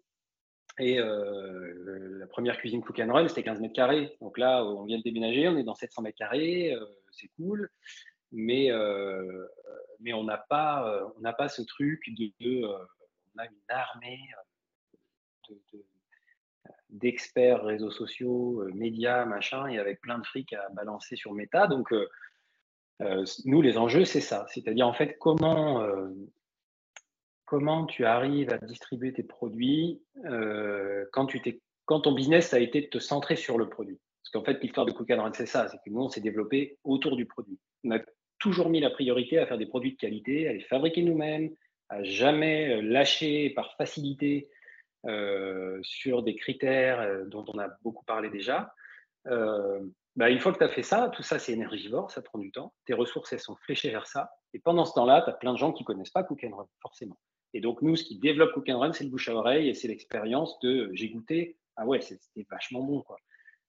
Et 0.78 0.99
euh, 0.99 2.18
la 2.18 2.26
première 2.26 2.59
cuisine 2.59 2.82
Cook 2.82 2.99
and 2.99 3.12
Run, 3.12 3.28
c'était 3.28 3.45
15 3.45 3.61
mètres 3.61 3.74
carrés. 3.74 4.16
Donc 4.20 4.38
là, 4.38 4.64
on 4.64 4.84
vient 4.84 4.99
de 4.99 5.03
déménager, 5.03 5.47
on 5.49 5.57
est 5.57 5.62
dans 5.62 5.74
700 5.74 6.03
mètres 6.03 6.18
carrés, 6.18 6.74
euh, 6.74 6.84
c'est 7.12 7.28
cool. 7.36 7.70
Mais, 8.32 8.70
euh, 8.72 9.47
on 10.12 10.24
n'a 10.24 10.36
pas, 10.36 11.09
ce 11.49 11.62
truc 11.62 12.03
de, 12.09 12.64
on 12.64 13.38
a 13.38 13.47
une 13.47 13.53
armée 13.68 14.20
d'experts 16.91 17.64
réseaux 17.64 17.91
sociaux, 17.91 18.64
médias, 18.74 19.24
machin, 19.24 19.66
et 19.66 19.78
avec 19.78 20.01
plein 20.01 20.18
de 20.18 20.26
fric 20.26 20.53
à 20.53 20.68
balancer 20.70 21.16
sur 21.16 21.32
Meta. 21.32 21.66
Donc, 21.66 21.93
nous, 23.45 23.62
les 23.62 23.76
enjeux, 23.76 24.05
c'est 24.05 24.20
ça. 24.20 24.47
C'est-à-dire, 24.49 24.87
en 24.87 24.93
fait, 24.93 25.16
comment, 25.18 25.85
comment 27.45 27.87
tu 27.87 28.05
arrives 28.05 28.51
à 28.51 28.59
distribuer 28.59 29.12
tes 29.12 29.22
produits 29.22 30.03
euh, 30.24 31.05
quand, 31.12 32.01
ton 32.01 32.12
business 32.12 32.55
a 32.55 32.61
été 32.61 32.80
de 32.80 32.87
te 32.87 32.99
centrer 32.99 33.37
sur 33.37 33.59
le 33.59 33.68
produit? 33.68 34.01
Parce 34.22 34.32
qu'en 34.32 34.45
fait, 34.45 34.61
l'histoire 34.62 34.87
de 34.87 34.93
Cook 34.93 35.11
Run, 35.11 35.32
c'est 35.35 35.47
ça, 35.47 35.68
c'est 35.68 35.76
que 35.76 35.91
nous, 35.91 36.01
on 36.01 36.09
s'est 36.09 36.20
développé 36.20 36.78
autour 36.82 37.16
du 37.16 37.26
produit. 37.26 37.59
On 37.85 37.91
a 37.93 38.01
toujours 38.39 38.70
mis 38.70 38.80
la 38.80 38.91
priorité 38.91 39.39
à 39.39 39.47
faire 39.47 39.59
des 39.59 39.66
produits 39.66 39.93
de 39.93 39.99
qualité, 39.99 40.49
à 40.49 40.53
les 40.53 40.62
fabriquer 40.62 41.03
nous-mêmes, 41.03 41.51
à 41.91 42.03
jamais 42.03 42.74
euh, 42.74 42.82
lâcher 42.82 43.51
par 43.51 43.76
facilité 43.76 44.49
euh, 44.49 44.54
sur 45.83 46.23
des 46.23 46.37
critères 46.37 47.27
dont 47.27 47.45
on 47.49 47.59
a 47.59 47.69
beaucoup 47.83 48.05
parlé 48.05 48.31
déjà. 48.31 48.75
Bah, 50.17 50.31
une 50.31 50.39
fois 50.39 50.53
que 50.53 50.59
tu 50.59 50.65
as 50.65 50.69
fait 50.69 50.85
ça, 50.85 51.09
tout 51.09 51.25
ça 51.25 51.39
c'est 51.39 51.53
énergivore, 51.53 52.11
ça 52.11 52.23
prend 52.23 52.39
du 52.39 52.53
temps. 52.53 52.73
Tes 52.87 52.95
ressources 52.95 53.33
elles 53.33 53.41
sont 53.41 53.57
fléchées 53.57 53.91
vers 53.91 54.07
ça. 54.07 54.31
Et 54.53 54.61
pendant 54.61 54.85
ce 54.85 54.95
temps-là, 54.95 55.23
tu 55.23 55.31
as 55.31 55.33
plein 55.33 55.53
de 55.53 55.59
gens 55.59 55.73
qui 55.73 55.83
ne 55.83 55.87
connaissent 55.87 56.11
pas 56.11 56.23
Cook 56.23 56.41
Run, 56.43 56.67
forcément. 56.81 57.19
Et 57.53 57.61
donc, 57.61 57.83
nous, 57.83 57.97
ce 57.97 58.05
qui 58.05 58.19
développe 58.19 58.53
Cook 58.53 58.69
Run, 58.69 58.93
c'est 58.93 59.05
le 59.05 59.11
bouche 59.11 59.29
à 59.29 59.35
oreille 59.35 59.69
et 59.69 59.75
c'est 59.75 59.89
l'expérience 59.89 60.59
de 60.61 60.91
j'ai 60.93 61.09
goûté, 61.09 61.57
ah 61.77 61.85
ouais, 61.87 62.01
c'était 62.01 62.47
vachement 62.49 62.83
bon, 62.83 63.03
quoi. 63.03 63.17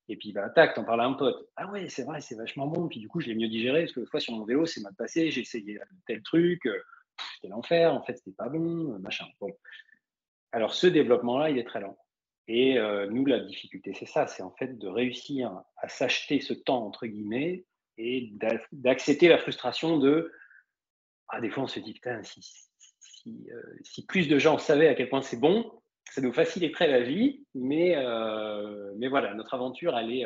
Et 0.08 0.18
puis, 0.18 0.32
bah, 0.34 0.50
tac, 0.50 0.76
t'en 0.76 0.84
parles 0.84 1.02
à 1.02 1.06
un 1.06 1.14
pote. 1.14 1.50
Ah 1.56 1.68
ouais, 1.72 1.90
c'est 1.90 2.04
vrai, 2.04 2.22
c'est 2.22 2.36
vachement 2.36 2.68
bon. 2.68 2.88
Puis 2.88 3.00
du 3.00 3.08
coup, 3.08 3.20
je 3.20 3.28
l'ai 3.28 3.36
mieux 3.36 3.48
digéré 3.48 3.82
parce 3.82 3.94
que 3.94 4.02
des 4.02 4.06
fois, 4.06 4.20
sur 4.20 4.34
mon 4.34 4.46
vélo, 4.46 4.68
c'est 4.68 4.82
mal 4.82 4.94
passé, 4.94 5.32
j'ai 5.32 5.42
essayé 5.42 5.80
tel 6.06 6.22
truc, 6.22 6.68
euh, 6.68 6.80
c'était 7.36 7.48
l'enfer, 7.48 7.92
en 7.92 8.04
fait, 8.04 8.16
c'était 8.18 8.36
pas 8.36 8.50
bon, 8.50 9.00
machin. 9.00 9.26
Alors, 10.56 10.74
ce 10.74 10.88
développement-là, 10.88 11.50
il 11.50 11.58
est 11.58 11.66
très 11.66 11.82
lent. 11.82 11.98
Et 12.48 12.78
euh, 12.78 13.08
nous, 13.08 13.26
la 13.26 13.42
difficulté, 13.42 13.94
c'est 13.94 14.06
ça, 14.06 14.26
c'est 14.26 14.42
en 14.42 14.52
fait 14.52 14.78
de 14.78 14.88
réussir 14.88 15.52
à 15.76 15.90
s'acheter 15.90 16.40
ce 16.40 16.54
temps, 16.54 16.86
entre 16.86 17.08
guillemets, 17.08 17.66
et 17.98 18.32
d'accepter 18.72 19.28
la 19.28 19.38
frustration 19.38 19.98
de. 19.98 20.32
Ah, 21.28 21.42
des 21.42 21.50
fois, 21.50 21.64
on 21.64 21.68
se 21.68 21.82
dit, 21.82 21.92
putain, 21.92 22.24
si, 22.24 22.40
euh, 23.28 23.62
si, 23.84 24.06
plus 24.06 24.30
de 24.30 24.40
gens 24.40 24.58
savaient 24.58 24.88
à 24.88 24.96
quel 24.96 25.10
point 25.10 25.22
c'est 25.22 25.42
bon, 25.42 25.70
ça 26.10 26.22
nous 26.22 26.32
faciliterait 26.32 26.88
la 26.88 27.02
vie. 27.02 27.46
Mais, 27.54 27.98
euh, 27.98 28.94
mais 28.96 29.10
voilà, 29.10 29.34
notre 29.34 29.56
aventure, 29.56 29.98
elle, 29.98 30.14
est, 30.14 30.26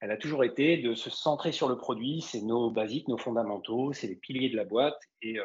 elle 0.00 0.10
a 0.10 0.16
toujours 0.16 0.42
été 0.42 0.78
de 0.78 0.94
se 0.94 1.10
centrer 1.10 1.52
sur 1.52 1.68
le 1.68 1.76
produit. 1.76 2.22
C'est 2.22 2.40
nos 2.40 2.70
basiques, 2.70 3.08
nos 3.08 3.18
fondamentaux, 3.18 3.92
c'est 3.92 4.06
les 4.06 4.16
piliers 4.16 4.48
de 4.48 4.56
la 4.56 4.64
boîte. 4.64 5.02
Et, 5.20 5.36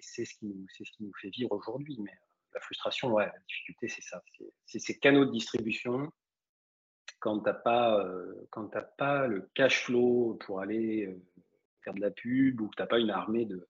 c'est 0.00 0.24
ce, 0.24 0.34
qui 0.34 0.46
nous, 0.46 0.66
ce 0.76 0.82
qui 0.82 1.04
nous 1.04 1.12
fait 1.22 1.30
vivre 1.30 1.52
aujourd'hui. 1.52 1.96
Mais 2.00 2.10
la 2.54 2.60
frustration, 2.60 3.12
ouais, 3.12 3.26
la 3.26 3.38
difficulté, 3.48 3.88
c'est 3.88 4.02
ça. 4.02 4.22
C'est 4.66 4.78
ces 4.78 4.98
canaux 4.98 5.24
de 5.24 5.30
distribution. 5.30 6.10
Quand 7.20 7.38
tu 7.38 7.44
n'as 7.44 7.54
pas, 7.54 8.04
quand 8.50 8.70
pas 8.96 9.26
le 9.26 9.50
cash 9.54 9.84
flow 9.84 10.38
pour 10.46 10.60
aller 10.60 11.18
faire 11.82 11.94
de 11.94 12.00
la 12.00 12.10
pub 12.10 12.60
ou 12.60 12.68
que 12.68 12.76
tu 12.76 12.82
n'as 12.82 12.86
pas 12.86 12.98
une 12.98 13.10
armée 13.10 13.44
de, 13.44 13.68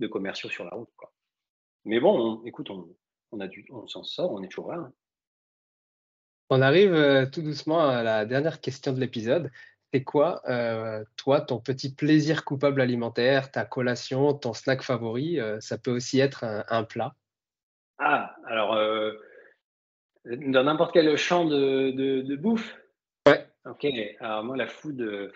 de 0.00 0.06
commerciaux 0.06 0.50
sur 0.50 0.64
la 0.64 0.70
route. 0.70 0.88
Mais 1.84 2.00
bon, 2.00 2.44
écoute, 2.44 2.70
on, 2.70 2.94
on, 3.32 3.86
s'en 3.86 4.02
sort, 4.02 4.32
on 4.32 4.42
est 4.42 4.48
toujours 4.48 4.72
là. 4.72 4.78
Hein. 4.78 4.92
On 6.50 6.62
arrive 6.62 6.94
euh, 6.94 7.26
tout 7.26 7.42
doucement 7.42 7.88
à 7.88 8.02
la 8.02 8.26
dernière 8.26 8.60
question 8.60 8.92
de 8.92 9.00
l'épisode. 9.00 9.50
C'est 9.92 10.04
quoi, 10.04 10.42
euh, 10.48 11.04
toi, 11.16 11.40
ton 11.40 11.60
petit 11.60 11.94
plaisir 11.94 12.44
coupable 12.44 12.80
alimentaire, 12.80 13.50
ta 13.50 13.64
collation, 13.64 14.34
ton 14.34 14.52
snack 14.52 14.82
favori 14.82 15.40
euh, 15.40 15.60
Ça 15.60 15.78
peut 15.78 15.90
aussi 15.90 16.20
être 16.20 16.44
un, 16.44 16.84
plat? 16.84 17.14
Ah, 18.00 18.34
alors, 18.46 18.74
dans 20.24 20.64
n'importe 20.64 20.92
quel 20.92 21.16
champ 21.16 21.44
de, 21.44 21.90
de, 21.90 22.22
de, 22.22 22.36
bouffe? 22.36 22.76
Ouais. 23.28 23.46
Ok, 23.66 23.86
alors 24.20 24.42
moi, 24.42 24.56
la 24.56 24.66
food, 24.66 25.30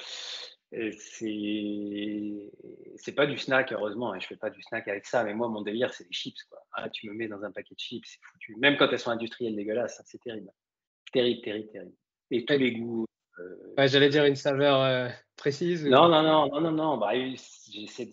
c'est 2.97 3.15
pas 3.15 3.27
du 3.27 3.39
snack, 3.39 3.73
heureusement, 3.73 4.15
et 4.15 4.17
hein, 4.17 4.21
je 4.21 4.27
fais 4.27 4.37
pas 4.37 4.51
du 4.51 4.63
snack 4.63 4.89
avec 4.89 5.07
ça, 5.07 5.25
mais 5.25 5.35
moi, 5.35 5.49
mon 5.49 5.63
délire, 5.63 5.93
c'est 5.93 6.05
les 6.05 6.13
chips. 6.13 6.43
Quoi. 6.45 6.59
Ah, 6.73 6.89
tu 6.91 7.09
me 7.09 7.15
mets 7.15 7.29
dans 7.29 7.43
un 7.45 7.53
paquet 7.53 7.75
de 7.75 7.81
chips, 7.81 8.07
c'est 8.07 8.21
foutu. 8.23 8.57
Même 8.57 8.77
quand 8.77 8.89
elles 8.91 8.99
sont 8.99 9.11
industrielles 9.11 9.57
dégueulasses, 9.57 10.03
c'est 10.05 10.21
terrible. 10.21 10.51
Terrible, 11.13 11.43
terrible, 11.43 11.69
terrible. 11.71 11.95
Et 12.31 12.45
tous 12.45 12.59
les 12.59 12.73
goûts. 12.73 13.07
Euh, 13.39 13.87
j'allais 13.87 14.09
dire 14.09 14.25
une 14.25 14.37
saveur 14.37 14.81
euh, 14.81 15.09
précise. 15.37 15.85
Non, 15.87 16.09
non, 16.09 16.23
non, 16.23 16.49
non, 16.49 16.61
non, 16.61 16.73
non. 16.73 16.97
Bah, 16.97 17.13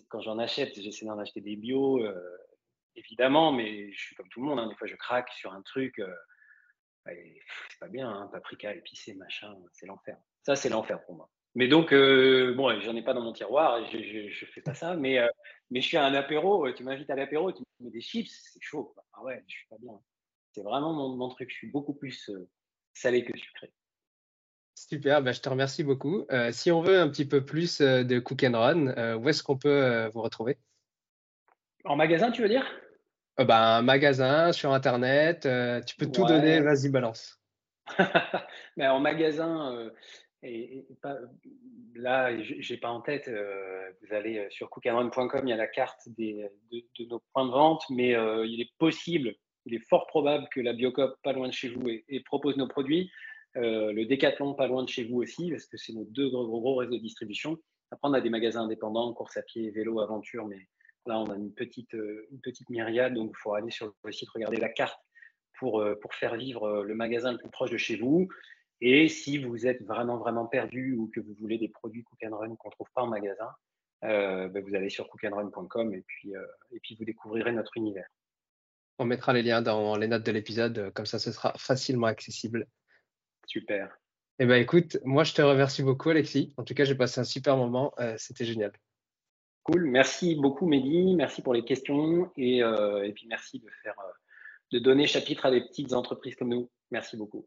quand 0.08 0.20
j'en 0.20 0.38
achète, 0.38 0.80
j'essaie 0.80 1.06
d'en 1.06 1.18
acheter 1.18 1.40
des 1.40 1.56
bio, 1.56 2.04
euh, 2.04 2.14
évidemment, 2.96 3.52
mais 3.52 3.92
je 3.92 3.98
suis 3.98 4.16
comme 4.16 4.28
tout 4.28 4.40
le 4.40 4.46
monde. 4.46 4.58
Hein. 4.58 4.68
Des 4.68 4.74
fois, 4.74 4.86
je 4.86 4.96
craque 4.96 5.30
sur 5.32 5.52
un 5.52 5.62
truc. 5.62 6.00
c'est 7.06 7.80
pas 7.80 7.88
bien, 7.88 8.08
hein, 8.08 8.28
paprika 8.32 8.74
épicé, 8.74 9.14
machin, 9.14 9.54
c'est 9.72 9.86
l'enfer. 9.86 10.16
Ça, 10.44 10.56
c'est 10.56 10.68
l'enfer 10.68 11.04
pour 11.04 11.16
moi. 11.16 11.30
Mais 11.54 11.68
donc, 11.68 11.92
euh, 11.92 12.54
bon, 12.54 12.80
j'en 12.80 12.96
ai 12.96 13.02
pas 13.02 13.12
dans 13.12 13.20
mon 13.20 13.32
tiroir, 13.32 13.84
je, 13.90 14.28
je, 14.30 14.46
fais 14.46 14.62
pas 14.62 14.74
ça, 14.74 14.96
mais, 14.96 15.18
euh, 15.18 15.28
je 15.70 15.80
suis 15.80 15.98
à 15.98 16.04
un 16.04 16.14
apéro, 16.14 16.66
euh, 16.66 16.72
tu 16.72 16.82
m'invites 16.82 17.10
à 17.10 17.14
l'apéro, 17.14 17.52
tu 17.52 17.62
me 17.80 17.86
mets 17.86 17.90
des 17.90 18.00
chips, 18.00 18.30
c'est 18.30 18.62
chaud. 18.62 18.94
Ah 19.12 19.22
ouais, 19.22 19.44
je 19.46 19.52
suis 19.52 19.66
pas 19.68 19.76
bien. 19.78 19.92
C'est 20.52 20.62
vraiment 20.62 20.92
mon, 20.92 21.28
truc, 21.28 21.50
je 21.50 21.56
suis 21.56 21.70
beaucoup 21.70 21.94
plus 21.94 22.30
salé 22.94 23.24
que 23.24 23.36
sucré. 23.36 23.72
Super, 24.74 25.22
bah, 25.22 25.32
je 25.32 25.40
te 25.40 25.48
remercie 25.48 25.84
beaucoup. 25.84 26.26
si 26.52 26.70
on 26.70 26.82
veut 26.82 26.98
un 26.98 27.08
petit 27.08 27.26
peu 27.26 27.44
plus 27.44 27.80
de 27.80 28.18
Cook 28.18 28.44
and 28.44 28.58
Run, 28.58 29.16
où 29.16 29.28
est-ce 29.28 29.42
qu'on 29.42 29.56
peut 29.56 30.10
vous 30.12 30.20
retrouver? 30.20 30.58
En 31.84 31.96
magasin, 31.96 32.30
tu 32.30 32.42
veux 32.42 32.48
dire? 32.48 32.66
Bah, 33.38 33.78
Un 33.78 33.82
magasin, 33.82 34.52
sur 34.52 34.72
Internet, 34.72 35.48
tu 35.86 35.96
peux 35.96 36.10
tout 36.10 36.24
donner, 36.24 36.60
vas-y, 36.60 36.88
balance. 36.88 37.40
Mais 38.76 38.86
en 38.86 39.00
magasin, 39.00 39.90
et, 40.42 40.86
pas, 41.00 41.16
là, 41.94 42.36
j'ai 42.42 42.76
pas 42.76 42.90
en 42.90 43.00
tête, 43.00 43.28
euh, 43.28 43.90
vous 44.02 44.14
allez 44.14 44.38
euh, 44.38 44.50
sur 44.50 44.70
cookandrun.com, 44.70 45.46
il 45.46 45.50
y 45.50 45.52
a 45.52 45.56
la 45.56 45.68
carte 45.68 46.08
des, 46.08 46.48
de, 46.72 47.04
nos 47.06 47.22
points 47.32 47.46
de 47.46 47.52
vente, 47.52 47.84
mais 47.90 48.14
euh, 48.16 48.44
il 48.46 48.60
est 48.60 48.70
possible, 48.78 49.34
il 49.66 49.74
est 49.74 49.88
fort 49.88 50.06
probable 50.06 50.48
que 50.50 50.60
la 50.60 50.72
Biocop, 50.72 51.16
pas 51.22 51.32
loin 51.32 51.48
de 51.48 51.52
chez 51.52 51.68
vous, 51.68 51.88
et, 51.88 52.20
propose 52.24 52.56
nos 52.56 52.66
produits. 52.66 53.10
le 53.54 54.04
Décathlon, 54.04 54.54
pas 54.54 54.66
loin 54.66 54.82
de 54.82 54.88
chez 54.88 55.04
vous 55.04 55.18
aussi, 55.18 55.50
parce 55.50 55.66
que 55.66 55.76
c'est 55.76 55.92
nos 55.92 56.04
deux 56.06 56.28
gros, 56.28 56.46
gros, 56.48 56.76
réseaux 56.76 56.96
de 56.96 57.02
distribution. 57.02 57.56
Après, 57.92 58.08
on 58.08 58.14
a 58.14 58.20
des 58.20 58.30
magasins 58.30 58.62
indépendants, 58.62 59.12
course 59.12 59.36
à 59.36 59.42
pied, 59.42 59.70
vélo, 59.70 60.00
aventure, 60.00 60.46
mais 60.46 60.66
là, 61.06 61.18
on 61.18 61.30
a 61.30 61.36
une 61.36 61.52
petite, 61.52 61.92
une 61.92 62.40
petite 62.42 62.68
myriade, 62.70 63.14
donc 63.14 63.30
il 63.30 63.40
faut 63.40 63.54
aller 63.54 63.70
sur 63.70 63.92
le 64.04 64.12
site, 64.12 64.30
regarder 64.30 64.58
la 64.58 64.68
carte 64.68 65.00
pour, 65.58 65.84
pour 66.00 66.14
faire 66.14 66.36
vivre 66.36 66.82
le 66.82 66.94
magasin 66.94 67.32
le 67.32 67.38
plus 67.38 67.50
proche 67.50 67.70
de 67.70 67.76
chez 67.76 67.96
vous. 67.96 68.28
Et 68.84 69.08
si 69.08 69.38
vous 69.38 69.66
êtes 69.68 69.82
vraiment, 69.84 70.18
vraiment 70.18 70.46
perdu 70.46 70.94
ou 70.94 71.08
que 71.14 71.20
vous 71.20 71.34
voulez 71.38 71.56
des 71.56 71.68
produits 71.68 72.02
Cook 72.02 72.18
and 72.24 72.36
Run 72.36 72.56
qu'on 72.56 72.68
ne 72.68 72.72
trouve 72.72 72.90
pas 72.92 73.02
en 73.02 73.06
magasin, 73.06 73.48
euh, 74.04 74.48
ben, 74.48 74.64
vous 74.64 74.74
allez 74.74 74.90
sur 74.90 75.08
cookandrun.com 75.08 75.94
et 75.94 76.02
puis, 76.02 76.34
euh, 76.34 76.44
et 76.72 76.80
puis 76.80 76.96
vous 76.96 77.04
découvrirez 77.04 77.52
notre 77.52 77.76
univers. 77.76 78.08
On 78.98 79.04
mettra 79.04 79.32
les 79.32 79.42
liens 79.42 79.62
dans 79.62 79.96
les 79.96 80.08
notes 80.08 80.26
de 80.26 80.32
l'épisode, 80.32 80.90
comme 80.94 81.06
ça 81.06 81.20
ce 81.20 81.30
sera 81.30 81.54
facilement 81.56 82.08
accessible. 82.08 82.66
Super. 83.46 83.96
Eh 84.40 84.46
ben 84.46 84.60
écoute, 84.60 84.98
moi 85.04 85.22
je 85.22 85.34
te 85.34 85.42
remercie 85.42 85.84
beaucoup 85.84 86.10
Alexis. 86.10 86.52
En 86.56 86.64
tout 86.64 86.74
cas, 86.74 86.84
j'ai 86.84 86.96
passé 86.96 87.20
un 87.20 87.24
super 87.24 87.56
moment, 87.56 87.94
euh, 88.00 88.16
c'était 88.18 88.44
génial. 88.44 88.72
Cool, 89.64 89.84
merci 89.84 90.34
beaucoup 90.34 90.66
Mehdi, 90.66 91.14
merci 91.14 91.40
pour 91.40 91.54
les 91.54 91.64
questions 91.64 92.30
et, 92.36 92.58
et 92.58 93.12
puis 93.14 93.26
merci 93.28 93.60
de 93.60 93.68
faire 93.82 93.94
de 94.72 94.78
donner 94.78 95.06
chapitre 95.06 95.46
à 95.46 95.50
des 95.50 95.60
petites 95.60 95.92
entreprises 95.92 96.34
comme 96.34 96.48
nous. 96.48 96.70
Merci 96.90 97.16
beaucoup. 97.16 97.46